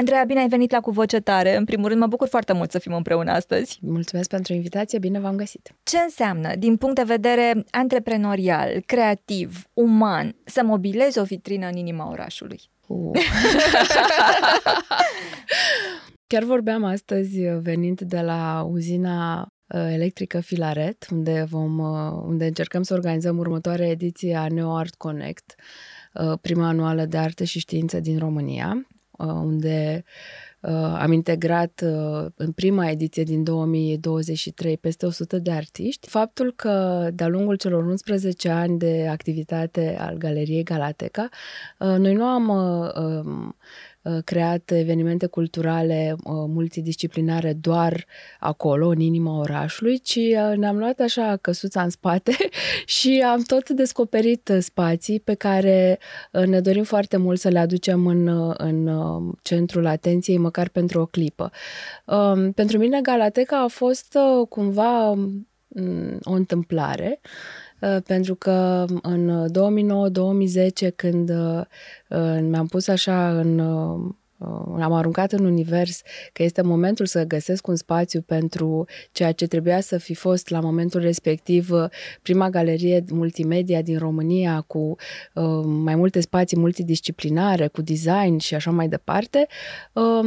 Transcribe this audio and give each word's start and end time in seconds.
Andreea, 0.00 0.24
bine 0.24 0.40
ai 0.40 0.48
venit 0.48 0.70
la 0.70 0.80
Cu 0.80 0.90
Voce 0.90 1.20
Tare. 1.20 1.56
În 1.56 1.64
primul 1.64 1.88
rând, 1.88 2.00
mă 2.00 2.06
bucur 2.06 2.28
foarte 2.28 2.52
mult 2.52 2.70
să 2.70 2.78
fim 2.78 2.92
împreună 2.92 3.30
astăzi. 3.30 3.78
Mulțumesc 3.82 4.28
pentru 4.28 4.52
invitație, 4.52 4.98
bine 4.98 5.18
v-am 5.20 5.36
găsit. 5.36 5.74
Ce 5.82 5.98
înseamnă, 5.98 6.54
din 6.58 6.76
punct 6.76 6.94
de 6.94 7.02
vedere 7.02 7.64
antreprenorial, 7.70 8.82
creativ, 8.86 9.66
uman, 9.72 10.34
să 10.44 10.62
mobilezi 10.64 11.18
o 11.18 11.22
vitrină 11.22 11.66
în 11.66 11.76
inima 11.76 12.10
orașului? 12.10 12.60
Uh. 12.86 13.10
Chiar 16.26 16.42
vorbeam 16.42 16.84
astăzi, 16.84 17.38
venind 17.40 18.00
de 18.00 18.20
la 18.20 18.66
uzina 18.70 19.40
uh, 19.40 19.88
electrică 19.92 20.40
Filaret, 20.40 21.06
unde, 21.10 21.46
vom, 21.50 21.78
uh, 21.78 22.22
unde 22.26 22.46
încercăm 22.46 22.82
să 22.82 22.94
organizăm 22.94 23.38
următoarea 23.38 23.88
ediție 23.88 24.36
a 24.36 24.46
Neo 24.48 24.76
Art 24.76 24.94
Connect, 24.94 25.54
uh, 26.14 26.38
prima 26.40 26.68
anuală 26.68 27.04
de 27.04 27.16
arte 27.16 27.44
și 27.44 27.58
știință 27.58 28.00
din 28.00 28.18
România. 28.18 28.84
Uh, 29.20 29.26
unde 29.26 30.04
uh, 30.60 30.70
am 30.98 31.12
integrat 31.12 31.82
uh, 31.84 32.26
în 32.36 32.52
prima 32.52 32.88
ediție 32.90 33.22
din 33.22 33.44
2023 33.44 34.76
peste 34.76 35.06
100 35.06 35.38
de 35.38 35.50
artiști. 35.50 36.08
Faptul 36.08 36.52
că 36.56 37.08
de-a 37.14 37.28
lungul 37.28 37.56
celor 37.56 37.84
11 37.84 38.48
ani 38.48 38.78
de 38.78 39.06
activitate 39.10 39.96
al 40.00 40.16
Galeriei 40.16 40.62
Galateca, 40.62 41.28
noi 41.78 42.14
nu 42.14 42.24
am 42.24 42.48
um, 42.48 43.54
Uh, 43.54 43.54
creat 44.24 44.70
evenimente 44.70 45.26
culturale 45.26 46.14
uh, 46.16 46.32
multidisciplinare 46.32 47.52
doar 47.52 48.06
acolo, 48.40 48.88
în 48.88 49.00
inima 49.00 49.38
orașului, 49.38 49.98
ci 49.98 50.16
uh, 50.16 50.56
ne-am 50.56 50.78
luat 50.78 51.00
așa 51.00 51.38
căsuța 51.40 51.82
în 51.82 51.90
spate 51.90 52.32
și 52.98 53.24
am 53.26 53.42
tot 53.42 53.68
descoperit 53.68 54.52
spații 54.58 55.20
pe 55.20 55.34
care 55.34 55.98
ne 56.46 56.60
dorim 56.60 56.84
foarte 56.84 57.16
mult 57.16 57.38
să 57.38 57.48
le 57.48 57.58
aducem 57.58 58.06
în, 58.06 58.52
în 58.56 58.90
centrul 59.42 59.86
atenției, 59.86 60.38
măcar 60.38 60.68
pentru 60.68 61.00
o 61.00 61.06
clipă. 61.06 61.50
Um, 62.04 62.52
pentru 62.52 62.78
mine 62.78 63.00
Galateca 63.00 63.62
a 63.62 63.68
fost 63.68 64.18
cumva 64.48 65.12
mm, 65.12 66.18
o 66.22 66.32
întâmplare 66.32 67.20
Uh, 67.22 67.69
pentru 68.06 68.34
că 68.34 68.84
în 69.02 69.46
2009-2010, 70.86 70.94
când 70.96 71.30
uh, 71.30 71.60
mi-am 72.40 72.66
pus 72.66 72.88
așa 72.88 73.38
în 73.38 73.58
Uh, 74.40 74.82
am 74.82 74.92
aruncat 74.92 75.32
în 75.32 75.44
univers 75.44 76.02
că 76.32 76.42
este 76.42 76.62
momentul 76.62 77.06
să 77.06 77.24
găsesc 77.24 77.66
un 77.66 77.76
spațiu 77.76 78.20
pentru 78.20 78.86
ceea 79.12 79.32
ce 79.32 79.46
trebuia 79.46 79.80
să 79.80 79.98
fi 79.98 80.14
fost 80.14 80.48
la 80.48 80.60
momentul 80.60 81.00
respectiv 81.00 81.70
uh, 81.70 81.84
prima 82.22 82.50
galerie 82.50 83.04
multimedia 83.10 83.82
din 83.82 83.98
România 83.98 84.64
cu 84.66 84.96
uh, 85.34 85.44
mai 85.64 85.94
multe 85.94 86.20
spații 86.20 86.58
multidisciplinare, 86.58 87.66
cu 87.66 87.82
design 87.82 88.36
și 88.38 88.54
așa 88.54 88.70
mai 88.70 88.88
departe. 88.88 89.46
Uh, 89.92 90.22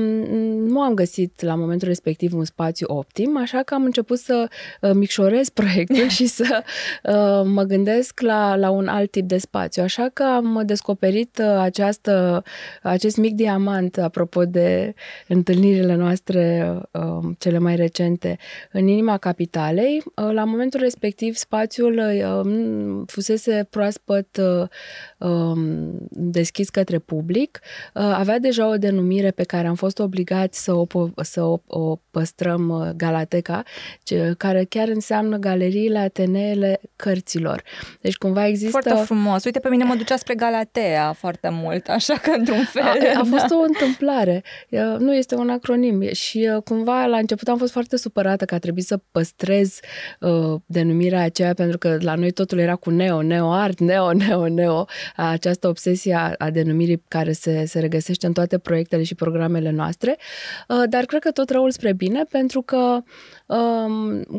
nu 0.56 0.82
am 0.82 0.94
găsit 0.94 1.42
la 1.42 1.56
momentul 1.56 1.88
respectiv 1.88 2.34
un 2.34 2.46
spațiu 2.46 2.86
optim, 2.90 3.38
așa 3.38 3.62
că 3.64 3.74
am 3.74 3.84
început 3.84 4.18
să 4.18 4.48
uh, 4.82 4.92
micșorez 4.94 5.50
proiectul 5.60 6.08
și 6.08 6.26
să 6.26 6.64
uh, 7.04 7.52
mă 7.54 7.64
gândesc 7.64 8.20
la, 8.22 8.56
la 8.56 8.70
un 8.70 8.88
alt 8.88 9.12
tip 9.12 9.28
de 9.28 9.38
spațiu. 9.38 9.84
Așa 9.84 10.10
că 10.14 10.24
am 10.24 10.62
descoperit 10.66 11.38
uh, 11.38 11.46
această, 11.60 12.44
acest 12.82 13.18
mic 13.18 13.36
diamant 13.36 13.98
apropo 14.04 14.46
de 14.46 14.94
întâlnirile 15.28 15.96
noastre 15.96 16.74
uh, 16.92 17.34
cele 17.38 17.58
mai 17.58 17.76
recente, 17.76 18.38
în 18.72 18.88
inima 18.88 19.18
capitalei. 19.18 20.04
Uh, 20.16 20.32
la 20.32 20.44
momentul 20.44 20.80
respectiv, 20.80 21.36
spațiul 21.36 21.98
uh, 21.98 23.04
fusese 23.08 23.68
proaspăt 23.70 24.38
uh, 24.38 24.68
um, 25.30 25.98
deschis 26.10 26.70
către 26.70 27.00
public. 27.00 27.60
Uh, 27.94 28.02
avea 28.04 28.40
deja 28.40 28.70
o 28.70 28.76
denumire 28.76 29.32
pe 29.32 29.44
care 29.44 29.68
am 29.68 29.76
fost 29.76 30.00
obligați 30.00 30.64
să 30.64 30.74
o, 30.74 30.86
să 31.16 31.44
o, 31.44 31.58
o 31.68 31.96
păstrăm, 32.12 32.70
uh, 32.70 32.90
Galateca, 32.96 33.64
ce, 34.04 34.34
care 34.38 34.64
chiar 34.64 34.88
înseamnă 34.88 35.38
galeriile 35.38 36.00
Ateneele 36.00 36.80
cărților. 36.96 37.64
Deci 38.02 38.16
cumva 38.16 38.48
există... 38.48 38.80
Foarte 38.80 39.04
frumos. 39.04 39.44
Uite, 39.44 39.60
pe 39.60 39.70
mine 39.70 39.84
mă 39.84 39.96
ducea 39.96 40.18
spre 40.18 40.36
Galatea 40.36 41.14
foarte 41.18 41.50
mult, 41.52 41.88
așa 41.88 42.14
că 42.14 42.30
într-un 42.38 42.64
fel... 42.64 42.84
A, 42.84 43.20
a 43.20 43.24
fost 43.24 43.52
o 43.52 43.64
întâmplare 43.68 43.93
întâmplare. 44.00 44.44
Nu 45.00 45.16
este 45.16 45.36
un 45.36 45.50
acronim 45.50 46.12
și 46.12 46.50
uh, 46.56 46.64
cumva 46.64 47.06
la 47.06 47.18
început 47.18 47.48
am 47.48 47.58
fost 47.58 47.72
foarte 47.72 47.98
supărată 47.98 48.46
că 48.46 48.56
a 48.56 48.60
trebuit 48.60 48.86
să 48.86 49.00
păstrez 49.12 49.80
uh, 50.20 50.60
denumirea 50.66 51.24
aceea 51.24 51.54
pentru 51.54 51.78
că 51.78 51.98
la 52.02 52.16
noi 52.16 52.32
totul 52.32 52.58
era 52.58 52.76
cu 52.76 52.90
neo, 52.90 53.22
neo 53.22 53.52
art, 53.52 53.80
neo, 53.80 54.12
neo, 54.14 54.48
neo. 54.48 54.86
Această 55.16 55.68
obsesie 55.68 56.14
a, 56.14 56.34
a 56.38 56.50
denumirii 56.50 57.04
care 57.08 57.32
se, 57.32 57.66
se 57.66 57.80
regăsește 57.80 58.26
în 58.26 58.34
toate 58.34 58.58
proiectele 58.58 59.04
și 59.04 59.16
programele 59.16 59.70
noastre. 59.70 60.18
Uh, 60.68 60.84
dar 60.90 61.04
cred 61.06 61.22
că 61.22 61.32
tot 61.32 61.50
răul 61.50 61.72
spre 61.72 61.94
bine 61.94 62.24
pentru 62.30 62.62
că 62.62 62.78
um, 62.78 63.02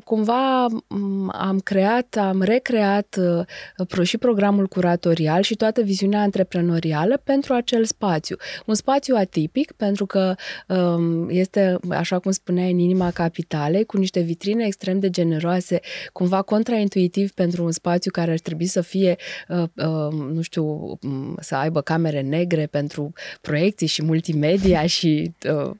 cumva 0.04 0.66
um, 0.88 1.30
am 1.32 1.58
creat, 1.58 2.16
am 2.20 2.42
recreat 2.42 3.16
uh, 3.88 4.02
și 4.02 4.18
programul 4.18 4.66
curatorial 4.66 5.42
și 5.42 5.54
toată 5.54 5.82
viziunea 5.82 6.20
antreprenorială 6.20 7.20
pentru 7.24 7.52
acel 7.54 7.84
spațiu. 7.84 8.36
Un 8.66 8.74
spațiu 8.74 9.14
atip 9.16 9.54
tipic, 9.54 9.72
pentru 9.72 10.06
că 10.06 10.34
um, 10.68 11.28
este, 11.28 11.76
așa 11.90 12.18
cum 12.18 12.30
spuneai, 12.30 12.70
în 12.70 12.78
inima 12.78 13.10
capitalei, 13.10 13.84
cu 13.84 13.96
niște 13.96 14.20
vitrine 14.20 14.64
extrem 14.66 14.98
de 14.98 15.10
generoase, 15.10 15.80
cumva 16.12 16.42
contraintuitiv 16.42 17.32
pentru 17.32 17.64
un 17.64 17.72
spațiu 17.72 18.10
care 18.10 18.30
ar 18.30 18.38
trebui 18.38 18.66
să 18.66 18.80
fie, 18.80 19.16
uh, 19.48 19.62
uh, 19.76 20.12
nu 20.32 20.40
știu, 20.40 20.64
um, 21.02 21.36
să 21.40 21.54
aibă 21.54 21.80
camere 21.80 22.20
negre 22.20 22.66
pentru 22.66 23.12
proiecții 23.40 23.86
și 23.86 24.02
multimedia 24.02 24.86
și, 24.86 25.32
uh, 25.50 25.70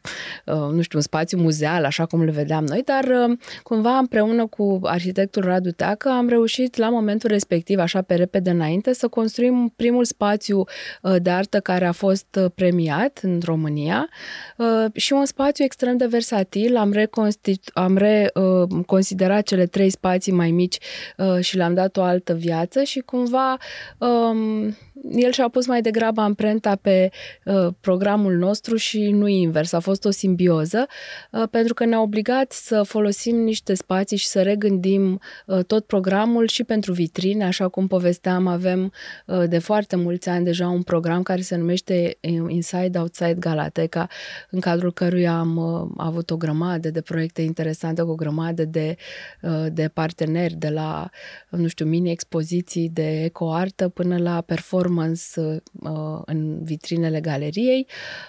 uh, 0.47 0.73
nu 0.73 0.81
știu, 0.83 0.99
un 0.99 1.05
spațiu 1.05 1.39
muzeal, 1.39 1.85
așa 1.85 2.07
cum 2.07 2.23
le 2.23 2.31
vedeam 2.31 2.65
noi, 2.65 2.83
dar 2.85 3.05
uh, 3.05 3.24
cumva 3.63 3.99
împreună 3.99 4.47
cu 4.47 4.81
arhitectul 4.83 5.43
Radu 5.43 5.71
Teacă 5.71 6.09
am 6.09 6.29
reușit 6.29 6.77
la 6.77 6.89
momentul 6.89 7.31
respectiv, 7.31 7.79
așa 7.79 8.03
pe 8.03 8.15
repede 8.15 8.51
înainte, 8.51 8.93
să 8.93 9.09
construim 9.09 9.73
primul 9.77 10.05
spațiu 10.05 10.59
uh, 10.59 11.15
de 11.23 11.31
artă 11.31 11.61
care 11.61 11.87
a 11.87 11.93
fost 11.93 12.39
uh, 12.39 12.51
premiat 12.55 13.21
în 13.23 13.41
România 13.45 13.63
România 13.65 14.09
uh, 14.57 14.87
și 14.95 15.13
un 15.13 15.25
spațiu 15.25 15.65
extrem 15.65 15.97
de 15.97 16.07
versatil. 16.07 16.77
Am, 16.77 16.93
reconstitu- 16.93 17.71
am 17.75 17.97
reconsiderat 17.97 19.39
uh, 19.39 19.45
cele 19.45 19.67
trei 19.67 19.91
spații 19.91 20.33
mai 20.33 20.51
mici 20.51 20.79
uh, 21.17 21.41
și 21.41 21.57
le-am 21.57 21.75
dat 21.75 21.97
o 21.97 22.03
altă 22.03 22.35
viață 22.35 22.83
și 22.83 23.01
cumva 23.01 23.57
um, 23.99 24.77
el 25.11 25.33
și-a 25.33 25.49
pus 25.49 25.67
mai 25.67 25.81
degrabă 25.81 26.21
amprenta 26.21 26.77
pe 26.77 27.11
uh, 27.45 27.69
programul 27.81 28.37
nostru 28.37 28.77
și 28.77 29.11
nu 29.11 29.27
invers. 29.27 29.73
A 29.73 29.79
fost 29.81 30.05
o 30.05 30.11
simbioză 30.11 30.87
uh, 31.31 31.43
pentru 31.51 31.75
că 31.75 31.85
ne-a 31.85 32.01
obligat 32.01 32.53
să 32.53 32.83
folosim 32.83 33.37
niște 33.37 33.75
spații 33.75 34.17
și 34.17 34.27
să 34.27 34.43
regândim 34.43 35.21
uh, 35.47 35.65
tot 35.65 35.87
programul 35.87 36.47
și 36.47 36.65
pentru 36.65 36.93
vitrine. 36.93 37.45
Așa 37.45 37.69
cum 37.69 37.87
povesteam, 37.87 38.47
avem 38.47 38.93
uh, 39.27 39.43
de 39.49 39.59
foarte 39.59 39.97
mulți 39.97 40.29
ani 40.29 40.45
deja 40.45 40.69
un 40.69 40.83
program 40.83 41.23
care 41.23 41.41
se 41.41 41.57
numește 41.57 42.17
uh, 42.21 42.45
Inside 42.49 42.99
Outside 42.99 43.37
Galateca, 43.39 44.09
în 44.51 44.61
cadrul 44.61 44.93
căruia 44.93 45.39
am 45.39 45.57
uh, 45.57 45.91
avut 45.97 46.31
o 46.31 46.37
grămadă 46.37 46.91
de 46.91 47.01
proiecte 47.01 47.43
interesante, 47.43 48.03
cu 48.03 48.11
o 48.11 48.15
grămadă 48.15 48.65
de, 48.65 48.97
uh, 49.43 49.67
de 49.73 49.91
parteneri, 49.95 50.55
de 50.55 50.69
la, 50.69 51.11
nu 51.49 51.67
știu, 51.67 51.87
mini-expoziții 51.87 52.89
de 52.89 53.25
ecoartă 53.25 53.89
până 53.89 54.19
la 54.19 54.41
performance 54.41 54.93
performance 54.95 55.63
uh, 55.73 56.23
în 56.25 56.65
vitrinele 56.65 57.21
galeriei. 57.21 57.87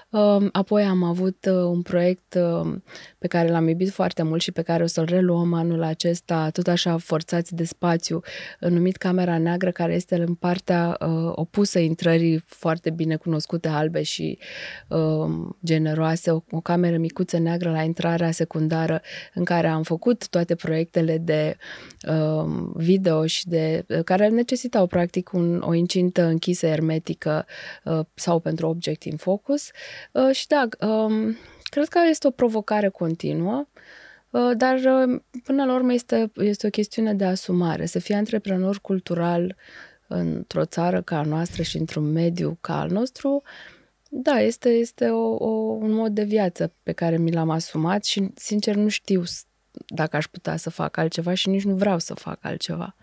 Uh, 0.10 0.48
apoi 0.52 0.84
am 0.84 1.04
avut 1.04 1.46
uh, 1.50 1.54
un 1.54 1.82
proiect 1.82 2.38
uh, 2.38 2.74
pe 3.18 3.28
care 3.28 3.50
l-am 3.50 3.68
iubit 3.68 3.90
foarte 3.90 4.24
mult 4.24 4.42
și 4.42 4.52
pe 4.52 4.62
care 4.62 4.84
o 4.84 4.86
să-l 4.86 5.06
reluăm 5.06 5.54
anul 5.54 5.84
acesta, 5.84 6.50
tot 6.50 6.68
așa 6.68 6.98
forțați 6.98 7.56
de 7.56 7.64
spațiu, 7.64 8.22
numit 8.60 8.98
Camera 8.98 9.38
Neagră, 9.38 9.72
care 9.72 9.94
este 9.94 10.16
în 10.16 10.34
partea 10.34 10.98
uh, 11.00 11.32
opusă 11.36 11.80
intrării 11.80 12.44
foarte 12.46 12.90
bine 12.90 13.16
cunoscute 13.16 13.68
albe 13.68 14.02
și 14.02 14.38
uh, 14.88 15.32
generoase, 15.66 16.32
o, 16.32 16.42
o 16.52 16.60
cameră 16.60 16.98
micuță 16.98 17.38
neagră 17.38 17.72
la 17.72 17.82
intrarea 17.82 18.32
secundară 18.32 19.02
în 19.34 19.44
care 19.44 19.68
am 19.68 19.84
făcut 19.84 20.28
toate 20.28 20.56
proiectele 20.56 21.18
de 21.18 21.58
uh, 22.08 22.70
video 22.74 23.26
și 23.26 23.48
de 23.48 23.86
care 24.04 24.28
necesitau 24.28 24.88
practic 24.88 25.34
un, 25.34 25.62
o 25.66 25.74
incintă 25.74 26.24
închisă 26.24 26.55
închisă, 26.56 26.68
hermetică 26.68 27.46
uh, 27.84 28.06
sau 28.14 28.40
pentru 28.40 28.68
obiect 28.68 29.04
in 29.04 29.18
focus. 29.18 29.72
Uh, 30.12 30.36
și 30.36 30.48
da, 30.48 30.88
um, 30.88 31.38
cred 31.64 31.88
că 31.88 32.00
este 32.10 32.28
o 32.28 32.32
provocare 32.32 32.90
continuă, 32.90 33.68
uh, 34.30 34.52
dar 34.58 34.80
până 35.44 35.66
la 35.66 35.74
urmă 35.74 35.94
este, 35.94 36.32
este 36.36 36.68
o 36.68 36.70
chestiune 36.70 37.14
de 37.14 37.26
asumare. 37.26 37.86
Să 37.86 38.00
fii 38.00 38.16
antreprenor 38.16 38.80
cultural 38.80 39.56
într-o 40.08 40.66
țară 40.66 41.02
ca 41.02 41.18
a 41.18 41.24
noastră 41.24 41.62
și 41.64 41.78
într-un 41.78 42.12
mediu 42.12 42.58
ca 42.62 42.80
al 42.80 42.90
nostru 42.90 43.42
Da, 44.10 44.40
este, 44.40 44.70
este 44.70 45.10
o, 45.10 45.36
o, 45.36 45.50
un 45.80 45.92
mod 45.92 46.14
de 46.14 46.24
viață 46.24 46.74
pe 46.84 46.92
care 46.92 47.18
mi 47.18 47.32
l-am 47.32 47.50
asumat 47.50 48.04
și, 48.06 48.32
sincer, 48.36 48.76
nu 48.76 48.88
știu 48.88 49.24
dacă 49.88 50.16
aș 50.16 50.26
putea 50.26 50.56
să 50.56 50.70
fac 50.70 50.98
altceva 50.98 51.34
și 51.34 51.50
nici 51.50 51.64
nu 51.64 51.76
vreau 51.76 52.00
să 52.00 52.14
fac 52.14 52.38
altceva. 52.42 52.96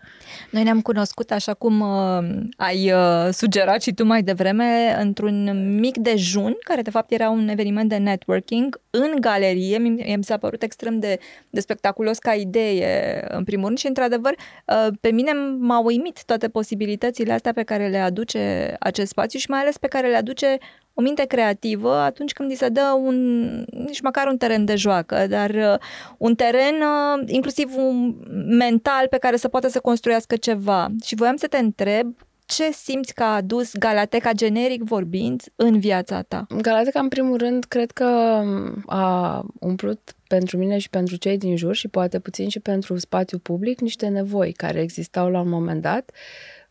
Noi 0.49 0.63
ne-am 0.63 0.81
cunoscut, 0.81 1.31
așa 1.31 1.53
cum 1.53 1.79
uh, 1.79 2.23
ai 2.57 2.91
uh, 2.91 3.29
sugerat 3.31 3.81
și 3.81 3.93
tu 3.93 4.05
mai 4.05 4.23
devreme, 4.23 4.95
într-un 4.99 5.67
mic 5.79 5.97
dejun, 5.97 6.55
care 6.63 6.81
de 6.81 6.89
fapt 6.89 7.11
era 7.11 7.29
un 7.29 7.47
eveniment 7.47 7.89
de 7.89 7.97
networking 7.97 8.81
în 8.89 9.15
galerie. 9.19 9.77
Mi, 9.77 10.13
mi 10.17 10.23
s-a 10.23 10.37
părut 10.37 10.63
extrem 10.63 10.99
de, 10.99 11.19
de 11.49 11.59
spectaculos 11.59 12.17
ca 12.17 12.33
idee, 12.33 13.25
în 13.29 13.43
primul 13.43 13.65
rând, 13.65 13.77
și 13.77 13.87
într-adevăr, 13.87 14.35
uh, 14.65 14.87
pe 15.01 15.11
mine 15.11 15.31
m-a 15.59 15.79
uimit 15.79 16.23
toate 16.25 16.49
posibilitățile 16.49 17.33
astea 17.33 17.53
pe 17.53 17.63
care 17.63 17.87
le 17.87 17.97
aduce 17.97 18.75
acest 18.79 19.09
spațiu 19.09 19.39
și 19.39 19.49
mai 19.49 19.59
ales 19.59 19.77
pe 19.77 19.87
care 19.87 20.07
le 20.07 20.15
aduce 20.15 20.57
o 20.93 21.01
minte 21.01 21.25
creativă 21.25 21.95
atunci 21.95 22.33
când 22.33 22.49
îi 22.49 22.55
se 22.55 22.69
dă 22.69 22.99
un, 23.03 23.49
nici 23.71 24.01
măcar 24.01 24.27
un 24.27 24.37
teren 24.37 24.65
de 24.65 24.75
joacă, 24.75 25.27
dar 25.27 25.49
uh, 25.49 25.75
un 26.17 26.35
teren 26.35 26.75
uh, 26.81 27.23
inclusiv 27.25 27.75
un 27.75 28.15
mental 28.57 29.07
pe 29.09 29.17
care 29.17 29.35
să 29.35 29.47
poată 29.47 29.67
să 29.67 29.79
construiască 29.79 30.35
ceva. 30.35 30.87
Și 31.03 31.15
voiam 31.15 31.35
să 31.35 31.47
te 31.47 31.57
întreb 31.57 32.15
ce 32.45 32.71
simți 32.71 33.13
că 33.13 33.23
a 33.23 33.35
adus 33.35 33.73
Galateca 33.73 34.31
generic 34.31 34.83
vorbind 34.83 35.41
în 35.55 35.79
viața 35.79 36.21
ta? 36.21 36.45
Galateca, 36.61 36.99
în 36.99 37.07
primul 37.07 37.37
rând, 37.37 37.63
cred 37.63 37.91
că 37.91 38.05
um, 38.05 38.83
a 38.85 39.45
umplut 39.59 40.15
pentru 40.27 40.57
mine 40.57 40.77
și 40.77 40.89
pentru 40.89 41.15
cei 41.15 41.37
din 41.37 41.55
jur 41.55 41.75
și 41.75 41.87
poate 41.87 42.19
puțin 42.19 42.49
și 42.49 42.59
pentru 42.59 42.97
spațiu 42.97 43.37
public 43.37 43.79
niște 43.79 44.07
nevoi 44.07 44.51
care 44.51 44.81
existau 44.81 45.29
la 45.29 45.39
un 45.39 45.49
moment 45.49 45.81
dat 45.81 46.11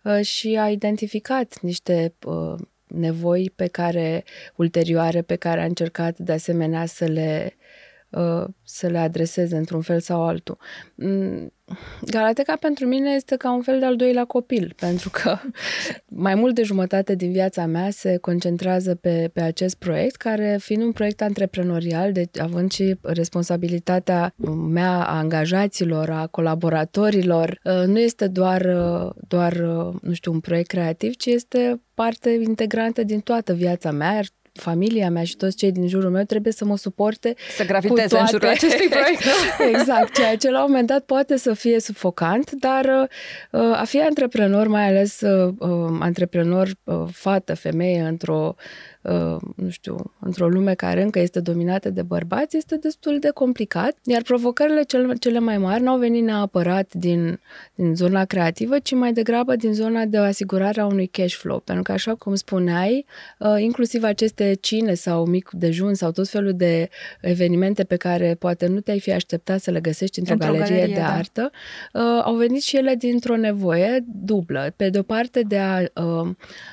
uh, 0.03 0.21
și 0.21 0.59
a 0.61 0.71
identificat 0.71 1.61
niște 1.61 2.15
nevoi 2.95 3.53
pe 3.57 3.67
care, 3.67 4.25
ulterioare, 4.57 5.23
pe 5.23 5.37
care 5.37 5.61
a 5.61 5.65
încercat 5.65 6.19
de 6.19 6.33
asemenea 6.33 6.87
să 6.87 7.05
le, 7.05 7.57
uh, 8.11 8.45
să 8.65 8.87
le 8.87 8.99
adreseze 8.99 9.57
într-un 9.57 9.81
fel 9.81 10.01
sau 10.01 10.23
altul. 10.23 10.59
Mm, 11.73 12.09
Galateca 12.11 12.57
pentru 12.57 12.87
mine 12.87 13.11
este 13.11 13.37
ca 13.37 13.53
un 13.53 13.63
fel 13.63 13.79
de 13.79 13.85
al 13.85 13.97
doilea 13.97 14.25
copil, 14.25 14.75
pentru 14.77 15.11
că 15.11 15.39
mai 16.09 16.35
mult 16.35 16.55
de 16.55 16.63
jumătate 16.63 17.15
din 17.15 17.33
viața 17.33 17.67
mea 17.67 17.91
se 17.91 18.17
concentrează 18.17 18.95
pe, 18.95 19.31
pe 19.33 19.41
acest 19.41 19.75
proiect, 19.75 20.17
care 20.17 20.57
fiind 20.61 20.83
un 20.83 20.93
proiect 20.93 21.23
antreprenorial, 21.23 22.13
deci 22.13 22.39
având 22.39 22.71
și 22.71 22.97
responsabilitatea 23.03 24.35
mea 24.69 24.93
a 24.93 25.17
angajaților, 25.17 26.11
a 26.11 26.27
colaboratorilor, 26.27 27.61
uh, 27.65 27.87
nu 27.87 27.99
este 27.99 28.27
doar, 28.27 28.61
uh, 28.61 29.11
doar 29.29 29.57
nu 30.03 30.13
știu, 30.13 30.33
un 30.33 30.41
proiect 30.41 30.69
creativ, 30.69 31.17
ci 31.17 31.27
este 31.27 31.81
parte 31.95 32.31
integrantă 32.31 33.03
din 33.03 33.21
toată 33.21 33.53
viața 33.53 33.91
mea, 33.91 34.13
iar 34.13 34.25
familia 34.53 35.11
mea 35.11 35.25
și 35.25 35.37
toți 35.37 35.57
cei 35.57 35.73
din 35.73 35.89
jurul 35.89 36.11
meu 36.11 36.23
trebuie 36.23 36.53
să 36.53 36.65
mă 36.65 36.77
suporte 36.77 37.35
Să 37.57 37.65
graviteze 37.65 38.07
toate... 38.07 38.23
în 38.23 38.27
jurul 38.27 38.49
acestui 38.49 38.89
proiect. 38.89 39.23
exact, 39.79 40.15
ceea 40.15 40.37
ce 40.37 40.51
la 40.51 40.59
un 40.59 40.65
moment 40.69 40.87
dat 40.87 41.05
poate 41.05 41.37
să 41.37 41.55
fie 41.55 41.81
sufocant, 41.81 42.51
dar 42.51 43.09
uh, 43.51 43.61
a 43.61 43.85
fi 43.85 44.01
antreprenor, 44.01 44.67
mai 44.67 44.89
ales 44.89 45.21
uh, 45.21 45.55
uh, 45.59 45.97
antreprenor 46.01 46.69
fată, 47.11 47.55
femeie, 47.55 48.01
într-o 48.01 48.57
Uh, 49.03 49.37
nu 49.57 49.69
știu, 49.69 50.13
într-o 50.21 50.49
lume 50.49 50.75
care 50.75 51.03
încă 51.03 51.19
este 51.19 51.41
dominată 51.41 51.91
de 51.91 52.03
bărbați, 52.03 52.57
este 52.57 52.77
destul 52.77 53.19
de 53.19 53.31
complicat, 53.35 53.97
iar 54.05 54.23
provocările 54.23 54.83
cel, 54.83 55.17
cele 55.19 55.39
mai 55.39 55.59
mari 55.59 55.83
n-au 55.83 55.99
venit 55.99 56.25
neapărat 56.25 56.95
din, 56.95 57.41
din 57.75 57.95
zona 57.95 58.25
creativă, 58.25 58.79
ci 58.79 58.93
mai 58.93 59.13
degrabă 59.13 59.57
din 59.57 59.73
zona 59.73 60.05
de 60.05 60.19
asigurare 60.19 60.81
a 60.81 60.87
unui 60.87 61.07
cash 61.07 61.35
flow, 61.35 61.59
pentru 61.59 61.83
că 61.83 61.93
așa 61.93 62.15
cum 62.15 62.35
spuneai, 62.35 63.07
uh, 63.39 63.55
inclusiv 63.59 64.03
aceste 64.03 64.42
cine 64.61 64.95
sau 64.95 65.27
mic 65.27 65.51
dejun 65.53 65.95
sau 65.95 66.11
tot 66.11 66.29
felul 66.29 66.53
de 66.53 66.89
evenimente 67.21 67.85
pe 67.85 67.97
care 67.97 68.35
poate 68.39 68.67
nu 68.67 68.81
te-ai 68.81 69.01
fi 69.01 69.13
așteptat 69.13 69.61
să 69.61 69.71
le 69.71 69.81
găsești 69.81 70.19
într-o, 70.19 70.35
într 70.35 70.47
galerie, 70.47 70.69
galerie 70.69 70.95
de 70.95 71.01
da. 71.01 71.15
artă, 71.15 71.51
uh, 71.93 72.03
au 72.25 72.35
venit 72.35 72.63
și 72.63 72.77
ele 72.77 72.95
dintr-o 72.95 73.37
nevoie 73.37 74.05
dublă. 74.07 74.73
Pe 74.77 74.91
de 74.91 74.99
o 74.99 75.03
parte 75.03 75.43
de 75.43 75.59
a 75.59 75.83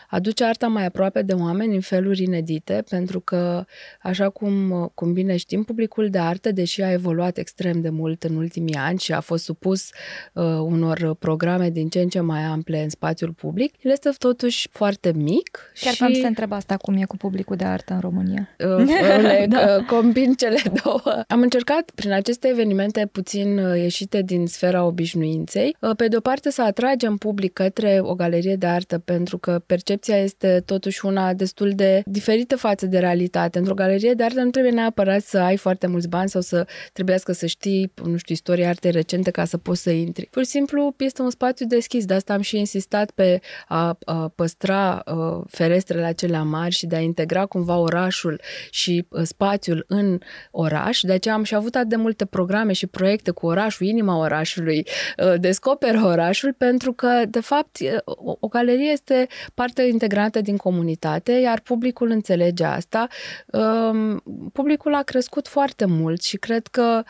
aduce 0.09 0.43
arta 0.43 0.67
mai 0.67 0.85
aproape 0.85 1.21
de 1.21 1.33
oameni 1.33 1.75
în 1.75 1.81
feluri 1.81 2.19
lucruri 2.19 2.23
inedite, 2.23 2.83
pentru 2.89 3.19
că, 3.19 3.65
așa 4.01 4.29
cum, 4.29 4.91
cum 4.93 5.13
bine 5.13 5.37
știm, 5.37 5.63
publicul 5.63 6.09
de 6.09 6.17
artă, 6.17 6.51
deși 6.51 6.81
a 6.81 6.91
evoluat 6.91 7.37
extrem 7.37 7.81
de 7.81 7.89
mult 7.89 8.23
în 8.23 8.35
ultimii 8.35 8.75
ani 8.75 8.99
și 8.99 9.13
a 9.13 9.19
fost 9.19 9.43
supus 9.43 9.89
uh, 10.33 10.43
unor 10.43 11.15
programe 11.19 11.69
din 11.69 11.89
ce 11.89 11.99
în 11.99 12.07
ce 12.07 12.19
mai 12.19 12.41
ample 12.41 12.83
în 12.83 12.89
spațiul 12.89 13.31
public, 13.31 13.73
el 13.81 13.91
este 13.91 14.09
totuși 14.17 14.67
foarte 14.71 15.11
mic. 15.15 15.71
Chiar 15.79 15.93
și... 15.93 16.03
am 16.03 16.13
să 16.13 16.25
întreb 16.25 16.51
asta, 16.51 16.77
cum 16.77 16.95
e 16.95 17.05
cu 17.05 17.17
publicul 17.17 17.55
de 17.55 17.63
artă 17.63 17.93
în 17.93 17.99
România. 17.99 18.49
Uh, 18.59 18.85
le 19.21 19.45
da. 19.49 19.75
Uh, 19.77 19.85
combin 19.85 20.33
cele 20.33 20.59
două. 20.83 21.23
Am 21.27 21.41
încercat 21.41 21.91
prin 21.95 22.11
aceste 22.11 22.47
evenimente 22.47 23.09
puțin 23.11 23.57
uh, 23.57 23.81
ieșite 23.81 24.21
din 24.21 24.47
sfera 24.47 24.83
obișnuinței, 24.83 25.75
uh, 25.79 25.95
pe 25.95 26.07
de 26.07 26.15
o 26.15 26.19
parte 26.19 26.51
să 26.51 26.61
atragem 26.61 27.17
public 27.17 27.53
către 27.53 27.99
o 28.01 28.15
galerie 28.15 28.55
de 28.55 28.65
artă, 28.65 28.97
pentru 28.97 29.37
că 29.37 29.61
percepția 29.65 29.98
este 30.07 30.63
totuși 30.65 31.05
una 31.05 31.33
destul 31.33 31.71
de 31.75 32.01
diferită 32.05 32.55
față 32.55 32.85
de 32.85 32.99
realitate. 32.99 33.57
Într-o 33.57 33.73
galerie 33.73 34.13
de 34.13 34.23
artă 34.23 34.41
nu 34.41 34.49
trebuie 34.49 34.71
neapărat 34.71 35.21
să 35.21 35.37
ai 35.37 35.57
foarte 35.57 35.87
mulți 35.87 36.07
bani 36.07 36.29
sau 36.29 36.41
să 36.41 36.67
trebuiască 36.93 37.31
să 37.31 37.45
știi, 37.45 37.91
nu 38.03 38.17
știu, 38.17 38.33
istoria 38.33 38.69
artei 38.69 38.91
recente 38.91 39.31
ca 39.31 39.45
să 39.45 39.57
poți 39.57 39.81
să 39.81 39.89
intri. 39.89 40.27
Pur 40.31 40.43
și 40.43 40.49
simplu 40.49 40.95
este 40.97 41.21
un 41.21 41.29
spațiu 41.29 41.65
deschis, 41.65 42.05
de 42.05 42.13
asta 42.13 42.33
am 42.33 42.41
și 42.41 42.57
insistat 42.57 43.11
pe 43.11 43.39
a, 43.67 43.97
a 44.05 44.31
păstra 44.35 44.95
a, 44.95 45.43
ferestrele 45.49 46.05
acelea 46.05 46.43
mari 46.43 46.73
și 46.73 46.85
de 46.85 46.95
a 46.95 46.99
integra 46.99 47.45
cumva 47.45 47.77
orașul 47.77 48.41
și 48.69 49.05
a, 49.09 49.23
spațiul 49.23 49.85
în 49.87 50.19
oraș. 50.51 51.01
De 51.01 51.11
aceea 51.11 51.33
am 51.33 51.43
și 51.43 51.55
avut 51.55 51.75
atât 51.75 51.89
de 51.89 51.95
multe 51.95 52.25
programe 52.25 52.73
și 52.73 52.87
proiecte 52.87 53.31
cu 53.31 53.45
orașul, 53.45 53.87
inima 53.87 54.17
orașului, 54.17 54.87
a, 55.17 55.37
descoperă 55.37 56.01
orașul, 56.03 56.53
pentru 56.53 56.93
că, 56.93 57.21
de 57.29 57.39
fapt, 57.39 57.77
o, 58.03 58.35
o 58.39 58.47
galerie 58.47 58.91
este 58.91 59.27
parte 59.53 59.81
integrantă 59.89 60.41
din 60.41 60.57
comunitate, 60.57 61.31
iar 61.31 61.59
publicul 61.59 61.87
publicul 61.99 62.09
înțelege 62.09 62.63
asta. 62.63 63.07
Um, 63.45 64.23
publicul 64.53 64.93
a 64.93 65.01
crescut 65.01 65.47
foarte 65.47 65.85
mult 65.85 66.21
și 66.21 66.37
cred 66.37 66.67
că, 66.67 67.03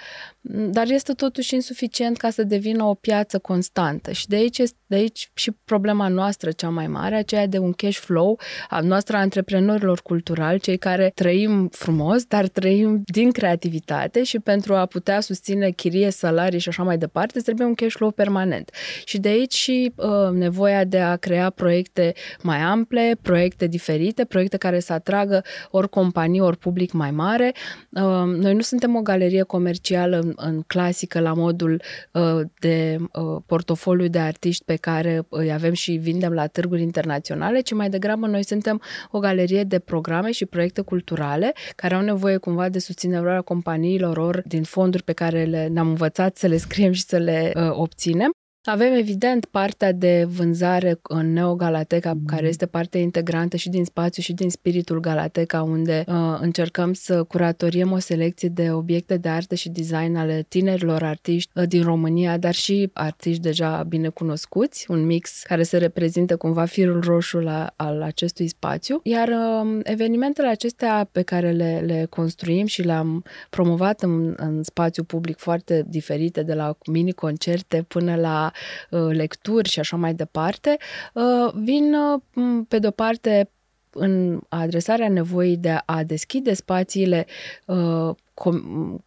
dar 0.52 0.90
este 0.90 1.14
totuși 1.14 1.54
insuficient 1.54 2.18
ca 2.18 2.30
să 2.30 2.44
devină 2.44 2.84
o 2.84 2.94
piață 2.94 3.40
constantă 3.40 4.12
și 4.12 4.28
de 4.28 4.36
aici, 4.36 4.58
este, 4.58 4.78
de 4.86 4.96
aici 4.96 5.32
și 5.34 5.52
problema 5.66 6.08
noastră 6.08 6.52
cea 6.52 6.70
mai 6.70 6.88
mare, 6.88 7.16
aceea 7.16 7.48
de 7.48 7.58
un 7.58 7.72
cash 7.72 7.98
flow 7.98 8.40
a 8.70 8.80
noastră 8.80 9.16
a 9.16 9.20
antreprenorilor 9.20 10.02
culturali, 10.02 10.60
cei 10.60 10.78
care 10.78 11.12
trăim 11.16 11.68
frumos, 11.72 12.24
dar 12.24 12.48
trăim 12.48 13.02
din 13.06 13.32
creativitate 13.32 14.24
și 14.24 14.40
pentru 14.40 14.76
a 14.76 14.86
putea 14.86 15.20
susține 15.20 15.70
chirie, 15.70 16.10
salarii 16.10 16.60
și 16.60 16.70
așa 16.70 16.84
mai 16.84 16.98
departe, 16.98 17.40
trebuie 17.40 17.68
un 17.68 17.74
cash 17.74 17.96
flow 17.96 18.12
permanent. 18.12 18.72
Și 19.06 19.18
de 19.18 19.30
aici 19.30 19.54
și 19.54 19.94
uh, 19.96 20.30
nevoia 20.32 20.84
de 20.84 21.00
a 21.00 21.16
crea 21.16 21.50
proiecte 21.50 22.14
mai 22.42 22.58
ample, 22.58 23.18
proiecte 23.22 23.68
diferite, 23.68 24.26
proiecte 24.26 24.58
care 24.58 24.70
care 24.70 24.82
să 24.82 24.94
atragă 24.94 25.44
ori 25.72 25.90
companii, 25.90 26.40
ori 26.40 26.58
public 26.58 26.92
mai 26.92 27.12
mare. 27.12 27.54
Uh, 27.90 28.02
noi 28.26 28.54
nu 28.54 28.62
suntem 28.62 28.96
o 28.96 29.02
galerie 29.02 29.44
comercială 29.44 30.29
în, 30.38 30.50
în 30.50 30.62
clasică 30.68 31.20
la 31.20 31.34
modul 31.34 31.82
uh, 32.14 32.42
de 32.60 32.98
uh, 33.00 33.42
portofoliu 33.46 34.08
de 34.08 34.20
artiști 34.20 34.64
pe 34.66 34.76
care 34.76 35.26
îi 35.30 35.52
avem 35.52 35.74
și 35.74 35.92
vindem 35.92 36.34
la 36.34 36.48
târguri 36.48 36.82
internaționale, 36.82 37.60
ci 37.60 37.74
mai 37.74 37.90
degrabă 37.90 38.28
noi 38.28 38.44
suntem 38.44 38.82
o 39.12 39.20
galerie 39.20 39.64
de 39.64 39.80
programe 39.80 40.32
și 40.32 40.46
proiecte 40.46 40.82
culturale 40.82 41.54
care 41.76 41.96
au 41.96 42.02
nevoie 42.02 42.38
cumva 42.38 42.70
de 42.70 42.80
susținerea 42.80 43.42
companiilor 43.42 44.18
ori 44.18 44.42
din 44.48 44.64
fonduri 44.64 45.04
pe 45.04 45.14
care 45.14 45.44
le, 45.44 45.68
ne-am 45.68 45.88
învățat 45.88 46.38
să 46.38 46.48
le 46.48 46.58
scriem 46.58 46.92
și 46.92 47.04
să 47.04 47.18
le 47.18 47.52
uh, 47.56 47.70
obținem. 47.72 48.32
Avem, 48.64 48.94
evident, 48.94 49.46
partea 49.46 49.92
de 49.92 50.26
vânzare 50.28 51.00
în 51.02 51.34
Neo 51.34 51.56
Galateca, 51.56 52.14
mm. 52.14 52.26
care 52.26 52.48
este 52.48 52.66
parte 52.66 52.98
integrantă 52.98 53.58
și 53.58 53.70
din 53.70 53.86
spațiu 53.86 54.22
și 54.22 54.34
din 54.34 54.50
spiritul 54.50 55.00
Galateca, 55.00 55.62
unde 55.62 56.04
uh, 56.08 56.16
încercăm 56.40 56.94
să 56.94 57.24
curatoriem 57.24 57.92
o 57.92 58.00
selecție 58.00 58.50
de 58.50 58.72
obiecte 58.72 59.18
de 59.18 59.30
artă 59.30 59.56
și 59.56 59.70
design 59.70 60.16
ale 60.16 60.46
tinerilor 60.48 61.04
artiști 61.04 61.52
uh, 61.56 61.64
din 61.68 61.84
România, 61.84 62.38
dar 62.38 62.54
și 62.54 62.90
artiști 62.94 63.42
deja 63.42 63.84
bine 63.88 64.10
cunoscuți, 64.10 64.86
un 64.92 65.06
mix 65.06 65.42
care 65.44 65.64
se 65.64 65.78
reprezintă 65.78 66.38
cumva 66.38 66.66
firul 66.66 67.02
roșu 67.02 67.38
la, 67.38 67.74
al 67.76 68.02
acestui 68.02 68.48
spațiu. 68.48 69.00
Iar 69.04 69.28
uh, 69.28 69.80
evenimentele 69.84 70.48
acestea 70.48 71.10
pe 71.12 71.22
care 71.22 71.52
le, 71.52 71.84
le 71.86 72.08
construim 72.10 72.66
și 72.66 72.82
le-am 72.82 73.24
promovat 73.50 74.02
în, 74.02 74.34
în 74.38 74.64
spațiu 74.64 75.04
public 75.04 75.38
foarte 75.38 75.86
diferite, 75.88 76.44
de 76.44 76.54
la 76.54 76.78
mini-concerte 76.86 77.86
până 77.88 78.16
la 78.16 78.49
Uh, 78.90 79.08
lecturi 79.12 79.70
și 79.70 79.80
așa 79.80 79.98
mai 79.98 80.14
departe, 80.14 80.78
uh, 81.14 81.54
vin 81.54 81.94
uh, 81.94 82.22
pe 82.68 82.80
de-o 82.80 82.92
parte 82.92 83.52
în 83.90 84.40
adresarea 84.50 85.10
nevoii 85.10 85.58
de 85.58 85.78
a 85.86 86.04
deschide 86.04 86.54
spațiile 86.54 87.26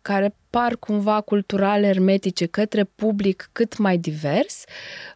care 0.03 0.35
par 0.53 0.77
cumva 0.77 1.21
cultural 1.21 1.83
hermetice 1.83 2.47
către 2.47 2.85
public 2.85 3.49
cât 3.53 3.79
mai 3.79 3.99
divers 3.99 4.65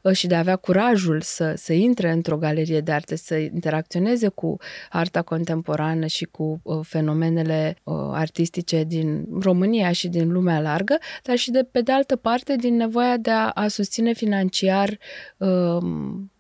uh, 0.03 0.13
și 0.13 0.27
de 0.27 0.35
a 0.35 0.39
avea 0.39 0.57
curajul 0.57 1.21
să, 1.21 1.55
să 1.57 1.73
intre 1.73 2.11
într-o 2.11 2.37
galerie 2.37 2.81
de 2.81 2.93
arte, 2.93 3.17
să 3.17 3.35
interacționeze 3.35 4.29
cu 4.29 4.57
arta 4.91 5.23
contemporană 5.23 6.07
și 6.07 6.25
cu 6.25 6.61
uh, 6.63 6.79
fenomenele 6.83 7.77
uh, 7.83 7.95
artistice 8.13 8.85
din 8.85 9.27
România 9.41 9.93
și 9.93 10.09
din 10.09 10.33
lumea 10.33 10.61
largă, 10.61 10.99
dar 11.23 11.37
și 11.37 11.51
de 11.51 11.69
pe 11.71 11.81
de 11.81 11.93
altă 11.93 12.17
parte 12.17 12.57
din 12.57 12.77
nevoia 12.77 13.17
de 13.17 13.31
a, 13.31 13.51
a 13.51 13.69
susține 13.69 14.13
financiar 14.13 14.99
uh, 15.37 15.79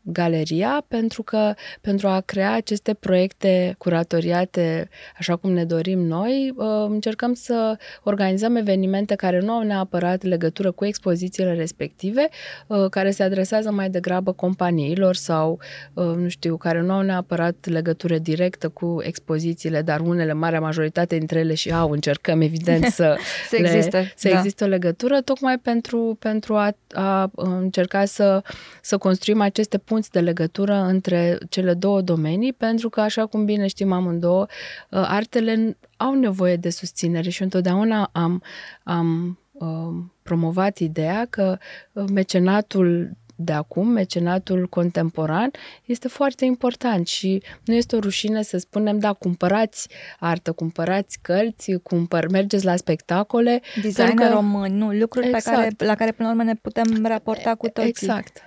galeria 0.06 0.84
pentru 0.88 1.22
că 1.22 1.54
pentru 1.80 2.08
a 2.08 2.20
crea 2.20 2.52
aceste 2.52 2.94
proiecte 2.94 3.74
curatoriate 3.78 4.88
așa 5.18 5.36
cum 5.36 5.52
ne 5.52 5.64
dorim 5.64 5.98
noi, 5.98 6.52
uh, 6.56 6.66
încercăm 6.88 7.34
să 7.34 7.78
organizăm 8.02 8.56
evenimente 8.56 8.84
care 9.16 9.40
nu 9.40 9.52
au 9.52 9.62
neapărat 9.62 10.22
legătură 10.22 10.70
cu 10.70 10.84
expozițiile 10.84 11.54
respective, 11.54 12.28
uh, 12.66 12.88
care 12.90 13.10
se 13.10 13.22
adresează 13.22 13.70
mai 13.70 13.90
degrabă 13.90 14.32
companiilor 14.32 15.14
sau, 15.14 15.60
uh, 15.94 16.04
nu 16.04 16.28
știu, 16.28 16.56
care 16.56 16.80
nu 16.80 16.92
au 16.92 17.00
neapărat 17.00 17.56
legătură 17.62 18.18
directă 18.18 18.68
cu 18.68 18.98
expozițiile, 19.02 19.82
dar 19.82 20.00
unele, 20.00 20.32
marea 20.32 20.60
majoritate 20.60 21.16
dintre 21.16 21.38
ele 21.38 21.54
și 21.54 21.72
au, 21.72 21.90
încercăm 21.90 22.40
evident 22.40 22.84
să, 22.98 23.16
să, 23.48 23.56
le, 23.60 23.68
existe, 23.68 24.12
să 24.16 24.28
da. 24.28 24.36
există 24.36 24.64
o 24.64 24.66
legătură, 24.66 25.20
tocmai 25.20 25.58
pentru, 25.58 26.16
pentru 26.18 26.54
a, 26.54 26.76
a 26.94 27.30
încerca 27.34 28.04
să, 28.04 28.42
să 28.80 28.98
construim 28.98 29.40
aceste 29.40 29.78
puncte 29.78 29.94
punți 29.96 30.10
de 30.10 30.20
legătură 30.20 30.74
între 30.74 31.38
cele 31.48 31.74
două 31.74 32.00
domenii, 32.00 32.52
pentru 32.52 32.88
că, 32.88 33.00
așa 33.00 33.26
cum 33.26 33.44
bine 33.44 33.66
știm 33.66 33.92
amândouă, 33.92 34.46
uh, 34.90 35.04
artele 35.08 35.76
au 35.96 36.14
nevoie 36.14 36.56
de 36.56 36.70
susținere 36.70 37.30
și 37.30 37.42
întotdeauna 37.42 38.10
am, 38.12 38.42
am 38.82 39.38
uh, 39.52 40.04
promovat 40.22 40.78
ideea 40.78 41.26
că 41.30 41.58
uh, 41.92 42.04
mecenatul 42.12 43.16
de 43.36 43.52
acum, 43.52 43.88
mecenatul 43.88 44.66
contemporan, 44.68 45.50
este 45.84 46.08
foarte 46.08 46.44
important 46.44 47.06
și 47.06 47.42
nu 47.64 47.74
este 47.74 47.96
o 47.96 47.98
rușine 47.98 48.42
să 48.42 48.58
spunem, 48.58 48.98
da, 48.98 49.12
cumpărați 49.12 49.88
artă, 50.18 50.52
cumpărați 50.52 51.18
cărți, 51.22 51.72
cumpăr, 51.82 52.28
mergeți 52.30 52.64
la 52.64 52.76
spectacole. 52.76 53.62
Designer 53.82 54.28
că... 54.28 54.34
român, 54.34 54.76
nu, 54.76 54.92
lucruri 54.92 55.26
exact. 55.26 55.44
pe 55.44 55.50
care, 55.50 55.74
la 55.78 55.94
care 55.94 56.12
până 56.12 56.28
la 56.28 56.34
urmă 56.34 56.44
ne 56.44 56.54
putem 56.54 57.06
raporta 57.06 57.54
cu 57.54 57.68
toții. 57.68 57.88
Exact. 57.88 58.40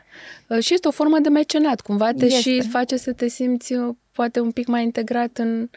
Uh, 0.48 0.60
și 0.60 0.74
este 0.74 0.88
o 0.88 0.92
formă 0.92 1.20
de 1.20 1.30
mecenat, 1.30 1.82
cumva 1.82 2.12
te 2.12 2.26
este. 2.26 2.40
și 2.40 2.62
face 2.62 2.98
să 2.98 3.14
te 3.14 3.28
simți 3.28 3.74
uh, 3.74 3.96
poate 4.12 4.40
un 4.40 4.52
pic 4.52 4.68
mai 4.68 4.84
integrat 4.84 5.38
în 5.38 5.70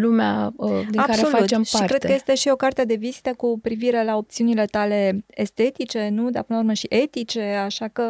lumea 0.00 0.52
uh, 0.56 0.70
din 0.90 0.98
Absolut. 1.00 1.30
care 1.30 1.40
facem 1.40 1.62
parte. 1.70 1.76
Și 1.76 1.84
cred 1.84 2.04
că 2.04 2.12
este 2.12 2.34
și 2.34 2.48
o 2.48 2.56
carte 2.56 2.84
de 2.84 2.94
vizită 2.94 3.34
cu 3.36 3.58
privire 3.62 4.04
la 4.04 4.16
opțiunile 4.16 4.64
tale 4.64 5.24
estetice, 5.26 6.08
nu? 6.10 6.30
Dar 6.30 6.42
până 6.42 6.58
la 6.58 6.64
urmă 6.64 6.72
și 6.72 6.86
etice, 6.88 7.42
așa 7.42 7.88
că 7.88 8.02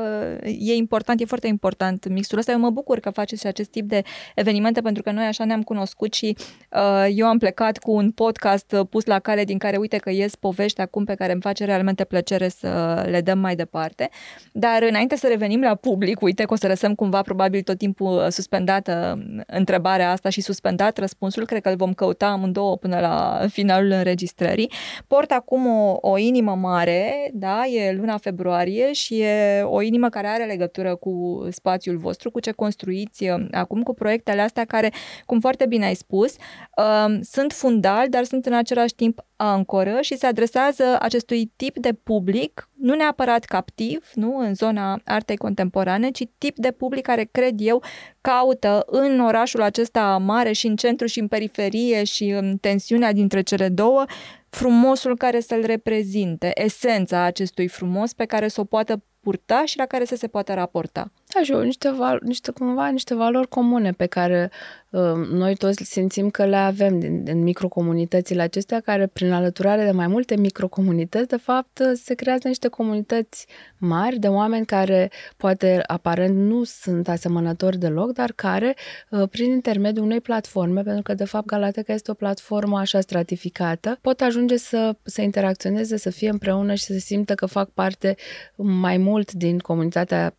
e 0.43 0.75
important, 0.75 1.21
e 1.21 1.25
foarte 1.25 1.47
important 1.47 2.09
mixul 2.09 2.39
ăsta. 2.39 2.53
Eu 2.53 2.59
mă 2.59 2.71
bucur 2.71 2.99
că 2.99 3.11
faceți 3.11 3.47
acest 3.47 3.71
tip 3.71 3.89
de 3.89 4.03
evenimente 4.35 4.81
pentru 4.81 5.03
că 5.03 5.11
noi 5.11 5.25
așa 5.25 5.45
ne-am 5.45 5.63
cunoscut 5.63 6.13
și 6.13 6.37
uh, 6.71 7.07
eu 7.15 7.27
am 7.27 7.39
plecat 7.39 7.79
cu 7.79 7.93
un 7.93 8.11
podcast 8.11 8.77
pus 8.91 9.05
la 9.05 9.19
cale 9.19 9.45
din 9.45 9.59
care 9.59 9.77
uite 9.77 9.97
că 9.97 10.11
ies 10.11 10.35
povești 10.35 10.81
acum 10.81 11.05
pe 11.05 11.15
care 11.15 11.33
îmi 11.33 11.41
face 11.41 11.65
realmente 11.65 12.05
plăcere 12.05 12.49
să 12.49 13.05
le 13.11 13.21
dăm 13.21 13.39
mai 13.39 13.57
departe. 13.57 14.11
Dar 14.53 14.83
înainte 14.89 15.17
să 15.17 15.27
revenim 15.29 15.61
la 15.61 15.75
public, 15.75 16.21
uite 16.21 16.45
că 16.45 16.53
o 16.53 16.57
să 16.57 16.67
lăsăm 16.67 16.95
cumva 16.95 17.23
probabil 17.23 17.63
tot 17.63 17.79
timpul 17.79 18.31
suspendată 18.31 19.23
întrebarea 19.47 20.11
asta 20.11 20.29
și 20.29 20.41
suspendat 20.41 20.99
răspunsul, 20.99 21.47
cred 21.47 21.63
că 21.63 21.72
îl 21.73 21.79
vom 21.79 21.93
căuta 21.93 22.27
amândouă 22.27 22.77
până 22.77 23.01
la 23.01 23.47
finalul 23.49 23.91
înregistrării. 23.91 24.73
Port 25.07 25.31
acum 25.31 25.67
o, 25.67 25.97
o 26.01 26.19
inimă 26.19 26.55
mare, 26.55 27.31
da, 27.33 27.65
e 27.67 27.93
luna 27.93 28.17
februarie 28.17 28.93
și 28.93 29.21
e 29.21 29.63
o 29.63 29.83
inimă 29.83 30.09
care 30.09 30.27
are 30.27 30.45
legătură 30.45 30.95
cu 30.95 31.47
spațiul 31.51 31.97
vostru, 31.97 32.31
cu 32.31 32.41
ce 32.41 32.51
construiți 32.51 33.29
uh, 33.29 33.47
acum, 33.51 33.83
cu 33.83 33.95
proiectele 33.95 34.41
astea 34.41 34.65
care, 34.65 34.93
cum 35.27 35.41
foarte 35.41 35.67
bine 35.67 35.85
ai 35.85 35.95
spus, 35.95 36.37
uh, 36.77 37.19
sunt 37.21 37.53
fundal, 37.53 38.09
dar 38.09 38.25
sunt 38.25 38.47
în 38.47 38.53
același 38.53 38.95
timp 38.95 39.25
ancoră 39.51 39.99
și 40.01 40.17
se 40.17 40.27
adresează 40.27 40.97
acestui 41.01 41.53
tip 41.57 41.79
de 41.79 41.93
public, 41.93 42.69
nu 42.75 42.95
neapărat 42.95 43.45
captiv, 43.45 44.11
nu, 44.15 44.39
în 44.39 44.55
zona 44.55 45.01
artei 45.05 45.37
contemporane, 45.37 46.11
ci 46.11 46.23
tip 46.39 46.57
de 46.57 46.71
public 46.71 47.05
care, 47.05 47.29
cred 47.33 47.55
eu, 47.59 47.83
caută 48.21 48.83
în 48.87 49.21
orașul 49.21 49.63
acesta 49.63 50.19
mare 50.19 50.53
și 50.53 50.67
în 50.67 50.77
centru 50.77 51.07
și 51.07 51.21
în 51.21 51.29
periferie 51.29 52.05
și 52.05 52.25
în 52.25 52.57
tensiunea 52.57 53.13
dintre 53.13 53.41
cele 53.41 53.69
două, 53.69 54.05
frumosul 54.49 55.17
care 55.17 55.41
să-l 55.41 55.65
reprezinte, 55.65 56.51
esența 56.55 57.23
acestui 57.23 57.69
frumos 57.69 58.13
pe 58.13 58.25
care 58.25 58.49
să 58.49 58.61
o 58.61 58.65
poată 58.65 59.03
purta 59.23 59.63
și 59.65 59.79
la 59.79 59.87
care 59.87 60.05
să 60.05 60.17
se 60.17 60.27
poată 60.27 60.55
raporta. 60.55 61.11
Da, 61.35 61.43
și 61.43 61.53
niște, 61.53 61.91
val- 61.91 62.21
niște, 62.23 62.51
cumva, 62.51 62.89
niște 62.89 63.15
valori 63.15 63.49
comune 63.49 63.93
pe 63.93 64.07
care 64.07 64.51
uh, 64.91 65.01
noi 65.33 65.57
toți 65.57 65.85
simțim 65.85 66.31
că 66.31 66.45
le 66.45 66.57
avem 66.57 66.99
din, 66.99 67.25
din 67.25 67.43
microcomunitățile 67.43 68.43
acestea, 68.43 68.81
care 68.81 69.07
prin 69.07 69.33
alăturare 69.33 69.85
de 69.85 69.91
mai 69.91 70.07
multe 70.07 70.37
microcomunități, 70.37 71.29
de 71.29 71.37
fapt, 71.37 71.79
uh, 71.79 71.91
se 71.95 72.15
creează 72.15 72.49
niște 72.49 72.69
comunități 72.69 73.47
mari 73.79 74.19
de 74.19 74.29
oameni 74.29 74.67
care 74.67 75.11
poate 75.37 75.83
aparent 75.87 76.37
nu 76.37 76.65
sunt 76.65 77.09
asemănători 77.09 77.79
deloc, 77.79 78.13
dar 78.13 78.33
care, 78.33 78.77
uh, 79.11 79.29
prin 79.29 79.51
intermediul 79.51 80.05
unei 80.05 80.21
platforme, 80.21 80.83
pentru 80.83 81.03
că 81.03 81.15
de 81.15 81.25
fapt 81.25 81.47
Galateca 81.47 81.93
este 81.93 82.11
o 82.11 82.15
platformă 82.15 82.79
așa 82.79 83.01
stratificată, 83.01 83.99
pot 84.01 84.21
ajunge 84.21 84.57
să, 84.57 84.97
să 85.03 85.23
interacționeze, 85.23 85.97
să 85.97 86.11
fie 86.11 86.29
împreună 86.29 86.75
și 86.75 86.85
să 86.85 86.93
se 86.93 86.99
simtă 86.99 87.35
că 87.35 87.47
fac 87.47 87.69
parte 87.69 88.17
mai 88.57 88.97
mult 88.97 89.12
din 89.33 89.59
comunitatea 89.59 90.37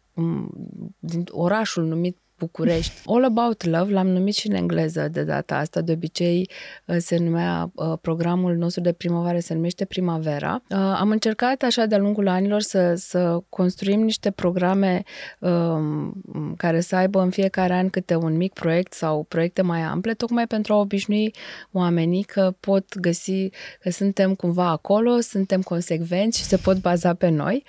din 1.00 1.24
orașul 1.32 1.84
numit 1.84 2.18
București. 2.38 3.02
All 3.06 3.24
About 3.24 3.66
Love 3.66 3.94
l-am 3.94 4.08
numit 4.08 4.36
și 4.36 4.48
în 4.48 4.56
engleză 4.56 5.08
de 5.12 5.24
data 5.24 5.58
asta. 5.58 5.82
De 5.82 5.92
obicei 5.92 6.50
uh, 6.86 6.96
se 7.00 7.18
numea, 7.18 7.72
uh, 7.76 7.94
programul 8.02 8.56
nostru 8.56 8.82
de 8.82 8.92
primăvară 8.92 9.40
se 9.40 9.54
numește 9.54 9.86
Primavera. 9.86 10.64
Uh, 10.70 10.78
am 10.78 11.10
încercat 11.10 11.62
așa 11.62 11.86
de-a 11.86 11.98
lungul 11.98 12.28
anilor 12.28 12.62
să, 12.62 12.94
să 12.96 13.40
construim 13.50 14.02
niște 14.02 14.32
programe 14.32 15.04
um, 15.40 16.24
care 16.58 16.80
să 16.80 16.96
aibă 16.96 17.22
în 17.22 17.30
fiecare 17.30 17.74
an 17.74 17.90
câte 17.90 18.16
un 18.16 18.38
mic 18.38 18.54
proiect 18.54 18.94
sau 18.94 19.24
proiecte 19.24 19.62
mai 19.62 19.82
ample, 19.82 20.14
tocmai 20.14 20.48
pentru 20.48 20.74
a 20.74 20.78
obișnui 20.78 21.34
oamenii 21.72 22.24
că 22.24 22.54
pot 22.60 23.00
găsi, 23.00 23.50
că 23.80 23.90
suntem 23.90 24.36
cumva 24.36 24.70
acolo, 24.70 25.20
suntem 25.20 25.62
consecvenți 25.62 26.38
și 26.38 26.44
se 26.44 26.58
pot 26.58 26.78
baza 26.78 27.14
pe 27.14 27.30
noi. 27.30 27.64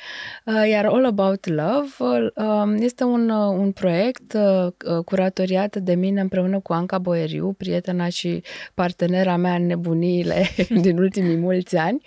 Iar 0.71 0.85
All 0.85 1.05
About 1.05 1.47
Love 1.47 1.89
um, 2.35 2.75
este 2.75 3.05
un, 3.05 3.29
un 3.31 3.73
proiect 3.73 4.33
Uh, 4.35 4.54
curatoriată 5.05 5.81
de 5.81 5.95
mine 5.95 6.21
împreună 6.21 6.61
cu 6.61 6.73
Anca 6.73 6.99
Boeriu, 6.99 7.53
prietena 7.53 8.09
și 8.09 8.43
partenera 8.75 9.37
mea 9.37 9.55
în 9.55 9.67
nebuniile 9.67 10.49
din 10.85 10.99
ultimii 10.99 11.37
mulți 11.37 11.77
ani, 11.77 12.03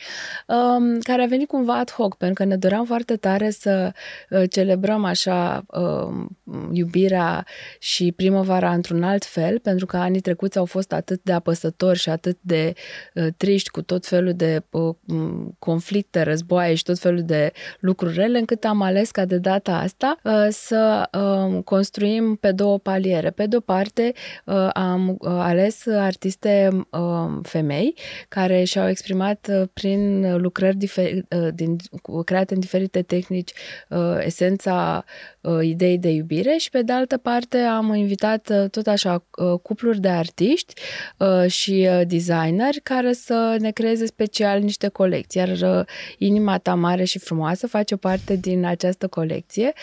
um, 0.47 0.99
care 0.99 1.23
a 1.23 1.25
venit 1.25 1.47
cumva 1.47 1.77
ad 1.77 1.91
hoc, 1.91 2.15
pentru 2.15 2.43
că 2.43 2.49
ne 2.49 2.55
doream 2.55 2.85
foarte 2.85 3.15
tare 3.15 3.49
să 3.49 3.91
uh, 4.29 4.43
celebrăm 4.49 5.03
așa 5.03 5.65
um, 5.67 6.37
iubirea 6.71 7.45
și 7.79 8.11
primăvara 8.11 8.73
într-un 8.73 9.03
alt 9.03 9.25
fel, 9.25 9.59
pentru 9.59 9.85
că 9.85 9.97
anii 9.97 10.19
trecuți 10.19 10.57
au 10.57 10.65
fost 10.65 10.91
atât 10.91 11.23
de 11.23 11.31
apăsători 11.31 11.99
și 11.99 12.09
atât 12.09 12.37
de 12.41 12.73
uh, 13.13 13.27
triști 13.37 13.69
cu 13.69 13.81
tot 13.81 14.05
felul 14.05 14.33
de 14.33 14.63
conflicte, 15.59 16.21
războaie 16.21 16.75
și 16.75 16.83
tot 16.83 16.99
felul 16.99 17.23
de 17.23 17.51
lucruri 17.79 18.13
rele, 18.13 18.37
încât 18.37 18.63
am 18.63 18.81
ales 18.81 19.11
ca 19.11 19.25
de 19.25 19.37
data 19.37 19.77
asta 19.77 20.17
să 20.49 21.09
um, 21.17 21.61
construim 21.61 22.36
pe 22.39 22.51
două 22.51 22.79
paliere. 22.79 23.29
Pe 23.29 23.45
de-o 23.45 23.59
parte, 23.59 24.13
uh, 24.45 24.69
am 24.73 25.09
uh, 25.09 25.29
ales 25.29 25.87
artiste 25.87 26.69
uh, 26.89 27.39
femei 27.41 27.95
care 28.27 28.63
și-au 28.63 28.89
exprimat 28.89 29.49
prin 29.73 30.31
lucrări 30.37 30.77
difer- 30.77 31.51
din, 31.53 31.75
create 32.25 32.53
în 32.53 32.59
diferite 32.59 33.01
tehnici 33.01 33.51
esența 34.19 35.03
ideii 35.61 35.97
de 35.97 36.09
iubire 36.09 36.55
și 36.57 36.69
pe 36.69 36.81
de 36.81 36.91
altă 36.91 37.17
parte 37.17 37.57
am 37.57 37.93
invitat 37.93 38.69
tot 38.71 38.87
așa 38.87 39.25
cupluri 39.61 39.99
de 39.99 40.07
artiști 40.07 40.73
și 41.47 41.89
designeri 42.07 42.79
care 42.83 43.13
să 43.13 43.55
ne 43.59 43.71
creeze 43.71 44.05
special 44.05 44.59
niște 44.59 44.87
colecții. 44.87 45.39
Iar 45.39 45.85
Inima 46.17 46.57
ta 46.57 46.75
mare 46.75 47.03
și 47.03 47.19
frumoasă 47.19 47.67
face 47.67 47.95
parte 47.95 48.35
din 48.35 48.65
această 48.65 49.07
colecție. 49.07 49.73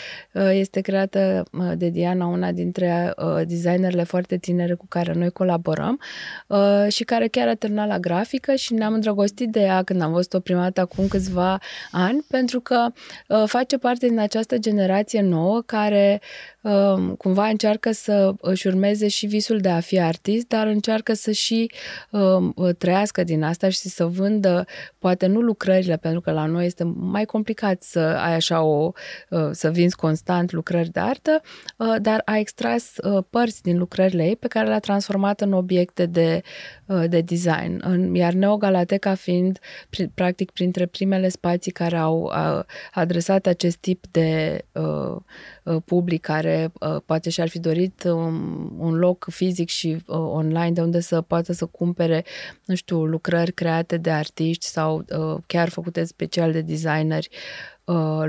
Este 0.51 0.81
creată 0.81 1.45
de 1.77 1.89
Diana, 1.89 2.27
una 2.27 2.44
dintre 2.53 3.13
uh, 3.17 3.47
designerele 3.47 4.03
foarte 4.03 4.37
tinere 4.37 4.75
cu 4.75 4.87
care 4.89 5.13
noi 5.13 5.31
colaborăm 5.31 6.01
uh, 6.47 6.87
și 6.89 7.05
care 7.05 7.29
chiar 7.29 7.49
a 7.49 7.55
terminat 7.55 7.89
la 7.89 7.99
grafică 7.99 8.55
și 8.55 8.75
ne-am 8.75 8.93
îndrăgostit 8.93 9.51
de 9.51 9.61
ea 9.61 9.83
când 9.83 10.03
am 10.03 10.13
văzut-o 10.13 10.41
prima 10.41 10.63
dată 10.63 10.81
acum 10.81 11.09
câțiva 11.09 11.59
ani, 11.91 12.25
pentru 12.29 12.61
că 12.61 12.87
uh, 13.29 13.43
face 13.47 13.79
parte 13.79 14.07
din 14.09 14.19
această 14.19 14.59
generație 14.59 15.21
nouă 15.21 15.63
care 15.67 16.21
um, 16.21 16.54
cumva 17.19 17.47
încearcă 17.47 17.93
să 17.93 18.35
își 18.41 18.67
urmeze 18.67 19.09
și 19.09 19.27
visul 19.27 19.59
de 19.59 19.69
a 19.69 19.81
fi 19.81 20.01
artist, 20.01 20.49
dar 20.49 20.67
încearcă 20.67 21.13
să 21.13 21.31
și 21.31 21.71
um, 22.11 22.55
trăiască 22.79 23.25
din 23.25 23.43
asta 23.43 23.69
și 23.69 23.79
să 23.79 24.07
vândă, 24.07 24.65
poate 24.99 25.27
nu 25.27 25.41
lucrările, 25.41 25.97
pentru 25.97 26.21
că 26.21 26.31
la 26.31 26.47
noi 26.47 26.67
este 26.67 26.85
mai 26.85 27.25
complicat 27.25 27.83
să 27.83 27.99
ai 27.99 28.35
așa 28.35 28.63
o, 28.63 28.93
uh, 29.31 29.49
să 29.51 29.71
vinzi 29.71 29.97
constant 29.97 30.53
lucrări 30.53 30.91
de 30.91 31.01
artă, 31.01 31.41
uh, 31.77 31.95
dar 32.01 32.23
a 32.25 32.39
extras 32.39 32.93
părți 33.31 33.63
din 33.63 33.79
lucrările 33.79 34.25
ei 34.25 34.37
pe 34.37 34.49
care 34.49 34.67
le-a 34.69 34.79
transformat 34.79 35.41
în 35.41 35.53
obiecte 35.53 36.07
de, 36.07 36.43
de 37.09 37.21
design. 37.21 38.15
Iar 38.15 38.33
Neogalateca 38.33 39.15
fiind, 39.15 39.59
practic, 40.15 40.51
printre 40.51 40.87
primele 40.87 41.29
spații 41.29 41.73
care 41.73 41.97
au 41.97 42.33
adresat 42.93 43.47
acest 43.47 43.77
tip 43.77 44.05
de 44.11 44.65
uh, 44.73 45.17
uh, 45.63 45.83
public 45.85 46.21
care 46.21 46.73
uh, 46.81 46.97
poate 47.07 47.31
și-ar 47.31 47.49
fi 47.49 47.59
dorit 47.59 48.03
um, 48.05 48.77
un 48.79 48.95
loc 48.95 49.27
fizic 49.31 49.69
și 49.69 49.89
uh, 49.89 50.17
online 50.17 50.71
de 50.71 50.81
unde 50.81 51.01
să 51.01 51.21
poată 51.21 51.53
să 51.53 51.67
cumpere, 51.67 52.25
nu 52.65 52.75
știu, 52.75 53.05
lucrări 53.05 53.53
create 53.53 53.97
de 53.97 54.11
artiști 54.11 54.67
sau 54.67 55.05
uh, 55.19 55.37
chiar 55.47 55.69
făcute 55.69 56.05
special 56.05 56.53
de 56.53 56.61
designeri 56.61 57.29
uh, 57.31 57.74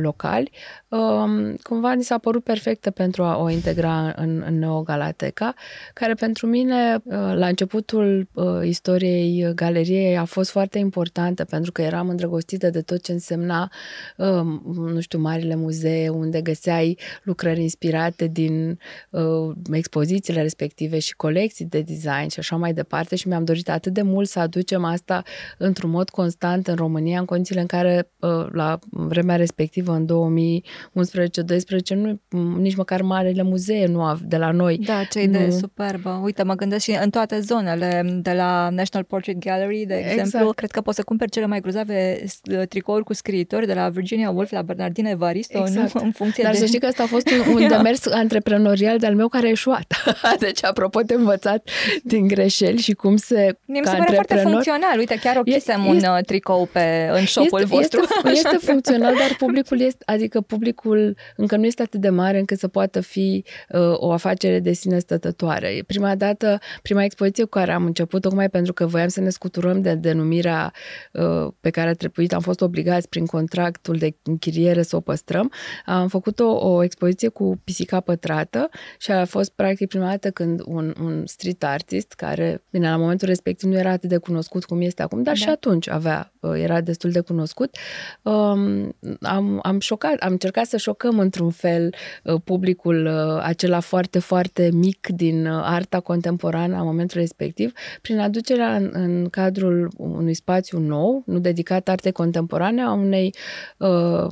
locali, 0.02 0.52
uh, 0.88 1.54
cumva 1.64 1.94
ni 1.94 2.04
s-a 2.04 2.18
părut 2.18 2.44
perfectă 2.44 2.92
pentru 2.92 3.24
a 3.24 3.38
o 3.38 3.50
integra 3.50 4.14
în, 4.16 4.44
în 4.48 4.60
Neogalateca, 4.60 5.54
care 5.94 6.14
pentru 6.14 6.48
mine, 6.48 6.96
uh, 7.04 7.14
la 7.14 7.48
începutul 7.48 8.28
uh, 8.34 8.46
istoriei 8.64 9.52
galeriei, 9.56 10.18
a 10.18 10.24
fost 10.24 10.50
foarte 10.52 10.78
importantă, 10.78 11.44
pentru 11.44 11.72
că 11.72 11.82
eram 11.82 12.10
îndrăgostită 12.10 12.70
de 12.70 12.82
tot 12.82 13.02
ce 13.02 13.12
însemna, 13.12 13.72
uh, 14.18 14.42
nu 14.76 15.00
știu, 15.00 15.20
marile 15.20 15.56
muzee, 15.56 16.10
unde 16.10 16.42
găseai 16.42 16.98
lucrări 17.24 17.62
inspirate 17.62 18.28
din 18.28 18.80
uh, 19.10 19.56
expozițiile 19.72 20.42
respective 20.42 21.00
și 21.00 21.16
colecții 21.16 21.66
de 21.66 21.82
design 21.82 22.28
și 22.28 22.40
așa 22.40 22.56
mai 22.56 22.74
departe 22.74 23.16
și 23.16 23.28
mi-am 23.28 23.44
dorit 23.44 23.70
atât 23.70 23.94
de 23.94 24.02
mult 24.02 24.28
să 24.28 24.40
aducem 24.40 24.84
asta 24.84 25.24
într-un 25.58 25.90
mod 25.90 26.10
constant 26.10 26.68
în 26.68 26.76
România, 26.76 27.20
în 27.20 27.26
condițiile 27.26 27.62
în 27.62 27.68
care 27.68 28.10
uh, 28.20 28.48
la 28.52 28.80
vremea 28.90 29.36
respectivă, 29.46 29.92
în 29.92 30.06
2011-2012, 30.06 31.96
nu, 31.96 32.20
nici 32.58 32.76
măcar 32.76 33.02
marele 33.02 33.44
muzee 33.44 33.88
nu 33.88 34.04
av, 34.04 34.20
de 34.20 34.38
la 34.38 34.52
noi. 34.52 34.78
Da, 34.78 35.04
ce 35.04 35.22
idee 35.22 35.46
nu. 35.46 35.52
superbă. 35.52 36.20
Uite, 36.24 36.44
mă 36.44 36.54
gândesc 36.54 36.84
și 36.84 36.98
în 37.02 37.10
toate 37.10 37.40
zonele, 37.40 38.20
de 38.22 38.34
la 38.34 38.70
National 38.70 39.08
Portrait 39.08 39.40
Gallery, 39.40 39.86
de 39.86 39.96
exemplu, 39.96 40.40
exact. 40.40 40.56
cred 40.56 40.72
că 40.72 40.82
poți 40.82 40.98
să 40.98 41.04
cumperi 41.04 41.32
cele 41.32 41.46
mai 41.46 41.60
grozave 41.60 42.24
tricouri 42.70 43.04
cu 43.04 43.14
scriitori 43.14 43.66
de 43.66 43.74
la 43.74 43.90
Virginia 43.90 44.30
Woolf 44.30 44.52
la 44.52 44.62
Bernardine 44.62 45.10
Evaristo, 45.10 45.60
exact. 45.60 45.94
nu? 45.94 46.02
în 46.04 46.12
funcție 46.12 46.44
Dar 46.44 46.52
de... 46.52 46.58
să 46.58 46.66
știi 46.66 46.80
că 46.80 46.86
asta 46.86 47.04
a 47.04 47.06
fost 47.06 47.30
un, 47.30 47.54
un 47.54 47.68
demers 47.74 48.06
antreprenorial 48.06 48.98
de-al 48.98 49.16
meu 49.16 49.28
care 49.28 49.48
a 49.48 49.50
eșuat. 49.50 49.94
deci, 50.40 50.64
apropo 50.64 51.00
de 51.00 51.14
învățat 51.14 51.70
din 52.04 52.28
greșeli 52.28 52.78
și 52.78 52.94
cum 52.94 53.16
se... 53.16 53.58
Mi 53.66 53.82
se 53.84 53.96
pare 53.98 54.14
foarte 54.14 54.36
funcțional. 54.36 54.98
Uite, 54.98 55.20
chiar 55.22 55.38
ochisem 55.38 55.86
un 55.86 55.98
uh, 55.98 56.24
tricou 56.26 56.70
pe, 56.72 57.10
în 57.12 57.26
shop-ul 57.26 57.62
este, 57.62 57.76
vostru. 57.76 58.00
Este, 58.02 58.30
este 58.30 58.58
funcțional, 58.58 59.14
dar 59.20 59.35
publicul 59.38 59.80
este, 59.80 60.04
adică 60.06 60.42
publicul 60.42 61.18
încă 61.36 61.56
nu 61.56 61.66
este 61.66 61.82
atât 61.82 62.00
de 62.00 62.10
mare 62.10 62.40
încât 62.40 62.60
să 62.60 62.68
poată 62.68 63.02
fi 63.02 63.44
uh, 63.70 63.80
o 63.94 64.12
afacere 64.12 64.60
de 64.60 64.72
sine 64.72 65.00
stătătoare. 65.00 65.84
Prima 65.88 66.16
dată, 66.16 66.60
prima 66.82 67.04
expoziție 67.04 67.44
cu 67.44 67.50
care 67.50 67.72
am 67.72 67.86
început, 67.86 68.22
tocmai 68.22 68.50
pentru 68.50 68.74
că 68.74 68.86
voiam 68.86 69.08
să 69.08 69.22
ne 69.22 69.30
scuturăm 69.30 69.82
de 69.82 69.96
denumirea 69.96 70.74
uh, 71.12 71.48
pe 71.60 71.70
care 71.70 71.90
a 71.90 71.94
trebuit, 71.94 72.34
am 72.34 72.42
fost 72.42 72.62
obligați 72.62 73.10
prin 73.10 73.26
contractul 73.26 73.98
de 73.98 74.16
închiriere 74.24 74.82
să 74.82 74.96
o 74.96 75.00
păstrăm, 75.00 75.52
am 75.86 76.08
făcut 76.08 76.40
o, 76.40 76.74
o 76.74 76.84
expoziție 76.84 77.28
cu 77.28 77.62
pisica 77.64 78.00
pătrată 78.00 78.70
și 78.98 79.12
a 79.12 79.26
fost 79.26 79.52
practic 79.52 79.88
prima 79.88 80.10
dată 80.10 80.32
când 80.32 80.62
un, 80.66 80.94
un 81.02 81.26
street 81.26 81.64
artist, 81.64 82.14
care, 82.14 82.64
bine, 82.70 82.90
la 82.90 82.98
momentul 82.98 83.28
respectiv 83.28 83.70
nu 83.70 83.78
era 83.78 83.90
atât 83.90 84.10
de 84.10 84.18
cunoscut 84.18 84.66
cum 84.66 84.82
este 84.82 85.02
acum, 85.02 85.24
dar 85.24 85.34
da. 85.34 85.40
și 85.40 85.50
atunci 85.50 85.90
avea, 85.90 86.34
uh, 86.40 86.62
era 86.62 86.82
destul 86.82 87.12
de 87.12 87.20
cunoscut, 87.20 87.78
um, 88.22 88.96
am, 89.26 89.60
am 89.64 89.80
șocat, 89.80 90.20
am 90.20 90.32
încercat 90.32 90.66
să 90.66 90.78
șocăm 90.78 91.20
într-un 91.20 91.50
fel 91.50 91.94
uh, 92.24 92.42
publicul 92.44 93.06
uh, 93.06 93.42
acela 93.44 93.80
foarte, 93.80 94.20
foarte 94.20 94.70
mic 94.74 95.08
din 95.08 95.46
uh, 95.46 95.62
arta 95.64 96.00
contemporană 96.00 96.78
a 96.78 96.84
momentului 96.84 97.22
respectiv, 97.22 97.72
prin 98.02 98.20
aducerea 98.20 98.76
în, 98.76 98.90
în 98.94 99.28
cadrul 99.30 99.92
unui 99.98 100.34
spațiu 100.34 100.80
nou, 100.80 101.24
nu 101.26 101.40
dedicat 101.40 101.88
artei 101.88 102.12
contemporane, 102.12 102.82
a 102.82 102.92
unei, 102.92 103.36
uh, 103.78 104.28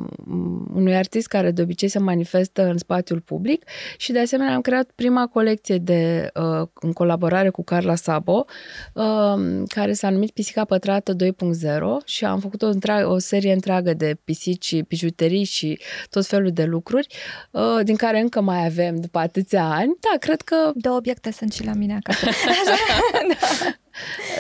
unui 0.74 0.96
artist 0.96 1.28
care 1.28 1.52
de 1.52 1.62
obicei 1.62 1.88
se 1.88 2.00
manifestă 2.00 2.66
în 2.66 2.78
spațiul 2.78 3.20
public 3.20 3.64
și 3.98 4.12
de 4.12 4.20
asemenea 4.20 4.56
am 4.56 4.62
creat 4.62 4.90
prima 4.96 5.28
colecție 5.28 5.78
de, 5.78 6.30
uh, 6.34 6.68
în 6.74 6.92
colaborare 6.94 7.50
cu 7.50 7.64
Carla 7.64 7.96
Sabo, 7.96 8.46
uh, 8.94 9.64
care 9.68 9.94
s-a 9.94 10.10
numit 10.10 10.32
Pisica 10.32 10.66
Pătrată 10.66 11.14
2.0 11.14 12.06
și 12.06 12.26
am 12.26 12.40
făcut 12.40 12.62
o, 12.62 12.70
o 13.04 13.18
serie 13.18 13.54
întreagă 13.54 13.94
de 13.94 14.18
pisici 14.24 14.83
bijuterii 14.88 15.44
și 15.44 15.80
tot 16.10 16.26
felul 16.26 16.52
de 16.52 16.64
lucruri, 16.64 17.08
uh, 17.52 17.80
din 17.84 17.96
care 17.96 18.20
încă 18.20 18.42
mai 18.42 18.66
avem 18.66 18.96
după 18.96 19.20
atâția 19.20 19.66
ani. 19.66 19.98
Da, 20.00 20.18
cred 20.20 20.42
că... 20.42 20.72
Două 20.76 20.96
obiecte 20.96 21.32
sunt 21.32 21.54
și 21.54 21.66
la 21.66 21.74
mine 21.74 22.00
acasă. 22.04 22.26
da. 23.40 23.74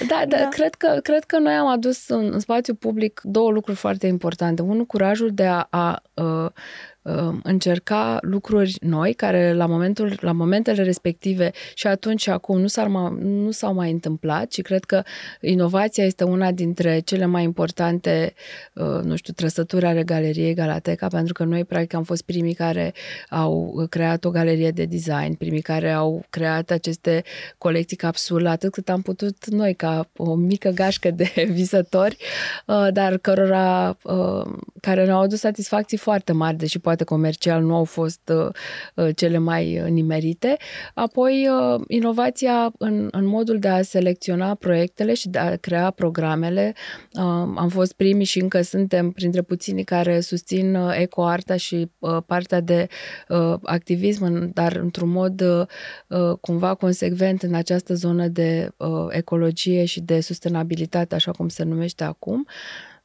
Da, 0.07 0.23
da, 0.27 0.47
Cred, 0.49 0.75
că, 0.75 0.99
cred 1.03 1.23
că 1.23 1.39
noi 1.39 1.53
am 1.53 1.67
adus 1.67 2.07
în, 2.07 2.29
în 2.33 2.39
spațiu 2.39 2.73
public 2.73 3.21
două 3.23 3.51
lucruri 3.51 3.77
foarte 3.77 4.07
importante. 4.07 4.61
Unul, 4.61 4.85
curajul 4.85 5.31
de 5.33 5.45
a, 5.45 5.67
a, 5.69 6.01
a 6.13 6.53
Um, 7.03 7.39
încerca 7.43 8.17
lucruri 8.21 8.75
noi 8.81 9.13
care 9.13 9.53
la, 9.53 9.65
momentul, 9.65 10.17
la 10.19 10.31
momentele 10.31 10.83
respective 10.83 11.51
și 11.73 11.87
atunci 11.87 12.21
și 12.21 12.29
acum 12.29 12.59
nu, 12.59 12.67
s-ar 12.67 12.87
mai, 12.87 13.17
nu 13.19 13.51
s-au 13.51 13.73
mai 13.73 13.91
întâmplat 13.91 14.51
și 14.51 14.61
cred 14.61 14.83
că 14.83 15.03
inovația 15.41 16.05
este 16.05 16.23
una 16.23 16.51
dintre 16.51 16.99
cele 16.99 17.25
mai 17.25 17.43
importante, 17.43 18.33
uh, 18.73 19.01
nu 19.03 19.15
știu, 19.15 19.33
trăsături 19.33 19.85
ale 19.85 20.03
galeriei 20.03 20.53
Galateca, 20.53 21.07
pentru 21.07 21.33
că 21.33 21.43
noi 21.43 21.65
practic 21.65 21.93
am 21.93 22.03
fost 22.03 22.21
primii 22.21 22.53
care 22.53 22.93
au 23.29 23.85
creat 23.89 24.25
o 24.25 24.29
galerie 24.29 24.71
de 24.71 24.85
design, 24.85 25.33
primii 25.33 25.61
care 25.61 25.91
au 25.91 26.25
creat 26.29 26.69
aceste 26.71 27.23
colecții 27.57 27.97
capsule, 27.97 28.49
atât 28.49 28.71
cât 28.71 28.89
am 28.89 29.01
putut 29.01 29.42
noi 29.45 29.73
ca 29.73 30.09
o 30.17 30.35
mică 30.35 30.69
gașcă 30.69 31.11
de 31.11 31.31
visători, 31.51 32.17
uh, 32.67 32.87
dar 32.93 33.17
cărora 33.17 33.97
uh, 34.03 34.45
care 34.81 35.05
ne-au 35.05 35.21
adus 35.21 35.39
satisfacții 35.39 35.97
foarte 35.97 36.31
mari, 36.31 36.57
deși 36.57 36.79
poate 36.79 37.03
poate 37.03 37.15
comercial 37.15 37.63
nu 37.63 37.75
au 37.75 37.83
fost 37.83 38.31
uh, 38.33 38.47
uh, 38.95 39.15
cele 39.15 39.37
mai 39.37 39.81
uh, 39.81 39.89
nimerite. 39.89 40.57
Apoi, 40.93 41.47
inovația 41.87 42.71
în, 42.77 43.07
în 43.11 43.25
modul 43.25 43.59
de 43.59 43.67
a 43.67 43.81
selecționa 43.81 44.55
proiectele 44.55 45.13
și 45.13 45.29
de 45.29 45.37
a 45.37 45.55
crea 45.55 45.91
programele. 45.91 46.73
Am 47.55 47.69
fost 47.69 47.93
primii 47.93 48.25
și 48.25 48.39
încă 48.39 48.61
suntem 48.61 49.11
printre 49.11 49.41
puținii 49.41 49.83
care 49.83 50.19
susțin 50.19 50.77
ecoarta 50.91 51.55
și 51.55 51.91
partea 52.25 52.59
de 52.59 52.87
activism, 53.63 54.51
dar 54.53 54.75
într-un 54.75 55.09
mod 55.09 55.43
cumva 56.41 56.73
consecvent 56.73 57.43
în 57.43 57.53
această 57.53 57.93
zonă 57.93 58.27
de 58.27 58.69
ecologie 59.33 59.85
și 59.85 60.01
de 60.01 60.19
sustenabilitate, 60.19 61.15
așa 61.15 61.31
cum 61.31 61.47
se 61.47 61.63
numește 61.63 62.03
acum. 62.03 62.47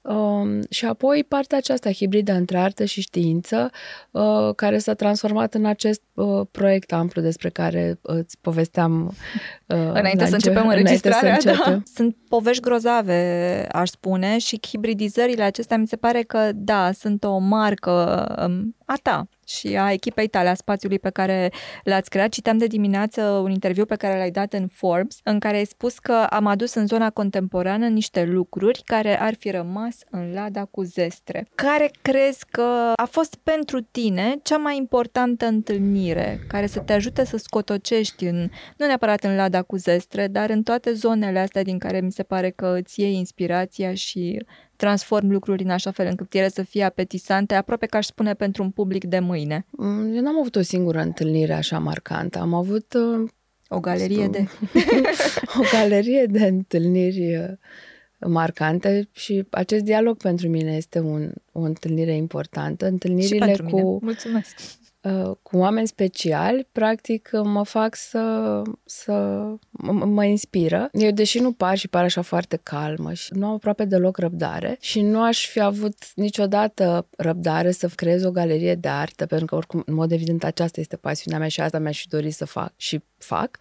Um, 0.02 0.62
și 0.70 0.86
apoi 0.86 1.24
partea 1.28 1.58
aceasta 1.58 1.92
hibridă 1.92 2.32
între 2.32 2.58
artă 2.58 2.84
și 2.84 3.00
știință, 3.00 3.70
uh, 4.10 4.54
care 4.56 4.78
s-a 4.78 4.94
transformat 4.94 5.54
în 5.54 5.64
acest 5.64 6.02
uh, 6.14 6.46
proiect 6.50 6.92
amplu 6.92 7.22
despre 7.22 7.48
care 7.48 7.98
îți 8.02 8.38
povesteam 8.40 9.14
uh, 9.66 9.76
înainte 9.76 10.26
să 10.26 10.34
începem 10.34 10.68
înregistrarea. 10.68 11.38
Să 11.38 11.48
începem. 11.48 11.72
Da. 11.72 11.82
Sunt 11.94 12.16
povești 12.28 12.62
grozave, 12.62 13.66
aș 13.72 13.88
spune, 13.88 14.38
și 14.38 14.58
hibridizările 14.68 15.42
acestea 15.42 15.76
mi 15.76 15.86
se 15.86 15.96
pare 15.96 16.22
că, 16.22 16.50
da, 16.54 16.92
sunt 16.92 17.24
o 17.24 17.38
marcă 17.38 18.26
um, 18.46 18.76
a 18.88 18.94
ta 19.02 19.28
și 19.46 19.76
a 19.76 19.92
echipei 19.92 20.28
tale, 20.28 20.48
a 20.48 20.54
spațiului 20.54 20.98
pe 20.98 21.10
care 21.10 21.52
l-ați 21.84 22.10
creat. 22.10 22.28
Citeam 22.28 22.58
de 22.58 22.66
dimineață 22.66 23.22
un 23.22 23.50
interviu 23.50 23.84
pe 23.84 23.96
care 23.96 24.16
l-ai 24.16 24.30
dat 24.30 24.52
în 24.52 24.66
Forbes, 24.72 25.20
în 25.22 25.38
care 25.38 25.56
ai 25.56 25.64
spus 25.64 25.98
că 25.98 26.12
am 26.12 26.46
adus 26.46 26.74
în 26.74 26.86
zona 26.86 27.10
contemporană 27.10 27.88
niște 27.88 28.24
lucruri 28.24 28.82
care 28.84 29.20
ar 29.20 29.34
fi 29.34 29.50
rămas 29.50 29.96
în 30.10 30.32
lada 30.32 30.64
cu 30.64 30.82
zestre. 30.82 31.46
Care 31.54 31.90
crezi 32.02 32.44
că 32.50 32.92
a 32.96 33.04
fost 33.04 33.34
pentru 33.34 33.80
tine 33.80 34.38
cea 34.42 34.56
mai 34.56 34.76
importantă 34.76 35.46
întâlnire 35.46 36.40
care 36.48 36.66
să 36.66 36.80
te 36.80 36.92
ajute 36.92 37.24
să 37.24 37.36
scotocești 37.36 38.24
în, 38.24 38.50
nu 38.76 38.86
neapărat 38.86 39.24
în 39.24 39.36
lada 39.36 39.62
cu 39.62 39.76
zestre, 39.76 40.26
dar 40.26 40.50
în 40.50 40.62
toate 40.62 40.92
zonele 40.92 41.38
astea 41.38 41.62
din 41.62 41.78
care 41.78 42.00
mi 42.00 42.12
se 42.12 42.22
pare 42.22 42.50
că 42.50 42.76
îți 42.80 43.00
iei 43.00 43.14
inspirația 43.14 43.94
și 43.94 44.44
transform 44.78 45.30
lucruri 45.30 45.62
în 45.62 45.70
așa 45.70 45.90
fel 45.90 46.06
încât 46.06 46.34
ele 46.34 46.48
să 46.48 46.62
fie 46.62 46.82
apetisante, 46.84 47.54
aproape 47.54 47.86
ca 47.86 47.98
aș 47.98 48.06
spune 48.06 48.34
pentru 48.34 48.62
un 48.62 48.70
public 48.70 49.04
de 49.04 49.18
mâine? 49.18 49.66
Mm, 49.70 50.14
eu 50.14 50.22
n-am 50.22 50.38
avut 50.38 50.56
o 50.56 50.62
singură 50.62 51.00
întâlnire 51.00 51.52
așa 51.52 51.78
marcantă. 51.78 52.38
Am 52.38 52.54
avut... 52.54 52.94
Uh, 52.94 53.28
o 53.68 53.80
galerie 53.80 54.26
de... 54.26 54.46
o 55.60 55.62
galerie 55.72 56.26
de 56.26 56.46
întâlniri 56.46 57.36
uh, 57.36 57.48
marcante 58.28 59.08
și 59.12 59.44
acest 59.50 59.84
dialog 59.84 60.16
pentru 60.16 60.48
mine 60.48 60.76
este 60.76 61.00
un, 61.00 61.32
o 61.52 61.60
întâlnire 61.60 62.12
importantă. 62.12 62.86
Întâlnirile 62.86 63.34
și 63.34 63.44
pentru 63.44 63.64
cu... 63.64 63.76
Mine. 63.76 63.98
Mulțumesc! 64.00 64.56
Uh, 65.12 65.36
cu 65.42 65.56
oameni 65.56 65.86
speciali, 65.86 66.68
practic 66.72 67.30
mă 67.42 67.62
fac 67.62 67.94
să, 67.94 68.62
să 68.84 69.12
mă, 69.70 69.92
mă 69.92 70.24
inspiră. 70.24 70.88
Eu, 70.92 71.10
deși 71.10 71.38
nu 71.38 71.52
par 71.52 71.76
și 71.76 71.88
par 71.88 72.04
așa 72.04 72.22
foarte 72.22 72.60
calmă 72.62 73.12
și 73.12 73.32
nu 73.34 73.46
am 73.46 73.52
aproape 73.52 73.84
deloc 73.84 74.18
răbdare 74.18 74.76
și 74.80 75.00
nu 75.00 75.22
aș 75.22 75.46
fi 75.46 75.60
avut 75.60 75.96
niciodată 76.14 77.06
răbdare 77.16 77.70
să 77.70 77.88
creez 77.94 78.24
o 78.24 78.30
galerie 78.30 78.74
de 78.74 78.88
artă, 78.88 79.26
pentru 79.26 79.46
că 79.46 79.54
oricum, 79.54 79.82
în 79.86 79.94
mod 79.94 80.12
evident, 80.12 80.44
aceasta 80.44 80.80
este 80.80 80.96
pasiunea 80.96 81.38
mea 81.38 81.48
și 81.48 81.60
asta 81.60 81.78
mi-aș 81.78 82.00
fi 82.00 82.08
dorit 82.08 82.34
să 82.34 82.44
fac 82.44 82.72
și 82.76 83.00
fac, 83.18 83.58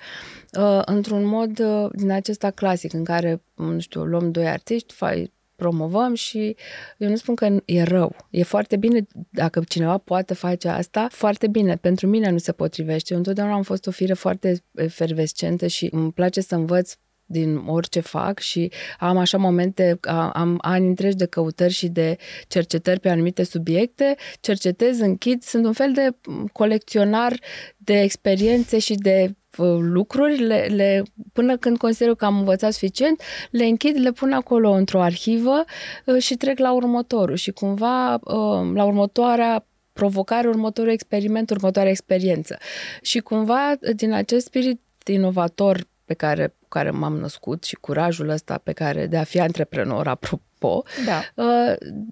uh, 0.59 0.81
într-un 0.85 1.25
mod 1.25 1.59
uh, 1.59 1.89
din 1.91 2.11
acesta 2.11 2.51
clasic, 2.51 2.93
în 2.93 3.03
care, 3.03 3.41
nu 3.55 3.79
știu, 3.79 4.03
luăm 4.03 4.31
doi 4.31 4.47
artiști, 4.47 4.93
fai, 4.93 5.33
promovăm 5.57 6.13
și 6.13 6.55
eu 6.97 7.09
nu 7.09 7.15
spun 7.15 7.35
că 7.35 7.57
e 7.65 7.83
rău. 7.83 8.15
E 8.29 8.43
foarte 8.43 8.77
bine 8.77 9.07
dacă 9.29 9.63
cineva 9.67 9.97
poate 9.97 10.33
face 10.33 10.67
asta, 10.67 11.07
foarte 11.11 11.47
bine. 11.47 11.75
Pentru 11.75 12.07
mine 12.07 12.29
nu 12.29 12.37
se 12.37 12.51
potrivește. 12.51 13.11
Eu 13.11 13.17
întotdeauna 13.17 13.53
am 13.53 13.61
fost 13.61 13.87
o 13.87 13.91
fire 13.91 14.13
foarte 14.13 14.63
efervescentă 14.75 15.67
și 15.67 15.87
îmi 15.91 16.11
place 16.11 16.41
să 16.41 16.55
învăț 16.55 16.93
din 17.27 17.55
orice 17.55 17.99
fac 17.99 18.39
și 18.39 18.71
am 18.99 19.17
așa 19.17 19.37
momente, 19.37 19.99
am 20.33 20.57
ani 20.61 20.87
întregi 20.87 21.15
de 21.15 21.25
căutări 21.25 21.73
și 21.73 21.87
de 21.87 22.17
cercetări 22.47 22.99
pe 22.99 23.09
anumite 23.09 23.43
subiecte, 23.43 24.15
cercetez, 24.39 24.99
închid, 24.99 25.43
sunt 25.43 25.65
un 25.65 25.73
fel 25.73 25.91
de 25.93 26.09
colecționar 26.51 27.39
de 27.77 28.01
experiențe 28.01 28.79
și 28.79 28.95
de 28.95 29.35
uh, 29.57 29.77
lucruri, 29.79 30.37
le, 30.37 30.67
le, 30.69 31.03
până 31.33 31.57
când 31.57 31.77
consider 31.77 32.15
că 32.15 32.25
am 32.25 32.37
învățat 32.37 32.73
suficient, 32.73 33.21
le 33.51 33.65
închid, 33.65 33.97
le 33.97 34.11
pun 34.11 34.31
acolo 34.31 34.71
într-o 34.71 35.01
arhivă 35.01 35.63
uh, 36.05 36.17
și 36.17 36.35
trec 36.35 36.59
la 36.59 36.73
următorul 36.73 37.35
și 37.35 37.51
cumva 37.51 38.13
uh, 38.13 38.71
la 38.73 38.83
următoarea 38.83 39.65
provocare, 39.93 40.47
următorul 40.47 40.91
experiment, 40.91 41.49
următoarea 41.49 41.91
experiență. 41.91 42.57
Și 43.01 43.19
cumva 43.19 43.73
din 43.95 44.11
acest 44.11 44.45
spirit 44.45 44.81
inovator 45.05 45.87
pe 46.07 46.13
care, 46.13 46.47
cu 46.47 46.67
care 46.67 46.89
m-am 46.89 47.17
născut 47.17 47.63
și 47.63 47.75
curajul 47.75 48.29
ăsta 48.29 48.61
pe 48.63 48.71
care 48.71 49.07
de 49.07 49.17
a 49.17 49.23
fi 49.23 49.39
antreprenor, 49.39 50.07
apropo, 50.07 50.83
da. 51.05 51.43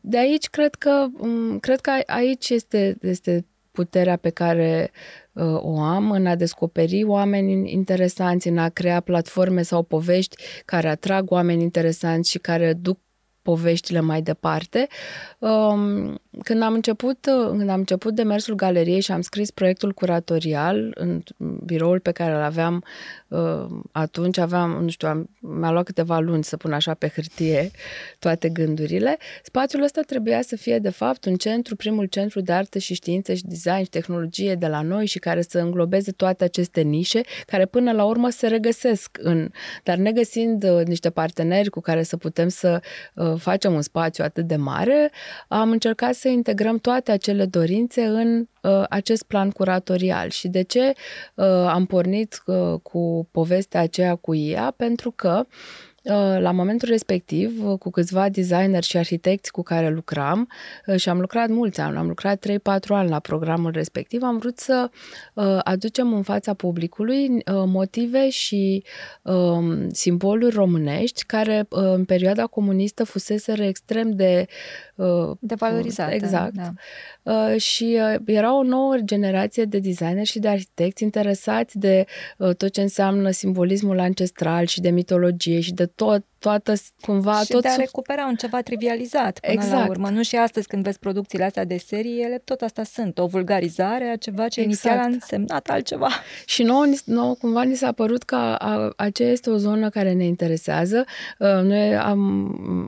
de 0.01 0.17
aici 0.17 0.49
cred 0.49 0.75
că, 0.75 1.05
um, 1.17 1.59
cred 1.59 1.81
că 1.81 1.91
aici 2.05 2.49
este, 2.49 2.97
este 3.01 3.45
puterea 3.71 4.15
pe 4.15 4.29
care 4.29 4.91
uh, 5.33 5.57
o 5.59 5.79
am 5.79 6.11
în 6.11 6.25
a 6.25 6.35
descoperi 6.35 7.03
oameni 7.03 7.71
interesanți, 7.71 8.47
în 8.47 8.57
a 8.57 8.69
crea 8.69 8.99
platforme 8.99 9.61
sau 9.61 9.83
povești 9.83 10.35
care 10.65 10.87
atrag 10.87 11.31
oameni 11.31 11.63
interesanți 11.63 12.29
și 12.29 12.37
care 12.37 12.73
duc 12.73 12.99
poveștile 13.41 13.99
mai 13.99 14.21
departe. 14.21 14.87
Um, 15.39 16.21
când 16.43 16.61
am 16.61 16.73
început, 16.73 17.17
când 17.57 17.69
am 17.69 17.79
început 17.79 18.15
demersul 18.15 18.55
galeriei 18.55 18.99
și 19.01 19.11
am 19.11 19.21
scris 19.21 19.51
proiectul 19.51 19.93
curatorial 19.93 20.91
în 20.95 21.21
biroul 21.65 21.99
pe 21.99 22.11
care 22.11 22.33
îl 22.33 22.41
aveam 22.41 22.83
uh, 23.27 23.65
atunci, 23.91 24.37
aveam, 24.37 24.83
nu 24.83 24.89
știu, 24.89 25.07
am, 25.07 25.29
mi-a 25.39 25.71
luat 25.71 25.85
câteva 25.85 26.19
luni 26.19 26.43
să 26.43 26.57
pun 26.57 26.73
așa 26.73 26.93
pe 26.93 27.11
hârtie 27.15 27.71
toate 28.19 28.49
gândurile. 28.49 29.17
Spațiul 29.43 29.83
ăsta 29.83 30.01
trebuia 30.01 30.41
să 30.41 30.55
fie, 30.55 30.79
de 30.79 30.89
fapt, 30.89 31.25
un 31.25 31.35
centru, 31.35 31.75
primul 31.75 32.05
centru 32.05 32.41
de 32.41 32.51
artă 32.51 32.77
și 32.77 32.93
științe 32.93 33.35
și 33.35 33.43
design 33.45 33.83
și 33.83 33.89
tehnologie 33.89 34.55
de 34.55 34.67
la 34.67 34.81
noi 34.81 35.05
și 35.05 35.19
care 35.19 35.41
să 35.41 35.59
înglobeze 35.59 36.11
toate 36.11 36.43
aceste 36.43 36.81
nișe, 36.81 37.21
care 37.45 37.65
până 37.65 37.91
la 37.91 38.03
urmă 38.03 38.29
se 38.29 38.47
regăsesc 38.47 39.17
în, 39.21 39.49
dar 39.83 39.97
negăsind 39.97 40.63
uh, 40.63 40.85
niște 40.85 41.09
parteneri 41.09 41.69
cu 41.69 41.79
care 41.79 42.03
să 42.03 42.17
putem 42.17 42.47
să 42.47 42.81
uh, 43.13 43.33
facem 43.37 43.73
un 43.73 43.81
spațiu 43.81 44.23
atât 44.23 44.47
de 44.47 44.55
mare, 44.55 45.11
am 45.47 45.71
încercat 45.71 46.13
să 46.15 46.24
integrăm 46.29 46.77
toate 46.77 47.11
acele 47.11 47.45
dorințe 47.45 48.05
în 48.05 48.47
uh, 48.61 48.83
acest 48.89 49.23
plan 49.23 49.51
curatorial. 49.51 50.29
Și 50.29 50.47
de 50.47 50.61
ce 50.61 50.93
uh, 51.35 51.45
am 51.47 51.85
pornit 51.85 52.43
uh, 52.45 52.79
cu 52.81 53.27
povestea 53.31 53.81
aceea 53.81 54.15
cu 54.15 54.33
IA? 54.33 54.73
Pentru 54.77 55.11
că 55.11 55.45
Uh, 55.45 55.94
la 56.39 56.51
momentul 56.51 56.87
respectiv, 56.87 57.65
uh, 57.65 57.77
cu 57.77 57.89
câțiva 57.89 58.29
designeri 58.29 58.85
și 58.85 58.97
arhitecți 58.97 59.51
cu 59.51 59.61
care 59.61 59.89
lucram, 59.89 60.49
uh, 60.87 60.95
și 60.95 61.09
am 61.09 61.19
lucrat 61.19 61.49
mulți 61.49 61.79
ani, 61.79 61.97
am 61.97 62.07
lucrat 62.07 62.39
3-4 62.39 62.95
ani 62.95 63.09
la 63.09 63.19
programul 63.19 63.71
respectiv, 63.71 64.23
am 64.23 64.37
vrut 64.37 64.59
să 64.59 64.89
aducem 65.63 66.13
în 66.13 66.21
fața 66.21 66.53
publicului 66.53 67.43
motive 67.65 68.29
și 68.29 68.83
um, 69.21 69.89
simboluri 69.89 70.55
românești 70.55 71.25
care 71.25 71.65
în 71.69 72.05
perioada 72.05 72.43
comunistă 72.45 73.03
fuseseră 73.03 73.63
extrem 73.63 74.11
de... 74.11 74.45
De 75.39 75.55
valorizate. 75.55 76.13
Exact. 76.13 76.53
Da. 77.23 77.57
Și 77.57 77.97
era 78.25 78.57
o 78.57 78.63
nouă 78.63 78.97
generație 79.03 79.63
de 79.63 79.79
designeri 79.79 80.27
și 80.27 80.39
de 80.39 80.47
arhitecți 80.47 81.03
interesați 81.03 81.77
de 81.77 82.05
tot 82.37 82.69
ce 82.69 82.81
înseamnă 82.81 83.29
simbolismul 83.29 83.99
ancestral 83.99 84.65
și 84.65 84.81
de 84.81 84.89
mitologie 84.89 85.59
și 85.59 85.73
de 85.73 85.85
tot 85.95 86.23
toată, 86.45 86.73
cumva... 87.01 87.39
Și 87.39 87.51
tot 87.51 87.61
de 87.61 87.67
a 87.67 87.75
recupera 87.75 88.25
un 88.25 88.35
ceva 88.35 88.61
trivializat 88.61 89.39
până 89.39 89.53
exact. 89.53 89.71
la 89.71 89.89
urmă. 89.89 90.09
Nu 90.09 90.23
și 90.23 90.35
astăzi 90.35 90.67
când 90.67 90.83
vezi 90.83 90.99
producțiile 90.99 91.43
astea 91.43 91.65
de 91.65 91.77
serie, 91.77 92.23
ele 92.23 92.41
tot 92.43 92.61
asta 92.61 92.83
sunt. 92.83 93.17
O 93.17 93.25
vulgarizare 93.25 94.09
a 94.09 94.15
ceva 94.15 94.47
ce 94.47 94.61
exact. 94.61 94.65
inițial 94.65 94.97
a 94.97 95.13
însemnat 95.13 95.69
altceva. 95.69 96.09
Și 96.45 96.63
nouă, 96.63 96.85
nouă 97.05 97.33
cumva 97.33 97.63
ni 97.63 97.75
s-a 97.75 97.91
părut 97.91 98.23
că 98.23 98.35
a, 98.35 98.93
aceea 98.95 99.31
este 99.31 99.49
o 99.49 99.57
zonă 99.57 99.89
care 99.89 100.13
ne 100.13 100.25
interesează. 100.25 101.05
Uh, 101.39 101.61
noi 101.63 101.95
am, 101.95 102.19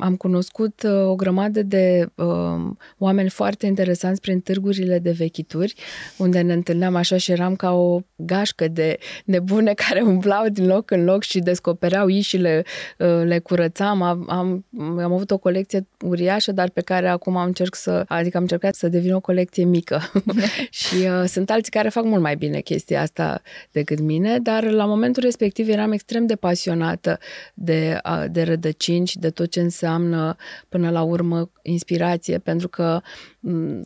am 0.02 0.16
cunoscut 0.16 0.84
uh, 0.84 1.08
o 1.08 1.16
grămadă 1.16 1.64
de 1.64 2.10
um, 2.16 2.78
oameni 2.98 3.30
foarte 3.30 3.66
interesanți 3.66 4.22
prin 4.22 4.40
târgurile 4.40 5.00
de 5.00 5.12
vechituri, 5.12 5.74
unde 6.18 6.42
ne 6.42 6.54
întâlneam 6.54 6.96
așa 6.96 7.18
și 7.18 7.32
eram 7.32 7.56
ca 7.56 7.72
o 7.72 8.00
gașcă 8.16 8.68
de 8.68 8.98
nebune 9.26 9.74
care 9.88 10.02
umblau 10.02 10.48
din 10.48 10.68
loc 10.68 10.92
în 10.92 11.04
loc 11.04 11.24
și 11.24 11.40
descopereau 11.40 12.08
ișile, 12.08 12.64
uh, 12.98 13.22
le 13.24 13.40
curățam, 13.48 14.02
am, 14.02 14.26
am, 14.30 14.66
am 14.80 15.14
avut 15.14 15.32
o 15.32 15.38
colecție 15.38 15.88
uriașă, 16.06 16.52
dar 16.52 16.70
pe 16.70 16.82
care 16.82 17.08
acum 17.08 17.38
am 17.38 17.46
încerc 17.46 17.76
să, 17.76 18.04
adică 18.08 18.38
am 18.38 18.44
încercat 18.44 18.76
să 18.76 18.88
devin 18.88 19.14
o 19.14 19.20
colecție 19.20 19.64
mică. 19.64 20.02
și 20.70 20.96
uh, 20.96 21.24
sunt 21.28 21.50
alții 21.50 21.72
care 21.72 21.90
fac 21.90 22.04
mult 22.04 22.22
mai 22.22 22.36
bine 22.36 22.60
chestia 22.60 23.02
asta 23.02 23.42
decât 23.72 24.00
mine, 24.00 24.40
dar 24.40 24.64
la 24.64 24.86
momentul 24.86 25.24
respectiv 25.24 25.70
eram 25.70 25.92
extrem 25.92 26.26
de 26.26 26.36
pasionată 26.36 27.20
de, 27.54 27.98
uh, 28.06 28.26
de 28.32 28.44
rădăcini 28.44 29.08
și 29.08 29.20
de 29.20 29.30
tot 29.30 29.52
ce 29.52 29.60
înseamnă 29.60 30.36
până 30.70 30.90
la 30.90 31.02
urmă 31.02 31.52
inspirație, 31.62 32.38
pentru 32.38 32.68
că 32.68 33.02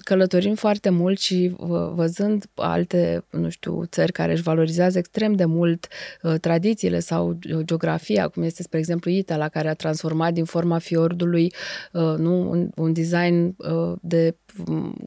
călătorim 0.04 0.56
foarte 0.56 0.90
mult 0.90 1.20
și 1.20 1.56
văzând 1.94 2.46
alte, 2.56 3.26
nu 3.30 3.50
știu, 3.50 3.86
țări 3.86 4.12
care 4.12 4.32
își 4.32 4.42
valorizează 4.42 4.98
extrem 4.98 5.34
de 5.34 5.46
mult 5.46 5.88
uh, 6.22 6.34
tradițiile 6.42 7.00
sau 7.00 7.40
geografia, 7.62 8.28
cum 8.28 8.44
este, 8.44 8.64
spre 8.64 8.80
exemplu, 8.80 9.12
Ita, 9.12 9.50
care 9.50 9.70
a 9.70 9.74
transformat 9.74 10.34
din 10.34 10.46
forma 10.46 10.78
fiordului 10.78 11.54
uh, 11.94 12.16
nu, 12.18 12.50
un, 12.50 12.70
un 12.76 12.94
design 12.94 13.56
uh, 13.58 13.98
de 14.02 14.36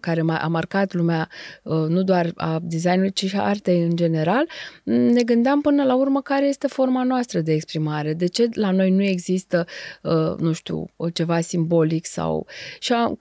care 0.00 0.22
a 0.26 0.46
marcat 0.46 0.94
lumea 0.94 1.28
nu 1.88 2.02
doar 2.02 2.32
a 2.34 2.58
designului, 2.62 3.12
ci 3.12 3.26
și 3.26 3.36
a 3.36 3.42
artei 3.42 3.82
în 3.82 3.96
general, 3.96 4.48
ne 4.84 5.22
gândeam 5.22 5.60
până 5.60 5.84
la 5.84 5.94
urmă 5.94 6.20
care 6.20 6.46
este 6.46 6.66
forma 6.66 7.02
noastră 7.02 7.40
de 7.40 7.52
exprimare. 7.52 8.12
De 8.12 8.26
ce 8.26 8.48
la 8.52 8.70
noi 8.70 8.90
nu 8.90 9.02
există, 9.02 9.66
nu 10.38 10.52
știu, 10.52 10.86
ceva 11.12 11.40
simbolic 11.40 12.06
sau... 12.06 12.46
Și 12.78 12.92
am, 12.92 13.16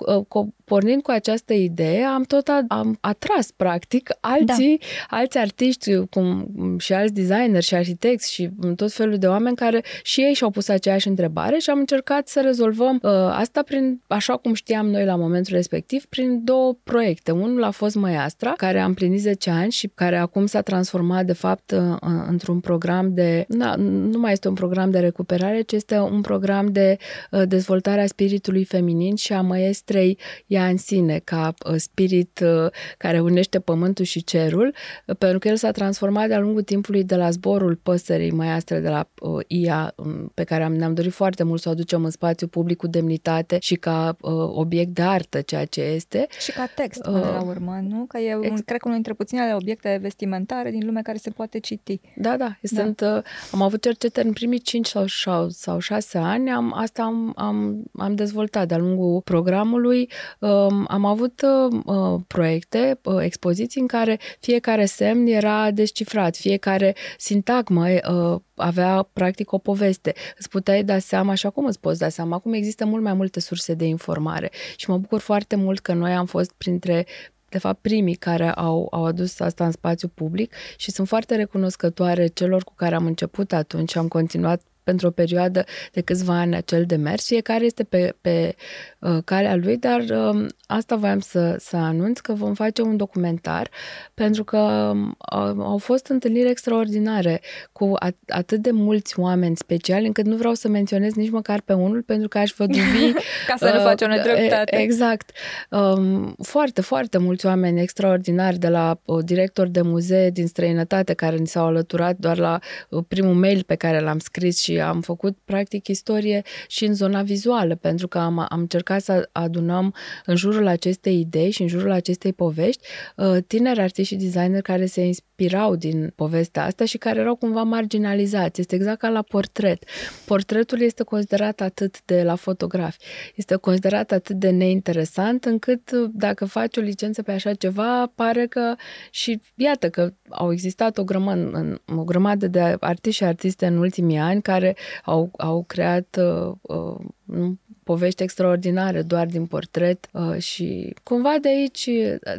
pornind 0.63 1.01
cu 1.01 1.11
această 1.11 1.53
idee, 1.53 2.03
am 2.03 2.23
tot 2.23 2.47
a, 2.47 2.65
am 2.67 2.97
atras, 3.01 3.51
practic, 3.51 4.09
alții, 4.19 4.79
da. 4.79 5.17
alți 5.17 5.37
artiști 5.37 5.95
cum 6.09 6.47
și 6.77 6.93
alți 6.93 7.13
designeri 7.13 7.65
și 7.65 7.75
arhitecți 7.75 8.33
și 8.33 8.49
tot 8.75 8.91
felul 8.91 9.17
de 9.17 9.27
oameni 9.27 9.55
care 9.55 9.83
și 10.03 10.21
ei 10.21 10.33
și-au 10.33 10.49
pus 10.49 10.67
aceeași 10.67 11.07
întrebare 11.07 11.57
și 11.57 11.69
am 11.69 11.79
încercat 11.79 12.27
să 12.27 12.41
rezolvăm 12.41 12.99
uh, 13.01 13.11
asta 13.11 13.61
prin, 13.61 14.01
așa 14.07 14.37
cum 14.37 14.53
știam 14.53 14.87
noi 14.87 15.05
la 15.05 15.15
momentul 15.15 15.55
respectiv, 15.55 16.05
prin 16.13 16.43
două 16.43 16.77
proiecte. 16.83 17.31
Unul 17.31 17.63
a 17.63 17.71
fost 17.71 17.95
Măiastra, 17.95 18.51
care 18.57 18.79
a 18.79 18.85
împlinit 18.85 19.21
10 19.21 19.49
ani 19.49 19.71
și 19.71 19.91
care 19.95 20.17
acum 20.17 20.45
s-a 20.45 20.61
transformat, 20.61 21.25
de 21.25 21.33
fapt, 21.33 21.71
uh, 21.71 21.97
într-un 22.27 22.59
program 22.59 23.13
de... 23.13 23.45
Na, 23.47 23.75
nu 23.75 24.19
mai 24.19 24.31
este 24.31 24.47
un 24.47 24.53
program 24.53 24.91
de 24.91 24.99
recuperare, 24.99 25.61
ci 25.61 25.71
este 25.71 25.97
un 25.97 26.21
program 26.21 26.71
de 26.71 26.97
uh, 27.31 27.41
dezvoltare 27.47 28.01
a 28.01 28.07
spiritului 28.07 28.63
feminin 28.63 29.15
și 29.15 29.33
a 29.33 29.41
măestrei 29.41 30.17
ea 30.47 30.67
în 30.67 30.77
sine, 30.77 31.21
ca 31.23 31.53
uh, 31.69 31.75
spirit 31.77 32.39
uh, 32.43 32.71
care 32.97 33.19
unește 33.19 33.59
pământul 33.59 34.05
și 34.05 34.23
cerul, 34.23 34.73
uh, 35.07 35.15
pentru 35.17 35.39
că 35.39 35.47
el 35.47 35.55
s-a 35.55 35.71
transformat 35.71 36.27
de-a 36.27 36.39
lungul 36.39 36.61
timpului 36.61 37.03
de 37.03 37.15
la 37.15 37.29
zborul 37.29 37.75
păsării 37.75 38.31
măiastre 38.31 38.79
de 38.79 38.89
la 38.89 39.09
IA, 39.47 39.93
um, 39.95 40.31
pe 40.33 40.43
care 40.43 40.67
ne-am 40.67 40.93
dorit 40.93 41.11
foarte 41.11 41.43
mult 41.43 41.61
să 41.61 41.69
o 41.69 41.71
aducem 41.71 42.03
în 42.03 42.11
spațiu 42.11 42.47
public 42.47 42.77
cu 42.77 42.87
demnitate 42.87 43.57
și 43.61 43.75
ca 43.75 44.17
obiect 44.53 44.93
de 44.93 45.01
artă, 45.01 45.41
ceea 45.41 45.65
ce 45.65 45.81
poveste. 46.03 46.27
Și 46.39 46.51
ca 46.51 46.65
text, 46.75 47.01
până 47.01 47.17
uh, 47.17 47.23
la 47.23 47.41
urmă, 47.41 47.79
nu? 47.87 48.05
Că 48.05 48.17
e, 48.17 48.37
ex- 48.41 48.61
cred 48.65 48.79
că 48.79 48.87
unul 48.87 48.93
dintre 48.93 49.13
puținele 49.13 49.53
obiecte 49.53 49.99
vestimentare 50.01 50.71
din 50.71 50.85
lume 50.85 51.01
care 51.01 51.17
se 51.17 51.29
poate 51.29 51.59
citi. 51.59 51.99
Da, 52.15 52.37
da. 52.37 52.57
Sunt, 52.61 53.01
da. 53.01 53.15
Uh, 53.15 53.23
am 53.51 53.61
avut 53.61 53.81
cercetări 53.81 54.27
în 54.27 54.33
primii 54.33 54.59
5 54.59 54.87
sau, 54.87 55.05
sau, 55.07 55.49
sau 55.49 55.79
6 55.79 56.17
ani, 56.17 56.51
am, 56.51 56.73
asta 56.75 57.03
am, 57.03 57.33
am, 57.35 57.83
am 57.97 58.15
dezvoltat 58.15 58.67
de-a 58.67 58.77
lungul 58.77 59.21
programului. 59.21 60.09
Um, 60.39 60.85
am 60.87 61.05
avut 61.05 61.41
uh, 61.85 62.21
proiecte, 62.27 62.99
uh, 63.03 63.17
expoziții 63.19 63.81
în 63.81 63.87
care 63.87 64.19
fiecare 64.39 64.85
semn 64.85 65.27
era 65.27 65.71
descifrat, 65.71 66.35
fiecare 66.35 66.95
sintagmă 67.17 67.85
uh, 67.87 68.39
avea 68.55 69.09
practic 69.13 69.51
o 69.51 69.57
poveste. 69.57 70.13
Îți 70.37 70.49
puteai 70.49 70.83
da 70.83 70.99
seama 70.99 71.33
și 71.33 71.45
acum 71.45 71.65
îți 71.65 71.79
poți 71.79 71.99
da 71.99 72.09
seama. 72.09 72.35
Acum 72.35 72.53
există 72.53 72.85
mult 72.85 73.03
mai 73.03 73.13
multe 73.13 73.39
surse 73.39 73.73
de 73.73 73.85
informare 73.85 74.51
și 74.75 74.89
mă 74.89 74.97
bucur 74.97 75.19
foarte 75.19 75.55
mult 75.55 75.79
că 75.79 75.93
noi 75.93 76.13
am 76.13 76.25
fost 76.25 76.51
printre 76.57 77.05
de 77.49 77.59
fapt 77.59 77.81
primii 77.81 78.15
care 78.15 78.51
au, 78.51 78.87
au 78.91 79.05
adus 79.05 79.39
asta 79.39 79.65
în 79.65 79.71
spațiu 79.71 80.07
public 80.07 80.53
și 80.77 80.91
sunt 80.91 81.07
foarte 81.07 81.35
recunoscătoare 81.35 82.27
celor 82.27 82.63
cu 82.63 82.73
care 82.75 82.95
am 82.95 83.05
început 83.05 83.53
atunci, 83.53 83.95
am 83.95 84.07
continuat 84.07 84.61
pentru 84.83 85.07
o 85.07 85.11
perioadă 85.11 85.63
de 85.91 86.01
câțiva 86.01 86.33
ani 86.33 86.55
acel 86.55 86.83
demers. 86.85 87.25
Fiecare 87.25 87.65
este 87.65 87.83
pe, 87.83 88.15
pe 88.21 88.55
uh, 88.99 89.17
calea 89.25 89.55
lui, 89.55 89.77
dar 89.77 89.99
uh, 89.99 90.45
asta 90.67 90.95
voiam 90.95 91.19
să, 91.19 91.55
să 91.59 91.75
anunț 91.75 92.19
că 92.19 92.33
vom 92.33 92.53
face 92.53 92.81
un 92.81 92.97
documentar 92.97 93.69
pentru 94.13 94.43
că 94.43 94.91
uh, 94.95 95.55
au 95.57 95.77
fost 95.77 96.07
întâlniri 96.07 96.49
extraordinare 96.49 97.41
cu 97.71 97.93
at- 98.05 98.25
atât 98.27 98.61
de 98.61 98.71
mulți 98.71 99.19
oameni 99.19 99.55
speciali 99.55 100.05
încât 100.05 100.25
nu 100.25 100.35
vreau 100.35 100.53
să 100.53 100.67
menționez 100.67 101.13
nici 101.13 101.29
măcar 101.29 101.61
pe 101.61 101.73
unul 101.73 102.01
pentru 102.01 102.27
că 102.27 102.37
aș 102.37 102.53
văduvi... 102.57 103.11
Ca 103.47 103.55
să 103.57 103.67
uh, 103.67 103.73
nu 103.73 103.79
faci 103.79 104.01
o 104.01 104.07
nedreptate. 104.07 104.75
Exact. 104.79 105.31
Um, 105.69 106.35
foarte, 106.41 106.81
foarte 106.81 107.17
mulți 107.17 107.45
oameni 107.45 107.81
extraordinari 107.81 108.57
de 108.57 108.67
la 108.67 108.99
uh, 109.05 109.23
director 109.23 109.67
de 109.67 109.81
muzee 109.81 110.29
din 110.29 110.47
străinătate 110.47 111.13
care 111.13 111.35
ni 111.35 111.47
s-au 111.47 111.65
alăturat 111.65 112.17
doar 112.17 112.37
la 112.37 112.59
uh, 112.89 113.03
primul 113.07 113.33
mail 113.33 113.63
pe 113.63 113.75
care 113.75 113.99
l-am 113.99 114.19
scris 114.19 114.59
și 114.59 114.72
am 114.81 115.01
făcut 115.01 115.37
practic 115.45 115.87
istorie 115.87 116.41
și 116.67 116.85
în 116.85 116.93
zona 116.93 117.21
vizuală, 117.21 117.75
pentru 117.75 118.07
că 118.07 118.17
am, 118.17 118.39
am 118.49 118.59
încercat 118.59 119.01
să 119.01 119.29
adunăm 119.31 119.93
în 120.25 120.35
jurul 120.35 120.67
acestei 120.67 121.19
idei 121.19 121.51
și 121.51 121.61
în 121.61 121.67
jurul 121.67 121.91
acestei 121.91 122.33
povești 122.33 122.87
uh, 123.15 123.37
tineri 123.47 123.79
artiști 123.79 124.13
și 124.13 124.19
designer 124.19 124.61
care 124.61 124.85
se 124.85 125.01
inspirau 125.01 125.75
din 125.75 126.13
povestea 126.15 126.65
asta 126.65 126.85
și 126.85 126.97
care 126.97 127.19
erau 127.19 127.35
cumva 127.35 127.63
marginalizați. 127.63 128.59
Este 128.59 128.75
exact 128.75 128.99
ca 128.99 129.09
la 129.09 129.21
portret. 129.21 129.83
Portretul 130.25 130.81
este 130.81 131.03
considerat 131.03 131.61
atât 131.61 132.01
de 132.05 132.23
la 132.23 132.35
fotografi, 132.35 132.97
este 133.35 133.55
considerat 133.55 134.11
atât 134.11 134.35
de 134.35 134.49
neinteresant 134.49 135.45
încât 135.45 135.91
uh, 135.91 136.09
dacă 136.13 136.45
faci 136.45 136.77
o 136.77 136.81
licență 136.81 137.21
pe 137.21 137.31
așa 137.31 137.53
ceva, 137.53 138.11
pare 138.15 138.45
că 138.45 138.75
și 139.11 139.41
iată 139.55 139.89
că 139.89 140.13
au 140.29 140.51
existat 140.51 140.97
o 140.97 141.03
grămadă, 141.03 141.81
o 141.95 142.03
grămadă 142.03 142.47
de 142.47 142.75
artiști 142.79 143.17
și 143.17 143.23
artiste 143.23 143.65
în 143.65 143.77
ultimii 143.77 144.17
ani 144.17 144.41
care 144.41 144.62
care 144.63 144.75
au, 145.03 145.31
au 145.37 145.63
creat 145.67 146.19
uh, 146.19 146.51
uh, 146.61 147.51
povești 147.83 148.23
extraordinare 148.23 149.01
doar 149.01 149.25
din 149.25 149.45
portret 149.45 150.09
uh, 150.11 150.37
și 150.37 150.93
cumva 151.03 151.35
de 151.41 151.47
aici, 151.47 151.89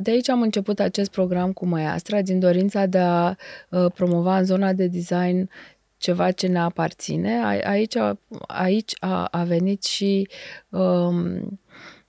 de 0.01 0.11
aici 0.11 0.29
am 0.29 0.43
început 0.43 0.81
acest 0.81 1.11
program 1.11 1.53
cu 1.53 1.67
Măiastra, 1.67 2.23
din 2.23 2.39
dorința 2.39 2.87
de 2.87 2.99
a 2.99 3.35
uh, 3.69 3.87
promova 3.95 4.39
în 4.39 4.45
zona 4.45 4.73
de 4.73 4.87
design 4.87 5.51
ceva 5.97 6.31
ce 6.31 6.47
ne 6.47 6.59
aparține. 6.59 7.41
A, 7.43 7.71
aici, 7.71 7.97
aici 8.47 8.93
a, 9.01 9.25
a 9.25 9.45
venit 9.45 9.85
și 9.85 10.29
um, 10.69 11.59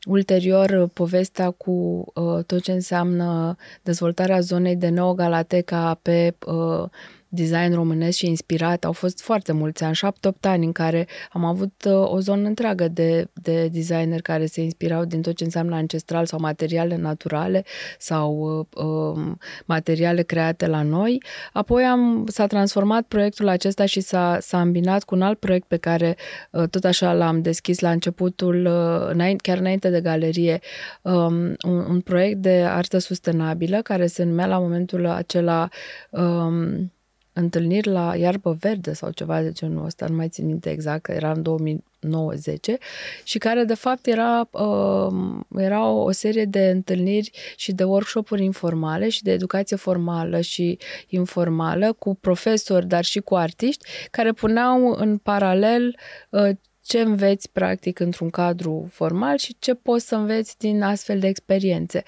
ulterior 0.06 0.88
povestea 0.94 1.52
cu 1.52 1.72
uh, 2.14 2.44
tot 2.46 2.62
ce 2.62 2.72
înseamnă 2.72 3.56
dezvoltarea 3.84 4.40
zonei 4.40 4.76
de 4.76 4.88
Neogalateca 4.88 6.00
pe 6.02 6.36
uh, 6.46 6.90
design 7.36 7.74
românesc 7.74 8.18
și 8.18 8.28
inspirat. 8.28 8.86
Au 8.86 8.92
fost 8.92 9.22
foarte 9.22 9.52
mulți 9.52 9.84
ani, 9.84 9.96
șapte-opt 9.96 10.46
ani 10.46 10.66
în 10.66 10.72
care 10.72 11.08
am 11.32 11.46
avut 11.46 11.74
uh, 11.86 12.12
o 12.12 12.20
zonă 12.20 12.48
întreagă 12.48 12.88
de, 12.88 13.28
de 13.34 13.68
designer 13.68 14.22
care 14.22 14.46
se 14.46 14.62
inspirau 14.62 15.06
din 15.06 15.22
tot 15.22 15.36
ce 15.36 15.44
înseamnă 15.44 15.76
ancestral 15.76 16.26
sau 16.26 16.40
materiale 16.40 16.96
naturale 16.96 17.64
sau 18.00 18.58
uh, 18.74 18.84
um, 18.86 19.38
materiale 19.66 20.22
create 20.22 20.68
la 20.68 20.82
noi. 20.82 21.24
Apoi 21.54 21.84
am, 21.84 22.26
s-a 22.28 22.48
transformat 22.48 23.04
proiectul 23.04 23.48
acesta 23.48 23.86
și 23.86 24.00
s-a, 24.00 24.38
s-a 24.42 24.62
îmbinat 24.62 25.04
cu 25.04 25.16
un 25.16 25.22
alt 25.22 25.40
proiect 25.40 25.68
pe 25.68 25.78
care 25.78 26.16
uh, 26.52 26.70
tot 26.70 26.84
așa 26.84 27.14
l-am 27.14 27.42
deschis 27.42 27.80
la 27.80 27.92
începutul, 27.92 28.66
uh, 28.66 29.12
înainte, 29.12 29.50
chiar 29.50 29.58
înainte 29.58 29.90
de 29.90 30.02
galerie, 30.02 30.60
um, 31.02 31.56
un, 31.66 31.86
un 31.90 32.02
proiect 32.02 32.42
de 32.42 32.66
artă 32.70 32.98
sustenabilă 32.98 33.82
care 33.82 34.08
se 34.08 34.24
numea 34.24 34.46
la 34.46 34.60
momentul 34.60 35.06
acela 35.06 35.68
um, 36.10 36.94
întâlniri 37.38 37.88
la 37.88 38.16
iarbă 38.16 38.58
verde 38.60 38.94
sau 38.94 39.12
ceva 39.12 39.42
de 39.42 39.52
genul 39.52 39.86
ăsta, 39.86 40.08
nu 40.08 40.16
mai 40.16 40.30
țin 40.30 40.46
minte 40.46 40.70
exact, 40.70 41.02
că 41.02 41.12
era 41.12 41.32
în 41.32 41.42
2010 41.42 42.78
și 43.24 43.38
care 43.38 43.64
de 43.64 43.74
fapt 43.74 44.06
era, 44.06 44.48
uh, 44.52 45.14
era 45.58 45.88
o, 45.90 46.04
o 46.04 46.12
serie 46.12 46.46
de 46.46 46.70
întâlniri 46.70 47.32
și 47.56 47.72
de 47.72 47.84
workshop-uri 47.84 48.44
informale 48.44 49.10
și 49.10 49.24
de 49.24 49.32
educație 49.32 49.76
formală 49.76 50.42
și 50.42 50.78
informală 51.08 51.94
cu 51.94 52.16
profesori, 52.16 52.88
dar 52.88 53.04
și 53.04 53.20
cu 53.20 53.36
artiști, 53.36 53.86
care 54.12 54.32
puneau 54.32 54.92
în 54.92 55.18
paralel 55.18 55.96
uh, 56.30 56.50
ce 56.86 57.00
înveți 57.00 57.52
practic 57.52 58.00
într-un 58.00 58.30
cadru 58.30 58.88
formal 58.92 59.38
și 59.38 59.56
ce 59.60 59.74
poți 59.74 60.08
să 60.08 60.16
înveți 60.16 60.58
din 60.58 60.82
astfel 60.82 61.20
de 61.20 61.28
experiențe. 61.28 62.04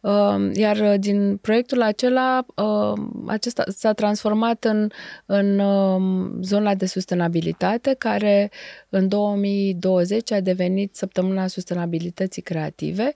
Um, 0.00 0.52
iar 0.52 0.76
uh, 0.76 0.94
din 0.98 1.36
proiectul 1.36 1.82
acela, 1.82 2.46
um, 2.56 3.24
acesta 3.28 3.64
s-a 3.68 3.92
transformat 3.92 4.64
în, 4.64 4.88
în 5.26 5.58
um, 5.58 6.42
zona 6.42 6.74
de 6.74 6.86
sustenabilitate, 6.86 7.94
care 7.98 8.50
în 8.88 9.08
2020 9.08 10.32
a 10.32 10.40
devenit 10.40 10.96
Săptămâna 10.96 11.46
Sustenabilității 11.46 12.42
Creative. 12.42 13.12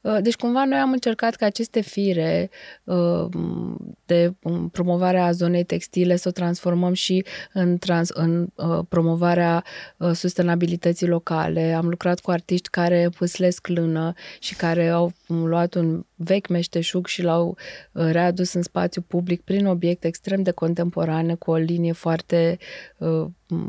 Uh, 0.00 0.18
deci 0.22 0.36
cumva 0.36 0.64
noi 0.64 0.78
am 0.78 0.92
încercat 0.92 1.34
ca 1.34 1.46
aceste 1.46 1.80
fire 1.80 2.50
de 4.06 4.32
promovarea 4.72 5.30
zonei 5.30 5.64
textile 5.64 6.16
să 6.16 6.28
o 6.28 6.30
transformăm 6.30 6.92
și 6.92 7.24
în, 7.52 7.78
trans, 7.78 8.08
în 8.08 8.46
uh, 8.54 8.78
promovarea 8.88 9.64
sustenabilității 10.12 10.58
abilității 10.70 11.06
locale, 11.06 11.72
am 11.72 11.88
lucrat 11.88 12.20
cu 12.20 12.30
artiști 12.30 12.68
care 12.68 13.08
păslesc 13.18 13.66
lână 13.68 14.12
și 14.38 14.54
care 14.56 14.88
au 14.88 15.12
luat 15.26 15.74
un 15.74 16.04
vechi 16.22 16.48
meșteșug 16.48 17.06
și 17.06 17.22
l-au 17.22 17.56
uh, 17.92 18.08
readus 18.10 18.52
în 18.52 18.62
spațiu 18.62 19.02
public 19.02 19.40
prin 19.42 19.66
obiecte 19.66 20.06
extrem 20.06 20.42
de 20.42 20.50
contemporane, 20.50 21.34
cu 21.34 21.50
o 21.50 21.56
linie 21.56 21.92
foarte 21.92 22.58
uh, 22.98 23.26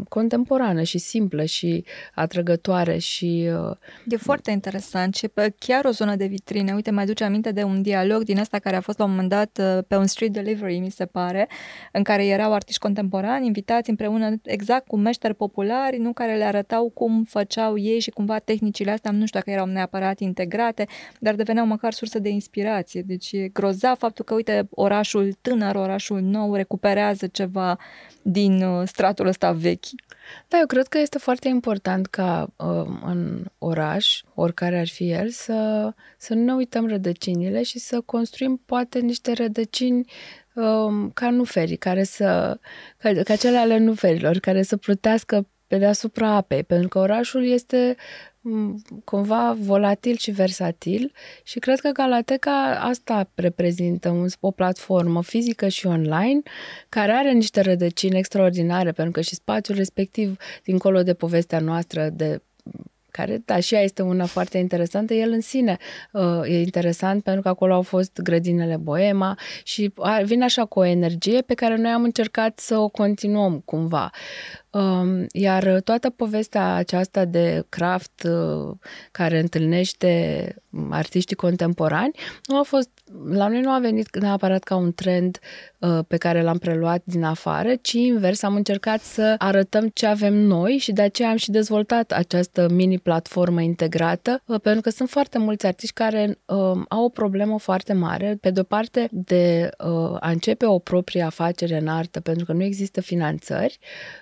contemporană 0.10 0.84
și 0.84 0.98
simplă 0.98 1.44
și 1.44 1.86
atrăgătoare 2.16 2.98
și... 2.98 3.50
Uh... 3.70 3.76
E 4.08 4.18
foarte 4.18 4.52
interesant 4.52 5.16
și 5.16 5.28
pe 5.28 5.54
chiar 5.60 5.86
o 5.86 5.90
zonă 5.90 6.16
de 6.16 6.26
vitrine. 6.26 6.74
Uite, 6.74 6.92
mai 6.92 7.04
aduce 7.04 7.24
aminte 7.24 7.52
de 7.52 7.64
un 7.64 7.82
dialog 7.82 8.24
din 8.24 8.40
asta 8.40 8.60
care 8.60 8.76
a 8.76 8.82
fost 8.82 8.98
la 8.98 9.04
un 9.04 9.10
moment 9.10 9.30
dat 9.30 9.60
uh, 9.62 9.84
pe 9.88 9.96
un 9.96 10.06
street 10.06 10.32
delivery, 10.32 10.78
mi 10.78 10.90
se 10.90 11.06
pare, 11.06 11.50
în 11.92 12.04
care 12.04 12.26
erau 12.26 12.54
artiști 12.54 12.82
contemporani 12.82 13.46
invitați 13.46 13.90
împreună 13.90 14.36
exact 14.44 14.88
cu 14.88 14.98
meșteri 14.98 15.36
populari, 15.36 15.98
nu 15.98 16.14
care 16.14 16.38
le 16.38 16.44
arătau 16.44 16.90
cum 16.90 17.24
făceau 17.24 17.78
ei 17.78 18.00
și 18.00 18.10
cumva 18.10 18.40
tehnicile 18.40 18.92
astea, 18.92 19.12
nu 19.12 19.26
știu 19.26 19.40
dacă 19.40 19.52
erau 19.52 19.66
neapărat 19.66 20.20
integrate, 20.20 20.88
dar 21.20 21.36
deveneau 21.36 21.66
măcar 21.66 21.94
sursă 21.94 22.20
de 22.20 22.30
inspirație. 22.42 23.02
Deci 23.02 23.32
e 23.32 23.48
grozav 23.48 23.98
faptul 23.98 24.26
că, 24.26 24.34
uite, 24.34 24.68
orașul 24.70 25.34
tânăr, 25.42 25.76
orașul 25.76 26.20
nou 26.22 26.56
recuperează 26.56 27.28
ceva 27.28 27.78
din 28.22 28.64
uh, 28.64 28.88
stratul 28.88 29.28
ăsta 29.28 29.52
vechi. 29.52 29.86
Da, 30.48 30.58
eu 30.60 30.66
cred 30.66 30.88
că 30.88 30.98
este 30.98 31.18
foarte 31.18 31.48
important 31.48 32.08
ca 32.08 32.54
uh, 32.56 33.00
în 33.06 33.46
oraș, 33.58 34.22
oricare 34.34 34.80
ar 34.80 34.88
fi 34.88 35.12
el, 35.12 35.30
să, 35.30 35.92
să 36.18 36.34
nu 36.34 36.44
ne 36.44 36.54
uităm 36.54 36.88
rădăcinile 36.88 37.64
și 37.64 37.80
să 37.80 38.02
construim 38.02 38.62
poate 38.66 39.00
niște 39.00 39.34
rădăcini 39.34 40.06
uh, 40.54 41.10
ca 41.14 41.30
nuferi, 41.30 41.76
care 41.76 42.04
să, 42.04 42.60
ca, 42.98 43.12
ca 43.24 43.36
cele 43.36 43.58
ale 43.58 43.78
nuferilor, 43.78 44.38
care 44.38 44.62
să 44.62 44.78
plutească 44.78 45.48
pe 45.68 45.78
deasupra 45.78 46.30
apei, 46.30 46.64
pentru 46.64 46.88
că 46.88 47.00
orașul 47.00 47.46
este 47.46 47.96
cumva 49.04 49.56
volatil 49.60 50.16
și 50.16 50.32
versatil 50.32 51.12
și 51.44 51.60
cred 51.60 51.80
că 51.80 51.90
Galateca 51.90 52.80
asta 52.82 53.30
reprezintă 53.36 54.10
un, 54.10 54.28
o 54.40 54.52
platformă 54.52 55.24
fizică 55.24 55.68
și 55.68 55.88
online 55.88 56.42
care 56.90 57.12
are 57.12 57.32
niște 57.32 57.62
rădăcini 57.62 58.18
extraordinare 58.18 58.92
pentru 58.92 59.14
că 59.14 59.22
și 59.22 59.36
spațiul 59.36 59.78
respectiv, 59.78 60.38
dincolo 60.64 61.04
de 61.04 61.14
povestea 61.14 61.60
noastră 61.60 62.10
de 62.10 62.42
care, 63.12 63.42
da, 63.46 63.60
și 63.60 63.74
ea 63.74 63.82
este 63.82 64.02
una 64.02 64.26
foarte 64.26 64.58
interesantă. 64.58 65.14
El 65.14 65.32
în 65.32 65.42
sine 65.42 65.78
uh, 66.12 66.42
e 66.44 66.62
interesant 66.62 67.24
pentru 67.24 67.42
că 67.42 67.48
acolo 67.48 67.74
au 67.74 67.82
fost 67.82 68.22
grădinele 68.22 68.78
Boema 68.78 69.38
și 69.64 69.94
vine 70.24 70.44
așa 70.44 70.66
cu 70.66 70.80
o 70.80 70.86
energie 70.86 71.42
pe 71.42 71.54
care 71.54 71.76
noi 71.78 71.92
am 71.92 72.04
încercat 72.04 72.60
să 72.60 72.78
o 72.78 72.90
continuăm 72.90 73.60
cumva. 73.60 74.10
Um, 74.72 75.26
iar 75.32 75.82
toată 75.84 76.10
povestea 76.10 76.74
aceasta 76.74 77.26
de 77.26 77.66
craft 77.70 78.24
uh, 78.24 78.76
care 79.12 79.40
întâlnește 79.40 80.56
artiștii 80.90 81.36
contemporani, 81.36 82.12
nu 82.46 82.58
a 82.58 82.64
fost, 82.64 82.90
la 83.30 83.48
noi 83.48 83.62
nu 83.62 83.72
a 83.72 83.80
venit 83.80 84.18
neapărat 84.20 84.64
ca 84.64 84.76
un 84.76 84.94
trend 84.94 85.40
uh, 85.80 86.00
pe 86.08 86.18
care 86.18 86.42
l-am 86.42 86.58
preluat 86.58 87.02
din 87.04 87.24
afară, 87.24 87.76
ci 87.76 87.92
invers, 87.92 88.44
am 88.44 88.56
încercat 88.56 89.02
să 89.02 89.36
arătăm 89.38 89.88
ce 89.88 90.06
avem 90.06 90.34
noi 90.34 90.78
și 90.78 90.92
de 90.92 91.02
aceea 91.02 91.30
am 91.30 91.36
și 91.36 91.52
dezvoltat 91.52 92.12
această 92.12 92.68
mini-platformă 92.70 93.62
integrată, 93.62 94.42
uh, 94.46 94.60
pentru 94.62 94.82
că 94.82 94.90
sunt 94.90 95.10
foarte 95.10 95.38
mulți 95.38 95.66
artiști 95.66 95.96
care 95.96 96.40
uh, 96.46 96.58
au 96.88 97.04
o 97.04 97.10
problemă 97.10 97.60
foarte 97.60 97.94
mare, 97.94 98.38
pe 98.42 98.50
de-o 98.50 98.64
parte 98.64 99.08
de 99.12 99.70
uh, 99.78 100.18
a 100.20 100.30
începe 100.30 100.66
o 100.66 100.80
proprie 100.80 101.22
afacere 101.22 101.78
în 101.78 101.88
artă, 101.88 102.20
pentru 102.20 102.46
că 102.46 102.54
nu 102.54 102.64
există 102.64 103.02
finanțări 103.02 103.80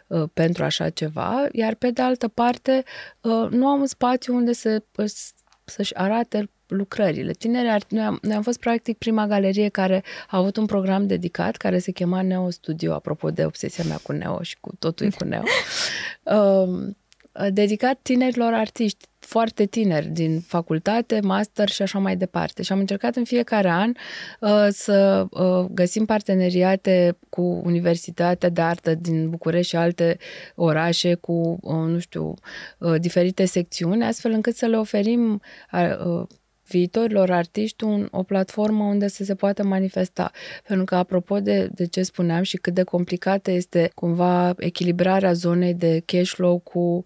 uh, 0.08 0.24
pentru 0.39 0.63
așa 0.63 0.89
ceva, 0.89 1.47
iar 1.52 1.75
pe 1.75 1.91
de 1.91 2.02
altă 2.02 2.28
parte 2.28 2.84
uh, 3.21 3.47
nu 3.49 3.67
am 3.67 3.80
un 3.80 3.86
spațiu 3.86 4.36
unde 4.36 4.54
să 4.54 4.84
să-și 5.65 5.95
arate 5.95 6.49
lucrările. 6.67 7.32
Tineri, 7.32 7.86
noi 7.89 8.04
am, 8.04 8.19
noi 8.21 8.36
am 8.36 8.41
fost 8.41 8.60
practic 8.60 8.97
prima 8.97 9.28
galerie 9.28 9.69
care 9.69 10.04
a 10.28 10.38
avut 10.38 10.58
un 10.58 10.65
program 10.65 11.08
dedicat 11.08 11.56
care 11.56 11.80
se 11.80 11.91
chema 11.91 12.21
Neo 12.21 12.49
Studio, 12.49 12.93
apropo 12.93 13.32
de 13.32 13.45
obsesia 13.45 13.84
mea 13.88 13.99
cu 14.04 14.12
Neo 14.12 14.41
și 14.41 14.58
cu 14.60 14.75
totul 14.80 15.12
cu 15.12 15.23
Neo, 15.23 15.43
um, 16.38 16.97
dedicat 17.49 17.99
tinerilor 18.02 18.54
artiști 18.54 19.06
foarte 19.19 19.65
tineri 19.65 20.08
din 20.08 20.39
facultate, 20.39 21.19
master 21.23 21.69
și 21.69 21.82
așa 21.82 21.99
mai 21.99 22.15
departe. 22.15 22.63
Și 22.63 22.71
am 22.71 22.79
încercat 22.79 23.15
în 23.15 23.23
fiecare 23.23 23.69
an 23.69 23.91
uh, 24.39 24.67
să 24.69 25.25
uh, 25.29 25.65
găsim 25.71 26.05
parteneriate 26.05 27.17
cu 27.29 27.41
Universitatea 27.41 28.49
de 28.49 28.62
Artă 28.62 28.95
din 28.95 29.29
București 29.29 29.69
și 29.69 29.75
alte 29.75 30.17
orașe 30.55 31.15
cu, 31.15 31.58
uh, 31.62 31.73
nu 31.73 31.99
știu, 31.99 32.34
uh, 32.77 32.95
diferite 32.99 33.45
secțiuni, 33.45 34.03
astfel 34.03 34.32
încât 34.32 34.55
să 34.55 34.65
le 34.65 34.77
oferim 34.77 35.41
uh, 35.71 36.27
viitorilor 36.69 37.32
artiști 37.32 37.84
un, 37.84 38.08
o 38.12 38.23
platformă 38.23 38.84
unde 38.84 39.08
să 39.08 39.23
se 39.23 39.36
poată 39.36 39.63
manifesta. 39.63 40.32
Pentru 40.67 40.86
că, 40.86 40.95
apropo 40.95 41.39
de, 41.39 41.69
de 41.73 41.86
ce 41.86 42.03
spuneam 42.03 42.43
și 42.43 42.58
cât 42.58 42.73
de 42.73 42.84
complicată 42.84 43.51
este 43.51 43.91
cumva 43.95 44.53
echilibrarea 44.58 45.34
zonei 45.34 45.73
de 45.73 46.01
cash 46.05 46.29
flow 46.29 46.60
cu, 46.60 47.03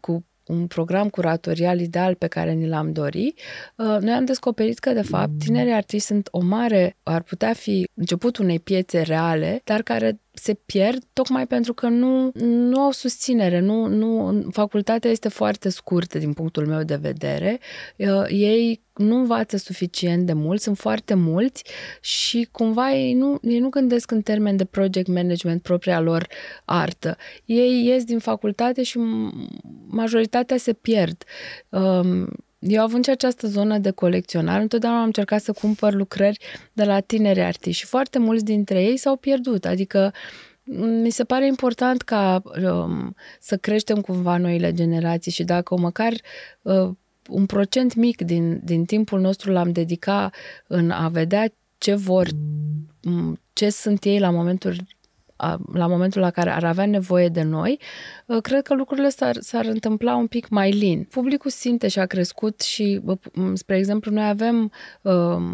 cu 0.00 0.24
un 0.48 0.66
program 0.66 1.08
curatorial 1.08 1.80
ideal 1.80 2.14
pe 2.14 2.26
care 2.26 2.52
ni 2.52 2.66
l-am 2.66 2.92
dori, 2.92 3.34
uh, 3.76 3.96
noi 4.00 4.12
am 4.12 4.24
descoperit 4.24 4.78
că, 4.78 4.92
de 4.92 5.02
fapt, 5.02 5.38
tinerii 5.38 5.72
artiști 5.72 6.06
sunt 6.06 6.28
o 6.30 6.40
mare, 6.40 6.96
ar 7.02 7.22
putea 7.22 7.52
fi 7.52 7.88
începutul 7.94 8.44
unei 8.44 8.60
piețe 8.60 9.00
reale, 9.00 9.60
dar 9.64 9.82
care 9.82 10.20
se 10.38 10.54
pierd 10.54 11.02
tocmai 11.12 11.46
pentru 11.46 11.74
că 11.74 11.88
nu, 11.88 12.30
nu 12.44 12.80
au 12.80 12.90
susținere. 12.90 13.58
Nu, 13.58 13.86
nu, 13.86 14.42
facultatea 14.50 15.10
este 15.10 15.28
foarte 15.28 15.68
scurtă 15.68 16.18
din 16.18 16.32
punctul 16.32 16.66
meu 16.66 16.82
de 16.82 16.96
vedere. 16.96 17.58
Uh, 17.96 18.24
ei 18.28 18.82
nu 18.94 19.16
învață 19.16 19.56
suficient 19.56 20.26
de 20.26 20.32
mult, 20.32 20.60
sunt 20.60 20.78
foarte 20.78 21.14
mulți 21.14 21.64
și 22.00 22.48
cumva 22.52 22.92
ei 22.92 23.14
nu, 23.14 23.38
ei 23.42 23.58
nu 23.58 23.68
gândesc 23.68 24.10
în 24.10 24.22
termen 24.22 24.56
de 24.56 24.64
project 24.64 25.08
management 25.08 25.62
propria 25.62 26.00
lor 26.00 26.26
artă. 26.64 27.16
Ei 27.44 27.86
ies 27.86 28.04
din 28.04 28.18
facultate 28.18 28.82
și 28.82 28.98
majoritatea 29.86 30.56
se 30.56 30.72
pierd. 30.72 31.24
Um, 31.68 32.28
eu 32.58 32.82
având 32.82 33.04
și 33.04 33.10
această 33.10 33.46
zonă 33.46 33.78
de 33.78 33.90
colecționar, 33.90 34.60
întotdeauna 34.60 34.98
am 34.98 35.04
încercat 35.04 35.42
să 35.42 35.52
cumpăr 35.52 35.94
lucrări 35.94 36.38
de 36.72 36.84
la 36.84 37.00
tineri 37.00 37.40
artiști 37.40 37.80
și 37.80 37.86
foarte 37.86 38.18
mulți 38.18 38.44
dintre 38.44 38.82
ei 38.82 38.96
s-au 38.96 39.16
pierdut. 39.16 39.64
Adică 39.64 40.12
mi 41.02 41.10
se 41.10 41.24
pare 41.24 41.46
important 41.46 42.02
ca 42.02 42.42
um, 42.62 43.14
să 43.40 43.56
creștem 43.56 44.00
cumva 44.00 44.36
noile 44.36 44.72
generații 44.72 45.32
și 45.32 45.44
dacă 45.44 45.76
măcar 45.78 46.12
uh, 46.62 46.90
un 47.28 47.46
procent 47.46 47.94
mic 47.94 48.22
din, 48.22 48.60
din 48.64 48.84
timpul 48.84 49.20
nostru 49.20 49.52
l-am 49.52 49.72
dedicat 49.72 50.34
în 50.66 50.90
a 50.90 51.08
vedea 51.08 51.52
ce 51.78 51.94
vor, 51.94 52.28
ce 53.52 53.70
sunt 53.70 54.04
ei 54.04 54.18
la 54.18 54.30
momentul 54.30 54.76
la 55.72 55.86
momentul 55.86 56.20
la 56.20 56.30
care 56.30 56.50
ar 56.50 56.64
avea 56.64 56.86
nevoie 56.86 57.28
de 57.28 57.42
noi, 57.42 57.80
ă, 58.28 58.40
cred 58.40 58.62
că 58.62 58.74
lucrurile 58.74 59.08
s-ar, 59.08 59.36
s-ar 59.40 59.64
întâmpla 59.64 60.16
un 60.16 60.26
pic 60.26 60.48
mai 60.48 60.70
lin. 60.70 61.06
Publicul 61.10 61.50
simte 61.50 61.88
și 61.88 61.98
a 61.98 62.06
crescut 62.06 62.60
și, 62.60 63.00
spre 63.54 63.76
exemplu, 63.76 64.12
noi 64.12 64.28
avem 64.28 64.72
uh, 65.02 65.12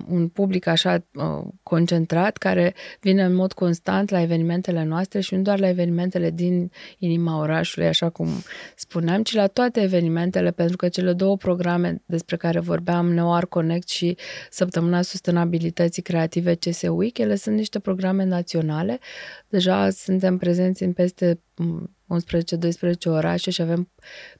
un 0.09 0.29
public 0.33 0.67
așa 0.67 1.05
uh, 1.15 1.25
concentrat 1.63 2.37
care 2.37 2.75
vine 3.01 3.25
în 3.25 3.35
mod 3.35 3.53
constant 3.53 4.11
la 4.11 4.21
evenimentele 4.21 4.85
noastre 4.85 5.21
și 5.21 5.35
nu 5.35 5.43
doar 5.43 5.59
la 5.59 5.69
evenimentele 5.69 6.31
din 6.31 6.71
inima 6.99 7.39
orașului, 7.39 7.89
așa 7.89 8.09
cum 8.09 8.29
spuneam, 8.77 9.23
ci 9.23 9.35
la 9.35 9.47
toate 9.47 9.81
evenimentele, 9.81 10.51
pentru 10.51 10.77
că 10.77 10.89
cele 10.89 11.13
două 11.13 11.37
programe 11.37 12.03
despre 12.07 12.37
care 12.37 12.61
vorbeam, 12.61 13.13
Neoar 13.13 13.47
Connect 13.47 13.89
și 13.89 14.17
Săptămâna 14.51 15.03
Sustenabilității 15.03 16.03
Creative 16.03 16.55
CS 16.55 16.83
Week, 16.83 17.19
ele 17.19 17.37
sunt 17.37 17.57
niște 17.57 17.79
programe 17.79 18.25
naționale. 18.25 18.99
Deja 19.49 19.74
suntem 19.91 20.39
prezenți 20.39 20.83
în 20.83 20.93
peste 20.93 21.41
11-12 21.57 23.05
orașe 23.05 23.51
și 23.51 23.63
avem 23.63 23.91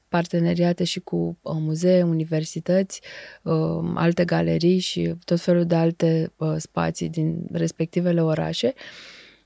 parteneriate 0.07 0.83
și 0.83 0.99
cu 0.99 1.37
uh, 1.41 1.55
muzee, 1.59 2.03
universități, 2.03 3.01
uh, 3.43 3.91
alte 3.93 4.25
galerii 4.25 4.79
și 4.79 5.13
tot 5.25 5.39
felul 5.39 5.65
de 5.65 5.75
alte 5.75 6.33
uh, 6.35 6.55
spații 6.57 7.09
din 7.09 7.47
respectivele 7.51 8.23
orașe. 8.23 8.73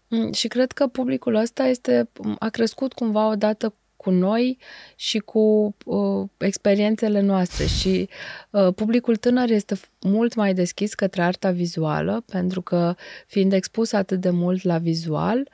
Mm, 0.08 0.32
și 0.32 0.48
cred 0.48 0.72
că 0.72 0.88
publicul 0.88 1.36
ăsta 1.36 1.64
este, 1.64 2.10
a 2.40 2.50
crescut 2.50 2.94
cumva 2.94 3.30
odată 3.30 3.74
cu 3.96 4.10
noi 4.10 4.58
și 4.96 5.18
cu 5.18 5.76
uh, 5.86 6.30
experiențele 6.38 7.20
noastre 7.20 7.66
și 7.66 8.10
uh, 8.50 8.74
publicul 8.76 9.16
tânăr 9.16 9.50
este 9.50 9.80
mult 10.02 10.36
mai 10.36 10.54
deschis 10.54 10.94
către 10.94 11.22
arta 11.22 11.52
vizuală 11.52 12.24
pentru 12.26 12.62
că 12.62 12.96
fiind 13.28 13.54
expus 13.54 13.92
atât 13.92 14.20
de 14.20 14.30
mult 14.30 14.64
la 14.64 14.78
vizual, 14.78 15.50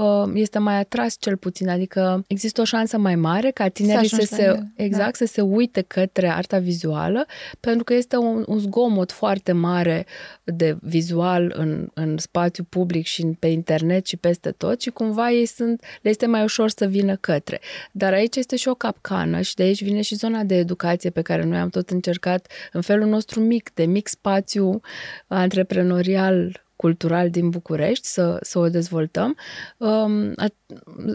Uh, 0.00 0.30
este 0.34 0.58
mai 0.58 0.78
atras 0.78 1.16
cel 1.18 1.36
puțin, 1.36 1.68
adică 1.68 2.24
există 2.26 2.60
o 2.60 2.64
șansă 2.64 2.98
mai 2.98 3.16
mare 3.16 3.50
ca 3.50 3.68
tinerii 3.68 4.08
să, 4.08 4.16
să 4.16 4.34
se, 4.34 4.44
da. 4.44 4.62
exact, 4.74 5.18
da. 5.18 5.26
să 5.26 5.32
se 5.32 5.40
uite 5.40 5.80
către 5.80 6.28
arta 6.28 6.58
vizuală, 6.58 7.26
pentru 7.60 7.84
că 7.84 7.94
este 7.94 8.16
un, 8.16 8.44
un 8.46 8.58
zgomot 8.58 9.12
foarte 9.12 9.52
mare 9.52 10.06
de 10.44 10.76
vizual 10.80 11.52
în, 11.56 11.88
în 11.94 12.16
spațiu 12.18 12.64
public 12.68 13.06
și 13.06 13.36
pe 13.38 13.46
internet 13.46 14.06
și 14.06 14.16
peste 14.16 14.50
tot 14.50 14.80
și 14.80 14.90
cumva 14.90 15.30
ei 15.30 15.46
sunt, 15.46 15.82
le 16.02 16.10
este 16.10 16.26
mai 16.26 16.42
ușor 16.42 16.68
să 16.68 16.86
vină 16.86 17.16
către. 17.16 17.60
Dar 17.92 18.12
aici 18.12 18.36
este 18.36 18.56
și 18.56 18.68
o 18.68 18.74
capcană 18.74 19.40
și 19.40 19.54
de 19.54 19.62
aici 19.62 19.82
vine 19.82 20.00
și 20.00 20.14
zona 20.14 20.42
de 20.42 20.56
educație 20.56 21.10
pe 21.10 21.22
care 21.22 21.44
noi 21.44 21.58
am 21.58 21.68
tot 21.68 21.90
încercat 21.90 22.46
în 22.72 22.80
felul 22.80 23.08
nostru 23.08 23.40
mic, 23.40 23.70
de 23.74 23.84
mic 23.90 24.08
spațiu 24.08 24.80
antreprenorial 25.26 26.62
cultural 26.76 27.30
din 27.30 27.48
București, 27.48 28.06
să, 28.06 28.38
să 28.40 28.58
o 28.58 28.68
dezvoltăm. 28.68 29.36
Um, 29.76 30.32
a, 30.36 30.46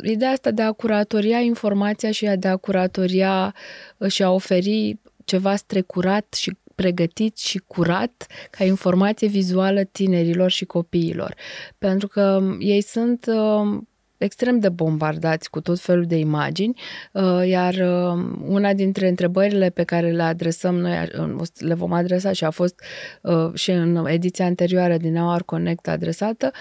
ideea 0.03 0.31
asta 0.31 0.51
de 0.51 0.61
a 0.61 0.71
curatoria 0.71 1.39
informația 1.39 2.11
și 2.11 2.25
de 2.25 2.47
a 2.47 2.57
curatoria 2.57 3.55
uh, 3.97 4.11
și 4.11 4.23
a 4.23 4.31
oferi 4.31 4.97
ceva 5.23 5.55
strecurat 5.55 6.33
și 6.33 6.57
pregătit 6.75 7.37
și 7.37 7.61
curat 7.67 8.25
ca 8.49 8.63
informație 8.63 9.27
vizuală 9.27 9.83
tinerilor 9.83 10.51
și 10.51 10.65
copiilor. 10.65 11.35
Pentru 11.77 12.07
că 12.07 12.39
um, 12.41 12.57
ei 12.59 12.81
sunt 12.81 13.25
uh, 13.27 13.81
extrem 14.25 14.59
de 14.59 14.69
bombardați 14.69 15.49
cu 15.49 15.61
tot 15.61 15.79
felul 15.79 16.05
de 16.05 16.15
imagini, 16.15 16.81
uh, 17.11 17.47
iar 17.47 17.73
uh, 17.73 18.23
una 18.47 18.73
dintre 18.73 19.07
întrebările 19.07 19.69
pe 19.69 19.83
care 19.83 20.11
le 20.11 20.23
adresăm 20.23 20.75
noi, 20.75 21.09
le 21.57 21.73
vom 21.73 21.93
adresa 21.93 22.31
și 22.31 22.43
a 22.43 22.49
fost 22.49 22.81
uh, 23.21 23.53
și 23.53 23.71
în 23.71 24.05
ediția 24.07 24.45
anterioară 24.45 24.97
din 24.97 25.17
Our 25.17 25.43
Connect 25.43 25.87
adresată, 25.87 26.51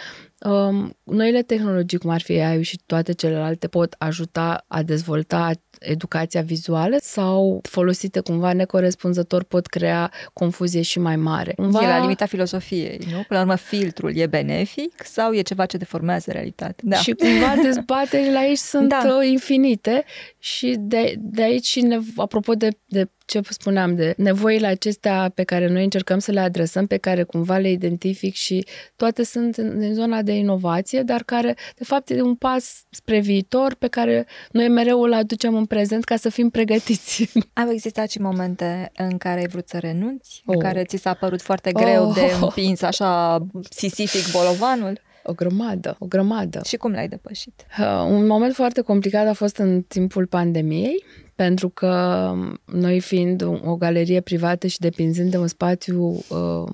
um, 0.40 0.96
noile 1.02 1.42
tehnologii, 1.42 1.98
cum 1.98 2.10
ar 2.10 2.20
fi 2.20 2.32
AI 2.40 2.62
și 2.62 2.80
toate 2.86 3.12
celelalte, 3.12 3.68
pot 3.68 3.94
ajuta 3.98 4.64
a 4.68 4.82
dezvolta 4.82 5.50
educația 5.78 6.40
vizuală 6.42 6.96
sau 7.00 7.60
folosite 7.62 8.20
cumva 8.20 8.52
necorespunzător 8.52 9.42
pot 9.42 9.66
crea 9.66 10.10
confuzie 10.32 10.82
și 10.82 10.98
mai 10.98 11.16
mare. 11.16 11.52
Cumva... 11.52 11.82
E 11.82 11.86
la 11.86 12.00
limita 12.00 12.26
filosofiei, 12.26 12.98
nu? 12.98 13.12
Până 13.12 13.24
la 13.28 13.40
urmă, 13.40 13.54
filtrul 13.54 14.16
e 14.16 14.26
benefic 14.26 15.04
sau 15.04 15.32
e 15.32 15.42
ceva 15.42 15.66
ce 15.66 15.76
deformează 15.76 16.30
realitatea? 16.30 16.74
Da. 16.82 16.96
Și 16.96 17.12
cumva 17.12 17.54
dezbaterile 17.62 18.38
aici 18.38 18.58
sunt 18.58 18.88
da. 18.88 19.16
Uh, 19.18 19.28
infinite 19.28 20.04
și 20.38 20.76
de, 20.78 21.14
de 21.18 21.42
aici 21.42 21.66
și 21.66 21.80
ne, 21.80 21.98
apropo 22.16 22.54
de, 22.54 22.68
de 22.84 23.08
ce 23.24 23.40
spuneam, 23.48 23.94
de 23.94 24.14
nevoile 24.16 24.66
acestea 24.66 25.32
pe 25.34 25.42
care 25.42 25.68
noi 25.68 25.84
încercăm 25.84 26.18
să 26.18 26.32
le 26.32 26.40
adresăm, 26.40 26.86
pe 26.86 26.96
care 26.96 27.22
cumva 27.22 27.56
le 27.56 27.70
identific 27.70 28.34
și 28.34 28.66
toate 28.96 29.24
sunt 29.24 29.56
în, 29.56 29.82
în 29.82 29.94
zona 29.94 30.22
de 30.22 30.32
inovație, 30.32 31.02
dar 31.02 31.22
care, 31.22 31.56
de 31.76 31.84
fapt, 31.84 32.10
e 32.10 32.22
un 32.22 32.34
pas 32.34 32.84
spre 32.90 33.18
viitor 33.18 33.74
pe 33.74 33.88
care 33.88 34.26
noi 34.50 34.68
mereu 34.68 35.02
îl 35.02 35.12
aducem 35.12 35.54
în 35.54 35.66
prezent 35.66 36.04
ca 36.04 36.16
să 36.16 36.28
fim 36.28 36.50
pregătiți. 36.50 37.32
Au 37.64 37.70
existat 37.70 38.10
și 38.10 38.20
momente 38.20 38.92
în 38.96 39.18
care 39.18 39.40
ai 39.40 39.48
vrut 39.48 39.68
să 39.68 39.78
renunți? 39.78 40.42
Oh. 40.46 40.54
În 40.54 40.60
care 40.60 40.84
ți 40.84 40.96
s-a 40.96 41.14
părut 41.14 41.42
foarte 41.42 41.72
greu 41.72 42.08
oh. 42.08 42.14
de 42.14 42.32
împins 42.40 42.82
așa 42.82 43.46
sisific 43.70 44.32
bolovanul? 44.32 45.00
O 45.26 45.32
grămadă, 45.32 45.96
o 45.98 46.06
grămadă. 46.06 46.60
Și 46.64 46.76
cum 46.76 46.92
l-ai 46.92 47.08
depășit? 47.08 47.66
Uh, 47.78 47.86
un 48.08 48.26
moment 48.26 48.54
foarte 48.54 48.80
complicat 48.80 49.26
a 49.26 49.32
fost 49.32 49.56
în 49.56 49.82
timpul 49.82 50.26
pandemiei, 50.26 51.04
pentru 51.34 51.68
că 51.68 52.32
noi 52.64 53.00
fiind 53.00 53.42
o 53.64 53.76
galerie 53.76 54.20
privată 54.20 54.66
și 54.66 54.78
depinzând 54.78 55.30
de 55.30 55.38
un 55.38 55.46
spațiu 55.46 56.24
uh, 56.28 56.68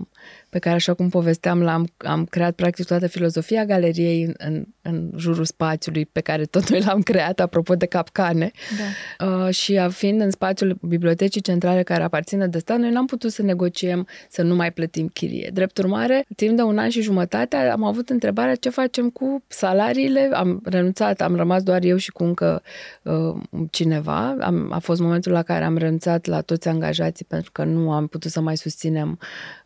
pe 0.50 0.58
care, 0.58 0.74
așa 0.74 0.94
cum 0.94 1.08
povesteam, 1.08 1.62
l-am 1.62 1.86
am 1.96 2.24
creat 2.24 2.54
practic 2.54 2.86
toată 2.86 3.06
filozofia 3.06 3.64
galeriei 3.64 4.22
în, 4.22 4.34
în, 4.38 4.64
în 4.82 5.10
jurul 5.16 5.44
spațiului 5.44 6.06
pe 6.06 6.20
care 6.20 6.44
tot 6.44 6.70
noi 6.70 6.82
l-am 6.82 7.00
creat, 7.00 7.40
apropo 7.40 7.74
de 7.74 7.86
capcane. 7.86 8.50
Da. 8.78 9.26
Uh, 9.26 9.54
și 9.54 9.80
fiind 9.88 10.20
în 10.20 10.30
spațiul 10.30 10.78
Bibliotecii 10.82 11.40
Centrale 11.40 11.82
care 11.82 12.02
aparține 12.02 12.46
de 12.46 12.58
stat, 12.58 12.78
noi 12.78 12.90
n-am 12.90 13.06
putut 13.06 13.32
să 13.32 13.42
negociem 13.42 14.06
să 14.28 14.42
nu 14.42 14.54
mai 14.54 14.72
plătim 14.72 15.08
chirie. 15.08 15.50
Drept 15.52 15.78
urmare, 15.78 16.24
timp 16.36 16.56
de 16.56 16.62
un 16.62 16.78
an 16.78 16.88
și 16.88 17.02
jumătate 17.02 17.56
am 17.56 17.84
avut 17.84 18.08
întrebarea 18.08 18.54
ce 18.54 18.68
facem 18.68 19.10
cu 19.10 19.42
salariile. 19.46 20.30
Am 20.32 20.60
renunțat, 20.64 21.20
am 21.20 21.36
rămas 21.36 21.62
doar 21.62 21.82
eu 21.82 21.96
și 21.96 22.10
cu 22.10 22.24
încă 22.24 22.62
uh, 23.02 23.36
cineva. 23.70 24.36
Am, 24.40 24.72
a 24.72 24.78
fost 24.78 25.00
momentul 25.00 25.32
la 25.32 25.42
care 25.42 25.64
am 25.64 25.76
renunțat 25.76 26.26
la 26.26 26.40
toți 26.40 26.68
angajații 26.68 27.24
pentru 27.24 27.52
că 27.52 27.64
nu 27.64 27.92
am 27.92 28.06
putut 28.06 28.30
să 28.30 28.40
mai 28.40 28.56
susținem 28.56 29.18
uh, 29.20 29.59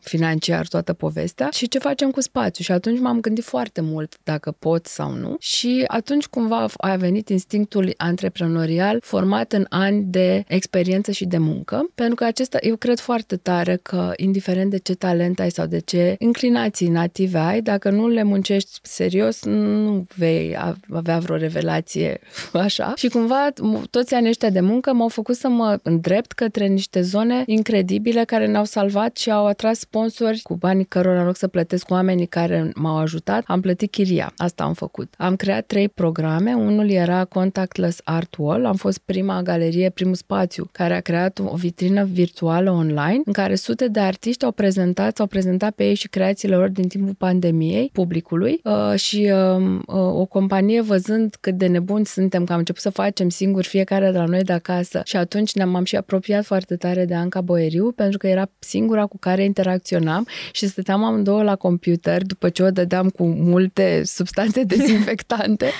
financiar 0.00 0.66
toată 0.66 0.92
povestea 0.92 1.48
și 1.52 1.68
ce 1.68 1.78
facem 1.78 2.10
cu 2.10 2.20
spațiu. 2.20 2.64
Și 2.64 2.72
atunci 2.72 3.00
m-am 3.00 3.20
gândit 3.20 3.44
foarte 3.44 3.80
mult 3.80 4.16
dacă 4.22 4.54
pot 4.58 4.86
sau 4.86 5.12
nu. 5.12 5.36
Și 5.38 5.84
atunci 5.86 6.26
cumva 6.26 6.66
a 6.76 6.96
venit 6.96 7.28
instinctul 7.28 7.94
antreprenorial 7.96 8.98
format 9.02 9.52
în 9.52 9.66
ani 9.68 10.02
de 10.02 10.44
experiență 10.46 11.10
și 11.10 11.24
de 11.24 11.38
muncă, 11.38 11.90
pentru 11.94 12.14
că 12.14 12.24
acesta, 12.24 12.58
eu 12.60 12.76
cred 12.76 12.98
foarte 12.98 13.36
tare 13.36 13.78
că 13.82 14.12
indiferent 14.16 14.70
de 14.70 14.78
ce 14.78 14.94
talent 14.94 15.40
ai 15.40 15.50
sau 15.50 15.66
de 15.66 15.78
ce 15.78 16.14
inclinații 16.18 16.88
native 16.88 17.38
ai, 17.38 17.60
dacă 17.60 17.90
nu 17.90 18.08
le 18.08 18.22
muncești 18.22 18.78
serios, 18.82 19.44
nu 19.44 20.06
vei 20.16 20.56
avea 20.90 21.18
vreo 21.18 21.36
revelație 21.36 22.20
așa. 22.52 22.92
Și 22.96 23.08
cumva 23.08 23.48
toți 23.90 24.14
anii 24.14 24.28
ăștia 24.28 24.50
de 24.50 24.60
muncă 24.60 24.92
m-au 24.92 25.08
făcut 25.08 25.36
să 25.36 25.48
mă 25.48 25.78
îndrept 25.82 26.32
către 26.32 26.66
niște 26.66 27.00
zone 27.00 27.42
incredibile 27.46 28.24
care 28.24 28.46
ne-au 28.46 28.64
salvat 28.64 29.16
și 29.20 29.30
au 29.30 29.46
atras 29.46 29.78
sponsori 29.78 30.40
cu 30.42 30.54
banii 30.54 30.84
cărora 30.84 31.20
în 31.20 31.26
loc 31.26 31.36
să 31.36 31.48
plătesc 31.48 31.90
oamenii 31.90 32.26
care 32.26 32.70
m-au 32.74 32.96
ajutat, 32.96 33.42
am 33.46 33.60
plătit 33.60 33.90
chiria. 33.90 34.32
Asta 34.36 34.64
am 34.64 34.72
făcut. 34.72 35.14
Am 35.16 35.36
creat 35.36 35.66
trei 35.66 35.88
programe. 35.88 36.54
Unul 36.54 36.90
era 36.90 37.24
Contactless 37.24 38.00
Art 38.04 38.34
Wall. 38.38 38.66
Am 38.66 38.76
fost 38.76 38.98
prima 38.98 39.42
galerie, 39.42 39.90
primul 39.90 40.14
spațiu 40.14 40.68
care 40.72 40.94
a 40.94 41.00
creat 41.00 41.38
o 41.38 41.54
vitrină 41.54 42.04
virtuală 42.04 42.70
online 42.70 43.22
în 43.24 43.32
care 43.32 43.54
sute 43.54 43.88
de 43.88 44.00
artiști 44.00 44.44
au 44.44 44.52
prezentat, 44.52 45.18
au 45.18 45.26
prezentat 45.26 45.74
pe 45.74 45.84
ei 45.84 45.94
și 45.94 46.08
creațiile 46.08 46.56
lor 46.56 46.68
din 46.68 46.88
timpul 46.88 47.14
pandemiei 47.14 47.90
publicului 47.92 48.60
uh, 48.64 48.98
și 48.98 49.32
uh, 49.32 49.78
uh, 49.86 49.94
o 49.94 50.24
companie 50.24 50.80
văzând 50.80 51.36
cât 51.40 51.54
de 51.54 51.66
nebuni 51.66 52.06
suntem 52.06 52.44
că 52.44 52.52
am 52.52 52.58
început 52.58 52.82
să 52.82 52.90
facem 52.90 53.28
singuri 53.28 53.66
fiecare 53.66 54.10
de 54.10 54.18
la 54.18 54.24
noi 54.24 54.42
de 54.42 54.52
acasă 54.52 55.02
și 55.04 55.16
atunci 55.16 55.54
ne-am 55.54 55.84
și 55.84 55.96
apropiat 55.96 56.44
foarte 56.44 56.76
tare 56.76 57.04
de 57.04 57.14
Anca 57.14 57.40
Boeriu 57.40 57.90
pentru 57.90 58.18
că 58.18 58.26
era 58.26 58.50
singura 58.58 59.08
cu 59.10 59.18
care 59.18 59.44
interacționam 59.44 60.26
și 60.52 60.66
stăteam 60.66 61.04
amândouă 61.04 61.42
la 61.42 61.56
computer 61.56 62.22
după 62.22 62.48
ce 62.48 62.62
o 62.62 62.70
dădeam 62.70 63.08
cu 63.08 63.24
multe 63.26 64.02
substanțe 64.04 64.62
dezinfectante 64.74 65.70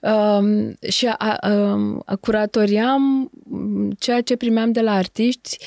um, 0.00 0.76
și 0.88 1.06
a, 1.06 1.38
um, 1.50 2.02
a, 2.04 2.16
curatoriam 2.16 3.30
ceea 3.98 4.20
ce 4.20 4.36
primeam 4.36 4.72
de 4.72 4.80
la 4.80 4.92
artiști. 4.92 5.58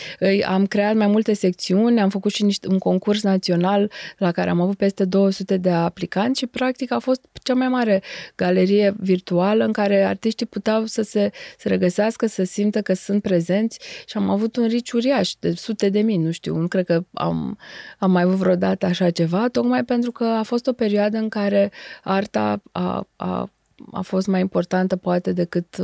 Am 0.45 0.65
creat 0.65 0.95
mai 0.95 1.07
multe 1.07 1.33
secțiuni, 1.33 1.99
am 1.99 2.09
făcut 2.09 2.31
și 2.31 2.43
niște, 2.43 2.67
un 2.67 2.77
concurs 2.77 3.23
național 3.23 3.91
la 4.17 4.31
care 4.31 4.49
am 4.49 4.61
avut 4.61 4.77
peste 4.77 5.05
200 5.05 5.57
de 5.57 5.69
aplicanți 5.69 6.39
și 6.39 6.47
practic 6.47 6.91
a 6.91 6.99
fost 6.99 7.21
cea 7.43 7.53
mai 7.53 7.67
mare 7.67 8.01
galerie 8.35 8.95
virtuală 8.99 9.65
în 9.65 9.71
care 9.71 10.03
artiștii 10.03 10.45
puteau 10.45 10.85
să 10.85 11.01
se 11.01 11.31
să 11.57 11.67
regăsească, 11.67 12.25
să 12.25 12.43
simtă 12.43 12.81
că 12.81 12.93
sunt 12.93 13.21
prezenți 13.21 13.79
și 14.05 14.17
am 14.17 14.29
avut 14.29 14.55
un 14.55 14.67
rici 14.67 14.91
uriaș 14.91 15.31
de 15.39 15.51
sute 15.51 15.89
de 15.89 15.99
mii, 15.99 16.17
nu 16.17 16.31
știu, 16.31 16.55
nu 16.55 16.67
cred 16.67 16.85
că 16.85 17.00
am, 17.13 17.57
am 17.99 18.11
mai 18.11 18.23
avut 18.23 18.35
vreodată 18.35 18.85
așa 18.85 19.09
ceva, 19.09 19.47
tocmai 19.47 19.83
pentru 19.83 20.11
că 20.11 20.23
a 20.23 20.43
fost 20.43 20.67
o 20.67 20.73
perioadă 20.73 21.17
în 21.17 21.29
care 21.29 21.71
arta 22.03 22.61
a, 22.71 23.07
a, 23.15 23.49
a 23.91 24.01
fost 24.01 24.27
mai 24.27 24.39
importantă 24.39 24.95
poate 24.95 25.31
decât 25.31 25.77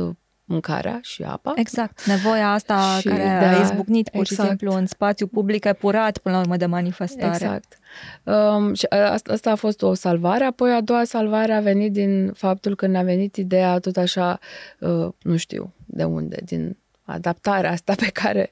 mâncarea 0.48 0.98
și 1.02 1.22
apa. 1.22 1.52
Exact. 1.56 2.04
Nevoia 2.04 2.52
asta 2.52 2.78
și 3.00 3.08
care 3.08 3.22
da, 3.22 3.58
a 3.58 3.62
izbucnit 3.62 4.08
pur 4.08 4.20
exact. 4.20 4.40
și 4.40 4.46
simplu 4.46 4.78
în 4.78 4.86
spațiu 4.86 5.26
public 5.26 5.64
epurat 5.64 6.18
până 6.18 6.34
la 6.34 6.40
urmă 6.40 6.56
de 6.56 6.66
manifestare. 6.66 7.32
Exact. 7.32 7.78
Um, 8.22 8.74
și 8.74 8.86
asta, 8.86 9.32
asta 9.32 9.50
a 9.50 9.54
fost 9.54 9.82
o 9.82 9.94
salvare. 9.94 10.44
Apoi 10.44 10.72
a 10.72 10.80
doua 10.80 11.04
salvare 11.04 11.52
a 11.52 11.60
venit 11.60 11.92
din 11.92 12.32
faptul 12.32 12.74
că 12.74 12.86
ne-a 12.86 13.02
venit 13.02 13.36
ideea 13.36 13.78
tot 13.78 13.96
așa, 13.96 14.38
uh, 14.80 15.08
nu 15.22 15.36
știu 15.36 15.72
de 15.86 16.04
unde, 16.04 16.40
din 16.44 16.76
adaptarea 17.08 17.70
asta 17.70 17.94
pe 17.94 18.10
care 18.12 18.50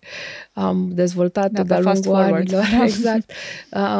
am 0.53 0.91
dezvoltat-o 0.93 1.63
de-a 1.63 1.81
lungul 1.81 2.15
anilor. 2.15 2.65
Exact. 2.83 3.31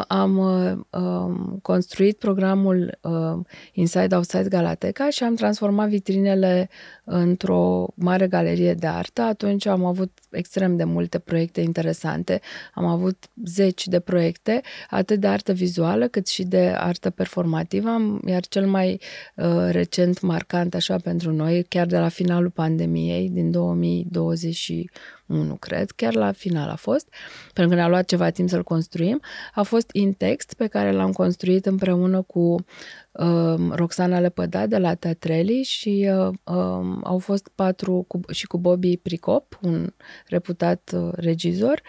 Am 0.09 0.39
um, 0.39 1.59
construit 1.63 2.19
programul 2.19 2.99
um, 3.01 3.47
Inside 3.73 4.15
Outside 4.15 4.49
Galateca 4.49 5.11
și 5.11 5.25
am 5.25 5.35
transformat 5.35 5.89
vitrinele 5.89 6.69
într-o 7.05 7.87
mare 7.95 8.27
galerie 8.27 8.75
de 8.75 8.87
artă. 8.87 9.23
Atunci 9.23 9.67
am 9.67 9.85
avut 9.85 10.19
extrem 10.31 10.77
de 10.77 10.85
multe 10.85 11.19
proiecte 11.19 11.61
interesante. 11.61 12.41
Am 12.75 12.85
avut 12.85 13.25
zeci 13.45 13.89
de 13.89 14.01
proiecte, 14.01 14.61
atât 14.91 15.21
de 15.21 15.27
artă 15.27 15.53
vizuală 15.53 16.09
cât 16.09 16.27
și 16.27 16.43
de 16.43 16.75
artă 16.77 17.11
performativă, 17.11 18.19
iar 18.27 18.47
cel 18.47 18.67
mai 18.67 19.01
uh, 19.37 19.69
recent 19.71 20.21
marcant 20.21 20.75
așa 20.75 20.97
pentru 20.97 21.33
noi, 21.33 21.65
chiar 21.69 21.87
de 21.87 21.99
la 21.99 22.09
finalul 22.09 22.51
pandemiei 22.51 23.29
din 23.29 23.51
2021, 24.53 25.57
cred, 25.57 25.91
chiar 25.91 26.15
la 26.15 26.33
final 26.33 26.69
a 26.69 26.75
fost, 26.75 27.09
pentru 27.53 27.75
că 27.75 27.81
ne-a 27.81 27.89
luat 27.89 28.05
ceva 28.05 28.31
timp 28.31 28.49
să-l 28.49 28.63
construim, 28.63 29.21
a 29.55 29.63
fost 29.63 29.91
Intext 29.93 30.55
pe 30.55 30.67
care 30.67 30.93
l-am 30.93 31.13
construit 31.13 31.67
împreună 31.67 32.23
cu 32.23 32.55
uh, 33.13 33.71
Roxana 33.71 34.19
Lepăda 34.19 34.67
de 34.67 34.79
la 34.79 34.95
Teatreli 34.95 35.63
și 35.63 36.11
uh, 36.11 36.55
um, 36.55 37.01
au 37.05 37.19
fost 37.19 37.51
patru 37.55 38.05
cu, 38.09 38.21
și 38.31 38.47
cu 38.47 38.59
Bobby 38.59 38.97
Pricop, 38.97 39.59
un 39.63 39.93
reputat 40.27 40.91
uh, 40.95 41.09
regizor, 41.13 41.83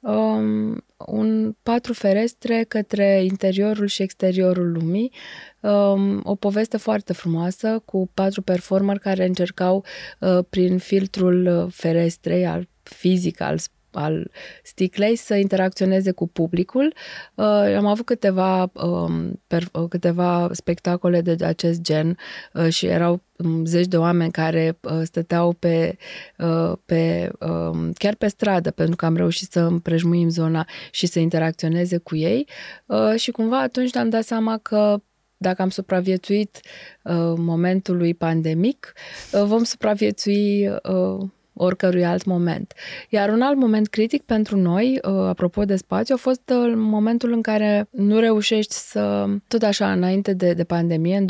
um, 0.00 0.84
un 1.06 1.54
patru 1.62 1.92
ferestre 1.92 2.64
către 2.68 3.24
interiorul 3.24 3.86
și 3.86 4.02
exteriorul 4.02 4.72
lumii, 4.72 5.12
um, 5.60 6.20
o 6.24 6.34
poveste 6.34 6.76
foarte 6.76 7.12
frumoasă 7.12 7.82
cu 7.84 8.10
patru 8.14 8.42
performeri 8.42 9.00
care 9.00 9.24
încercau 9.24 9.84
uh, 10.20 10.38
prin 10.50 10.78
filtrul 10.78 11.46
uh, 11.46 11.72
ferestrei 11.72 12.46
al 12.46 12.68
fizic 12.82 13.40
al 13.40 13.58
al 13.94 14.30
sticlei 14.62 15.16
să 15.16 15.34
interacționeze 15.34 16.10
cu 16.10 16.28
publicul. 16.28 16.94
Uh, 17.34 17.44
am 17.76 17.86
avut 17.86 18.04
câteva, 18.04 18.70
um, 18.74 19.42
per, 19.46 19.68
uh, 19.72 19.84
câteva 19.88 20.48
spectacole 20.52 21.20
de 21.20 21.44
acest 21.44 21.80
gen 21.80 22.16
uh, 22.52 22.68
și 22.68 22.86
erau 22.86 23.22
um, 23.36 23.64
zeci 23.64 23.86
de 23.86 23.96
oameni 23.96 24.30
care 24.30 24.78
uh, 24.80 25.00
stăteau 25.02 25.52
pe, 25.52 25.96
uh, 26.38 26.72
pe 26.84 27.30
um, 27.40 27.92
chiar 27.92 28.14
pe 28.14 28.28
stradă 28.28 28.70
pentru 28.70 28.96
că 28.96 29.04
am 29.04 29.16
reușit 29.16 29.50
să 29.50 29.60
împrejmuim 29.60 30.28
zona 30.28 30.66
și 30.90 31.06
să 31.06 31.18
interacționeze 31.18 31.98
cu 31.98 32.16
ei 32.16 32.48
uh, 32.86 33.14
și 33.16 33.30
cumva 33.30 33.60
atunci 33.60 33.92
ne-am 33.92 34.08
dat 34.08 34.24
seama 34.24 34.58
că 34.58 35.00
dacă 35.42 35.62
am 35.62 35.70
supraviețuit 35.70 36.60
uh, 37.02 37.34
momentului 37.36 38.14
pandemic, 38.14 38.92
uh, 39.32 39.42
vom 39.44 39.64
supraviețui 39.64 40.68
uh, 40.68 41.28
oricărui 41.62 42.04
alt 42.04 42.24
moment. 42.24 42.74
Iar 43.08 43.28
un 43.28 43.40
alt 43.40 43.56
moment 43.56 43.88
critic 43.88 44.22
pentru 44.22 44.56
noi, 44.56 44.98
uh, 45.02 45.12
apropo 45.12 45.64
de 45.64 45.76
spațiu, 45.76 46.14
a 46.14 46.18
fost 46.18 46.42
uh, 46.50 46.72
momentul 46.74 47.32
în 47.32 47.42
care 47.42 47.88
nu 47.90 48.18
reușești 48.18 48.74
să, 48.74 49.26
tot 49.48 49.62
așa 49.62 49.92
înainte 49.92 50.32
de, 50.32 50.52
de 50.52 50.64
pandemie, 50.64 51.16
în 51.16 51.26
2017-18, 51.26 51.28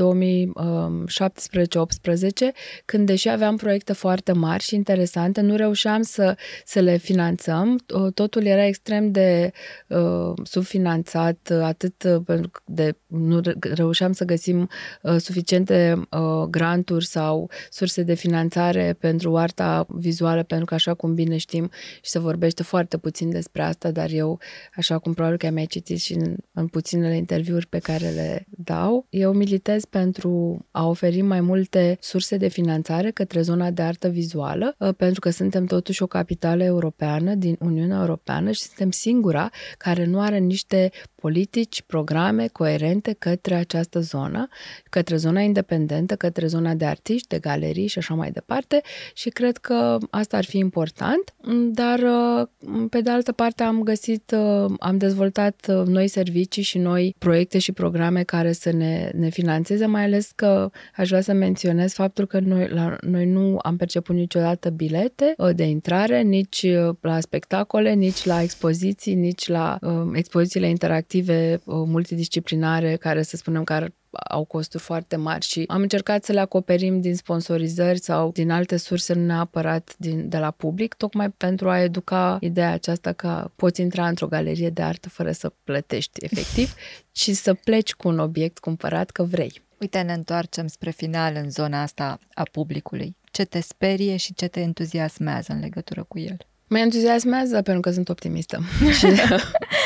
când 2.84 3.06
deși 3.06 3.28
aveam 3.28 3.56
proiecte 3.56 3.92
foarte 3.92 4.32
mari 4.32 4.62
și 4.62 4.74
interesante, 4.74 5.40
nu 5.40 5.56
reușeam 5.56 6.02
să, 6.02 6.36
să 6.64 6.80
le 6.80 6.96
finanțăm. 6.96 7.78
Uh, 7.94 8.12
totul 8.12 8.44
era 8.44 8.66
extrem 8.66 9.10
de 9.10 9.52
uh, 9.86 10.32
subfinanțat, 10.42 11.52
atât 11.62 12.22
pentru 12.24 12.50
de 12.64 12.96
nu 13.06 13.40
reușeam 13.60 14.12
să 14.12 14.24
găsim 14.24 14.68
uh, 15.02 15.16
suficiente 15.18 16.02
uh, 16.10 16.42
granturi 16.50 17.06
sau 17.06 17.50
surse 17.70 18.02
de 18.02 18.14
finanțare 18.14 18.96
pentru 18.98 19.36
arta 19.36 19.86
vizuală, 19.88 20.21
pentru 20.42 20.64
că 20.64 20.74
așa 20.74 20.94
cum 20.94 21.14
bine 21.14 21.36
știm 21.36 21.70
și 22.02 22.10
se 22.10 22.18
vorbește 22.18 22.62
foarte 22.62 22.96
puțin 22.98 23.30
despre 23.30 23.62
asta, 23.62 23.90
dar 23.90 24.10
eu, 24.10 24.40
așa 24.76 24.98
cum 24.98 25.12
probabil 25.12 25.38
că 25.38 25.50
mi-ai 25.50 25.66
citit 25.66 25.98
și 26.00 26.12
în, 26.12 26.36
în 26.52 26.66
puținele 26.66 27.16
interviuri 27.16 27.66
pe 27.66 27.78
care 27.78 28.08
le 28.08 28.46
dau, 28.48 29.06
eu 29.10 29.32
militez 29.32 29.84
pentru 29.84 30.64
a 30.70 30.88
oferi 30.88 31.20
mai 31.20 31.40
multe 31.40 31.96
surse 32.00 32.36
de 32.36 32.48
finanțare 32.48 33.10
către 33.10 33.40
zona 33.40 33.70
de 33.70 33.82
artă 33.82 34.08
vizuală, 34.08 34.74
uh, 34.78 34.94
pentru 34.96 35.20
că 35.20 35.30
suntem 35.30 35.64
totuși 35.64 36.02
o 36.02 36.06
capitală 36.06 36.64
europeană 36.64 37.34
din 37.34 37.56
Uniunea 37.60 38.00
Europeană 38.00 38.50
și 38.50 38.60
suntem 38.60 38.90
singura 38.90 39.50
care 39.78 40.04
nu 40.04 40.20
are 40.20 40.38
niște 40.38 40.90
politici, 41.22 41.82
programe 41.82 42.46
coerente 42.46 43.12
către 43.18 43.54
această 43.54 44.00
zonă, 44.00 44.48
către 44.90 45.16
zona 45.16 45.40
independentă, 45.40 46.14
către 46.16 46.46
zona 46.46 46.74
de 46.74 46.84
artiști, 46.84 47.28
de 47.28 47.38
galerii 47.38 47.86
și 47.86 47.98
așa 47.98 48.14
mai 48.14 48.30
departe. 48.30 48.80
Și 49.14 49.28
cred 49.28 49.56
că 49.56 49.98
asta 50.10 50.36
ar 50.36 50.44
fi 50.44 50.58
important, 50.58 51.34
dar 51.72 51.98
uh, 51.98 52.46
pe 52.90 53.00
de 53.00 53.10
altă 53.10 53.32
parte 53.32 53.62
am 53.62 53.82
găsit, 53.82 54.34
uh, 54.36 54.72
am 54.78 54.98
dezvoltat 54.98 55.66
uh, 55.68 55.86
noi 55.86 56.08
servicii 56.08 56.62
și 56.62 56.78
noi 56.78 57.14
proiecte 57.18 57.58
și 57.58 57.72
programe 57.72 58.22
care 58.22 58.52
să 58.52 58.72
ne, 58.72 59.10
ne 59.14 59.28
financeze, 59.28 59.86
mai 59.86 60.04
ales 60.04 60.32
că 60.34 60.70
aș 60.96 61.08
vrea 61.08 61.20
să 61.20 61.32
menționez 61.32 61.92
faptul 61.92 62.26
că 62.26 62.40
noi, 62.40 62.68
la, 62.68 62.96
noi 63.00 63.26
nu 63.26 63.58
am 63.62 63.76
perceput 63.76 64.14
niciodată 64.14 64.70
bilete 64.70 65.34
de 65.54 65.64
intrare, 65.64 66.20
nici 66.22 66.66
la 67.00 67.20
spectacole, 67.20 67.92
nici 67.92 68.24
la 68.24 68.42
expoziții, 68.42 69.14
nici 69.14 69.48
la 69.48 69.78
uh, 69.80 69.90
expozițiile 70.12 70.68
interactive 70.68 71.10
uh, 71.18 71.58
multidisciplinare 71.64 72.96
care 72.96 73.22
să 73.22 73.36
spunem 73.36 73.64
că 73.64 73.72
ar 73.72 73.92
au 74.28 74.44
costuri 74.44 74.82
foarte 74.82 75.16
mari 75.16 75.46
și 75.46 75.64
am 75.68 75.80
încercat 75.80 76.24
să 76.24 76.32
le 76.32 76.40
acoperim 76.40 77.00
din 77.00 77.16
sponsorizări 77.16 77.98
sau 77.98 78.30
din 78.32 78.50
alte 78.50 78.76
surse, 78.76 79.12
nu 79.12 79.24
neapărat 79.24 79.94
din, 79.96 80.28
de 80.28 80.38
la 80.38 80.50
public, 80.50 80.94
tocmai 80.94 81.30
pentru 81.30 81.70
a 81.70 81.80
educa 81.80 82.36
ideea 82.40 82.72
aceasta 82.72 83.12
că 83.12 83.50
poți 83.56 83.80
intra 83.80 84.08
într-o 84.08 84.26
galerie 84.26 84.70
de 84.70 84.82
artă 84.82 85.08
fără 85.08 85.32
să 85.32 85.52
plătești 85.64 86.24
efectiv, 86.24 86.74
și 87.20 87.32
să 87.32 87.54
pleci 87.54 87.94
cu 87.94 88.08
un 88.08 88.18
obiect 88.18 88.58
cumpărat 88.58 89.10
că 89.10 89.22
vrei. 89.22 89.62
Uite, 89.80 90.00
ne 90.00 90.12
întoarcem 90.12 90.66
spre 90.66 90.90
final 90.90 91.34
în 91.42 91.50
zona 91.50 91.82
asta 91.82 92.18
a 92.34 92.42
publicului. 92.52 93.16
Ce 93.30 93.44
te 93.44 93.60
sperie 93.60 94.16
și 94.16 94.34
ce 94.34 94.46
te 94.46 94.60
entuziasmează 94.60 95.52
în 95.52 95.60
legătură 95.60 96.04
cu 96.08 96.18
el? 96.18 96.36
Mă 96.66 96.78
entuziasmează 96.78 97.62
pentru 97.62 97.80
că 97.80 97.90
sunt 97.90 98.08
optimistă. 98.08 98.60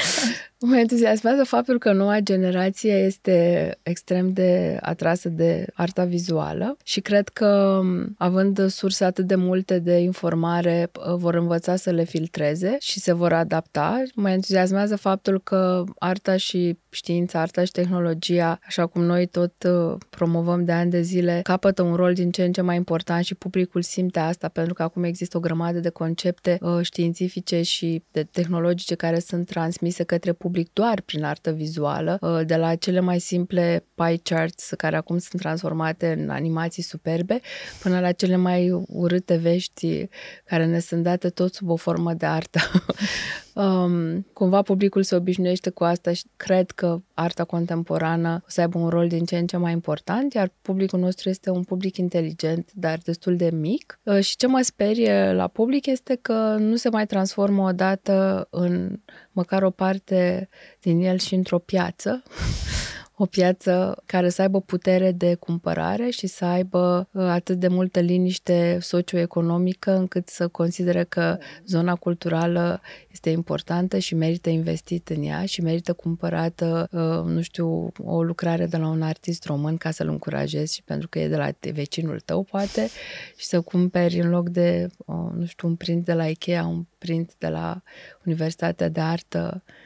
Mă 0.60 0.76
entuziasmează 0.78 1.44
faptul 1.44 1.78
că 1.78 1.92
noua 1.92 2.18
generație 2.18 2.92
este 2.92 3.78
extrem 3.82 4.32
de 4.32 4.78
atrasă 4.80 5.28
de 5.28 5.66
arta 5.74 6.04
vizuală 6.04 6.76
și 6.84 7.00
cred 7.00 7.28
că, 7.28 7.80
având 8.18 8.68
surse 8.68 9.04
atât 9.04 9.26
de 9.26 9.34
multe 9.34 9.78
de 9.78 9.98
informare, 9.98 10.90
vor 11.16 11.34
învăța 11.34 11.76
să 11.76 11.90
le 11.90 12.04
filtreze 12.04 12.76
și 12.80 13.00
se 13.00 13.12
vor 13.12 13.32
adapta. 13.32 14.02
Mă 14.14 14.30
entuziasmează 14.30 14.96
faptul 14.96 15.40
că 15.40 15.84
arta 15.98 16.36
și 16.36 16.78
știința, 16.90 17.40
arta 17.40 17.64
și 17.64 17.72
tehnologia, 17.72 18.58
așa 18.66 18.86
cum 18.86 19.02
noi 19.02 19.26
tot 19.26 19.52
uh, 19.68 19.96
promovăm 20.10 20.64
de 20.64 20.72
ani 20.72 20.90
de 20.90 21.00
zile, 21.00 21.40
capătă 21.42 21.82
un 21.82 21.94
rol 21.94 22.14
din 22.14 22.30
ce 22.30 22.44
în 22.44 22.52
ce 22.52 22.60
mai 22.60 22.76
important 22.76 23.24
și 23.24 23.34
publicul 23.34 23.82
simte 23.82 24.18
asta 24.18 24.48
pentru 24.48 24.74
că 24.74 24.82
acum 24.82 25.04
există 25.04 25.36
o 25.36 25.40
grămadă 25.40 25.78
de 25.78 25.88
concepte 25.88 26.58
uh, 26.60 26.78
științifice 26.82 27.62
și 27.62 28.02
de 28.10 28.22
tehnologice 28.22 28.94
care 28.94 29.18
sunt 29.18 29.46
transmise 29.46 30.02
către 30.02 30.32
public 30.32 30.44
doar 30.72 31.00
prin 31.00 31.24
artă 31.24 31.50
vizuală, 31.50 32.18
uh, 32.20 32.46
de 32.46 32.56
la 32.56 32.74
cele 32.74 33.00
mai 33.00 33.18
simple 33.18 33.84
pie 33.94 34.20
charts 34.22 34.70
care 34.76 34.96
acum 34.96 35.18
sunt 35.18 35.40
transformate 35.40 36.12
în 36.12 36.30
animații 36.30 36.82
superbe, 36.82 37.40
până 37.82 38.00
la 38.00 38.12
cele 38.12 38.36
mai 38.36 38.70
urâte 38.88 39.36
vești 39.36 40.08
care 40.44 40.66
ne 40.66 40.78
sunt 40.78 41.02
date 41.02 41.28
tot 41.28 41.54
sub 41.54 41.70
o 41.70 41.76
formă 41.76 42.12
de 42.12 42.26
artă. 42.26 42.60
Um, 43.56 44.26
cumva 44.32 44.62
publicul 44.62 45.02
se 45.02 45.14
obișnuiește 45.14 45.70
cu 45.70 45.84
asta 45.84 46.12
și 46.12 46.24
cred 46.36 46.70
că 46.70 47.00
arta 47.14 47.44
contemporană 47.44 48.42
o 48.42 48.46
să 48.46 48.60
aibă 48.60 48.78
un 48.78 48.88
rol 48.88 49.08
din 49.08 49.24
ce 49.24 49.38
în 49.38 49.46
ce 49.46 49.56
mai 49.56 49.72
important, 49.72 50.32
iar 50.32 50.50
publicul 50.62 50.98
nostru 50.98 51.28
este 51.28 51.50
un 51.50 51.62
public 51.62 51.96
inteligent, 51.96 52.70
dar 52.74 52.98
destul 53.04 53.36
de 53.36 53.50
mic. 53.50 54.00
Uh, 54.02 54.20
și 54.20 54.36
ce 54.36 54.46
mă 54.46 54.60
sperie 54.62 55.32
la 55.32 55.46
public 55.48 55.86
este 55.86 56.18
că 56.22 56.56
nu 56.58 56.76
se 56.76 56.88
mai 56.88 57.06
transformă 57.06 57.62
odată 57.62 58.46
în 58.50 59.00
măcar 59.32 59.62
o 59.62 59.70
parte 59.70 60.48
din 60.80 61.00
el 61.00 61.18
și 61.18 61.34
într-o 61.34 61.58
piață 61.58 62.22
o 63.18 63.26
piață 63.26 64.02
care 64.06 64.28
să 64.28 64.42
aibă 64.42 64.60
putere 64.60 65.12
de 65.12 65.34
cumpărare 65.34 66.10
și 66.10 66.26
să 66.26 66.44
aibă 66.44 67.08
uh, 67.12 67.22
atât 67.22 67.58
de 67.58 67.68
multă 67.68 68.00
liniște 68.00 68.78
socioeconomică 68.80 69.96
încât 69.96 70.28
să 70.28 70.48
considere 70.48 71.04
că 71.04 71.38
zona 71.66 71.94
culturală 71.94 72.80
este 73.10 73.30
importantă 73.30 73.98
și 73.98 74.14
merită 74.14 74.50
investit 74.50 75.08
în 75.08 75.22
ea 75.22 75.44
și 75.44 75.60
merită 75.60 75.92
cumpărată, 75.92 76.88
uh, 76.92 77.32
nu 77.32 77.40
știu, 77.40 77.92
o 78.04 78.22
lucrare 78.22 78.66
de 78.66 78.76
la 78.76 78.88
un 78.88 79.02
artist 79.02 79.44
român 79.44 79.76
ca 79.76 79.90
să-l 79.90 80.08
încurajezi 80.08 80.74
și 80.74 80.82
pentru 80.82 81.08
că 81.08 81.18
e 81.18 81.28
de 81.28 81.36
la 81.36 81.50
vecinul 81.72 82.20
tău, 82.20 82.42
poate, 82.42 82.88
și 83.36 83.46
să 83.46 83.60
cumperi 83.60 84.20
în 84.20 84.28
loc 84.28 84.48
de, 84.48 84.86
uh, 85.06 85.30
nu 85.34 85.46
știu, 85.46 85.68
un 85.68 85.76
print 85.76 86.04
de 86.04 86.12
la 86.12 86.26
Ikea, 86.26 86.66
un 86.66 86.84
print 86.98 87.34
de 87.38 87.48
la 87.48 87.82
Universitatea 88.24 88.88
de 88.88 89.00
Artă. 89.00 89.62
Uh, 89.66 89.84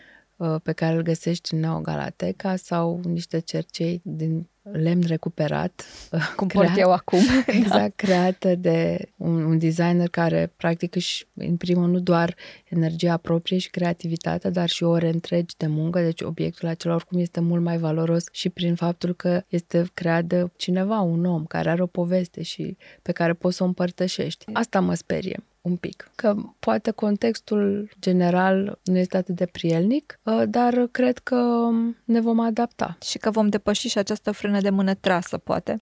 pe 0.63 0.73
care 0.73 0.97
îl 0.97 1.03
găsești 1.03 1.55
în 1.55 1.61
Neogalateca 1.61 2.57
sau 2.57 3.01
niște 3.05 3.39
cercei 3.39 4.01
din 4.05 4.49
lemn 4.63 5.03
recuperat. 5.07 5.85
Uh, 6.13 6.33
Cum 6.37 6.47
creat, 6.47 6.65
port 6.65 6.79
eu 6.79 6.93
acum. 6.93 7.19
Exact, 7.47 7.73
da. 7.73 7.89
creată 7.89 8.55
de 8.55 9.09
un, 9.17 9.45
un 9.45 9.59
designer 9.59 10.09
care 10.09 10.53
practic 10.57 10.95
își 10.95 11.27
imprimă 11.41 11.87
nu 11.87 11.99
doar 11.99 12.35
energia 12.69 13.17
proprie 13.17 13.59
și 13.59 13.71
creativitatea, 13.71 14.51
dar 14.51 14.69
și 14.69 14.85
ore 14.85 15.09
întregi 15.09 15.57
de 15.57 15.67
muncă, 15.67 16.01
deci 16.01 16.21
obiectul 16.21 16.69
acela 16.69 16.95
oricum 16.95 17.19
este 17.19 17.41
mult 17.41 17.63
mai 17.63 17.79
valoros 17.79 18.25
și 18.33 18.49
prin 18.49 18.75
faptul 18.75 19.15
că 19.15 19.43
este 19.49 19.85
creat 19.95 20.25
de 20.25 20.51
cineva, 20.57 21.01
un 21.01 21.25
om 21.25 21.45
care 21.45 21.71
are 21.71 21.83
o 21.83 21.87
poveste 21.87 22.43
și 22.43 22.77
pe 23.03 23.13
care 23.13 23.33
poți 23.33 23.57
să 23.57 23.63
o 23.63 23.67
împărtășești. 23.67 24.45
Asta 24.53 24.81
mă 24.81 24.95
sperie 24.95 25.43
un 25.61 25.77
pic. 25.77 26.11
Că 26.15 26.35
poate 26.59 26.91
contextul 26.91 27.91
general 28.01 28.79
nu 28.85 28.99
este 28.99 29.17
atât 29.17 29.35
de 29.35 29.47
prielnic, 29.47 30.21
uh, 30.23 30.43
dar 30.49 30.87
cred 30.91 31.19
că 31.19 31.69
ne 32.05 32.21
vom 32.21 32.41
adapta. 32.41 32.97
Și 33.03 33.19
că 33.19 33.31
vom 33.31 33.49
depăși 33.49 33.89
și 33.89 33.99
această 33.99 34.31
frână 34.31 34.61
de 34.61 34.71
mână 34.71 34.95
trasă, 34.95 35.39
poate. 35.39 35.77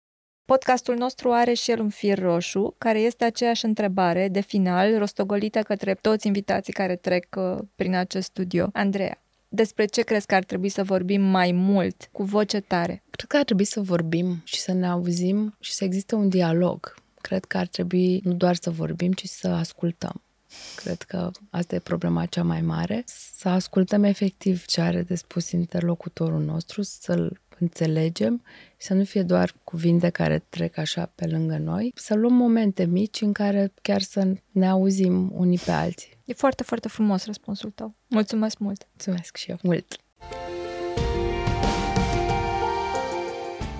Podcastul 0.44 0.96
nostru 0.96 1.32
are 1.32 1.52
și 1.52 1.70
el 1.70 1.80
un 1.80 1.88
fir 1.88 2.18
roșu, 2.18 2.74
care 2.78 3.00
este 3.00 3.24
aceeași 3.24 3.64
întrebare 3.64 4.28
de 4.28 4.40
final, 4.40 4.98
rostogolită 4.98 5.60
către 5.60 5.94
toți 5.94 6.26
invitații 6.26 6.72
care 6.72 6.96
trec 6.96 7.36
uh, 7.36 7.58
prin 7.74 7.94
acest 7.94 8.26
studio. 8.26 8.68
Andreea, 8.72 9.18
despre 9.48 9.84
ce 9.84 10.02
crezi 10.02 10.26
că 10.26 10.34
ar 10.34 10.44
trebui 10.44 10.68
să 10.68 10.82
vorbim 10.82 11.22
mai 11.22 11.52
mult, 11.52 12.08
cu 12.12 12.22
voce 12.22 12.60
tare? 12.60 13.02
Cred 13.10 13.28
că 13.28 13.36
ar 13.36 13.44
trebui 13.44 13.64
să 13.64 13.80
vorbim 13.80 14.40
și 14.44 14.60
să 14.60 14.72
ne 14.72 14.86
auzim 14.86 15.56
și 15.60 15.72
să 15.72 15.84
existe 15.84 16.14
un 16.14 16.28
dialog 16.28 16.94
Cred 17.20 17.44
că 17.44 17.58
ar 17.58 17.66
trebui 17.66 18.20
nu 18.24 18.32
doar 18.32 18.54
să 18.54 18.70
vorbim, 18.70 19.12
ci 19.12 19.24
să 19.24 19.48
ascultăm. 19.48 20.22
Cred 20.76 21.02
că 21.02 21.30
asta 21.50 21.74
e 21.74 21.78
problema 21.78 22.26
cea 22.26 22.42
mai 22.42 22.60
mare. 22.60 23.02
Să 23.36 23.48
ascultăm 23.48 24.04
efectiv 24.04 24.64
ce 24.64 24.80
are 24.80 25.02
de 25.02 25.14
spus 25.14 25.50
interlocutorul 25.50 26.42
nostru, 26.44 26.82
să-l 26.82 27.40
înțelegem 27.58 28.42
și 28.76 28.86
să 28.86 28.94
nu 28.94 29.04
fie 29.04 29.22
doar 29.22 29.54
cuvinte 29.64 30.08
care 30.08 30.44
trec 30.48 30.78
așa 30.78 31.12
pe 31.14 31.26
lângă 31.26 31.56
noi, 31.56 31.92
să 31.94 32.14
luăm 32.14 32.32
momente 32.32 32.84
mici 32.84 33.20
în 33.20 33.32
care 33.32 33.72
chiar 33.82 34.00
să 34.00 34.34
ne 34.50 34.68
auzim 34.68 35.30
unii 35.34 35.58
pe 35.58 35.70
alții. 35.70 36.18
E 36.24 36.32
foarte, 36.32 36.62
foarte 36.62 36.88
frumos 36.88 37.24
răspunsul 37.24 37.70
tău. 37.70 37.94
Mulțumesc 38.06 38.58
mult! 38.58 38.88
Mulțumesc 38.92 39.36
și 39.36 39.50
eu 39.50 39.56
mult! 39.62 39.96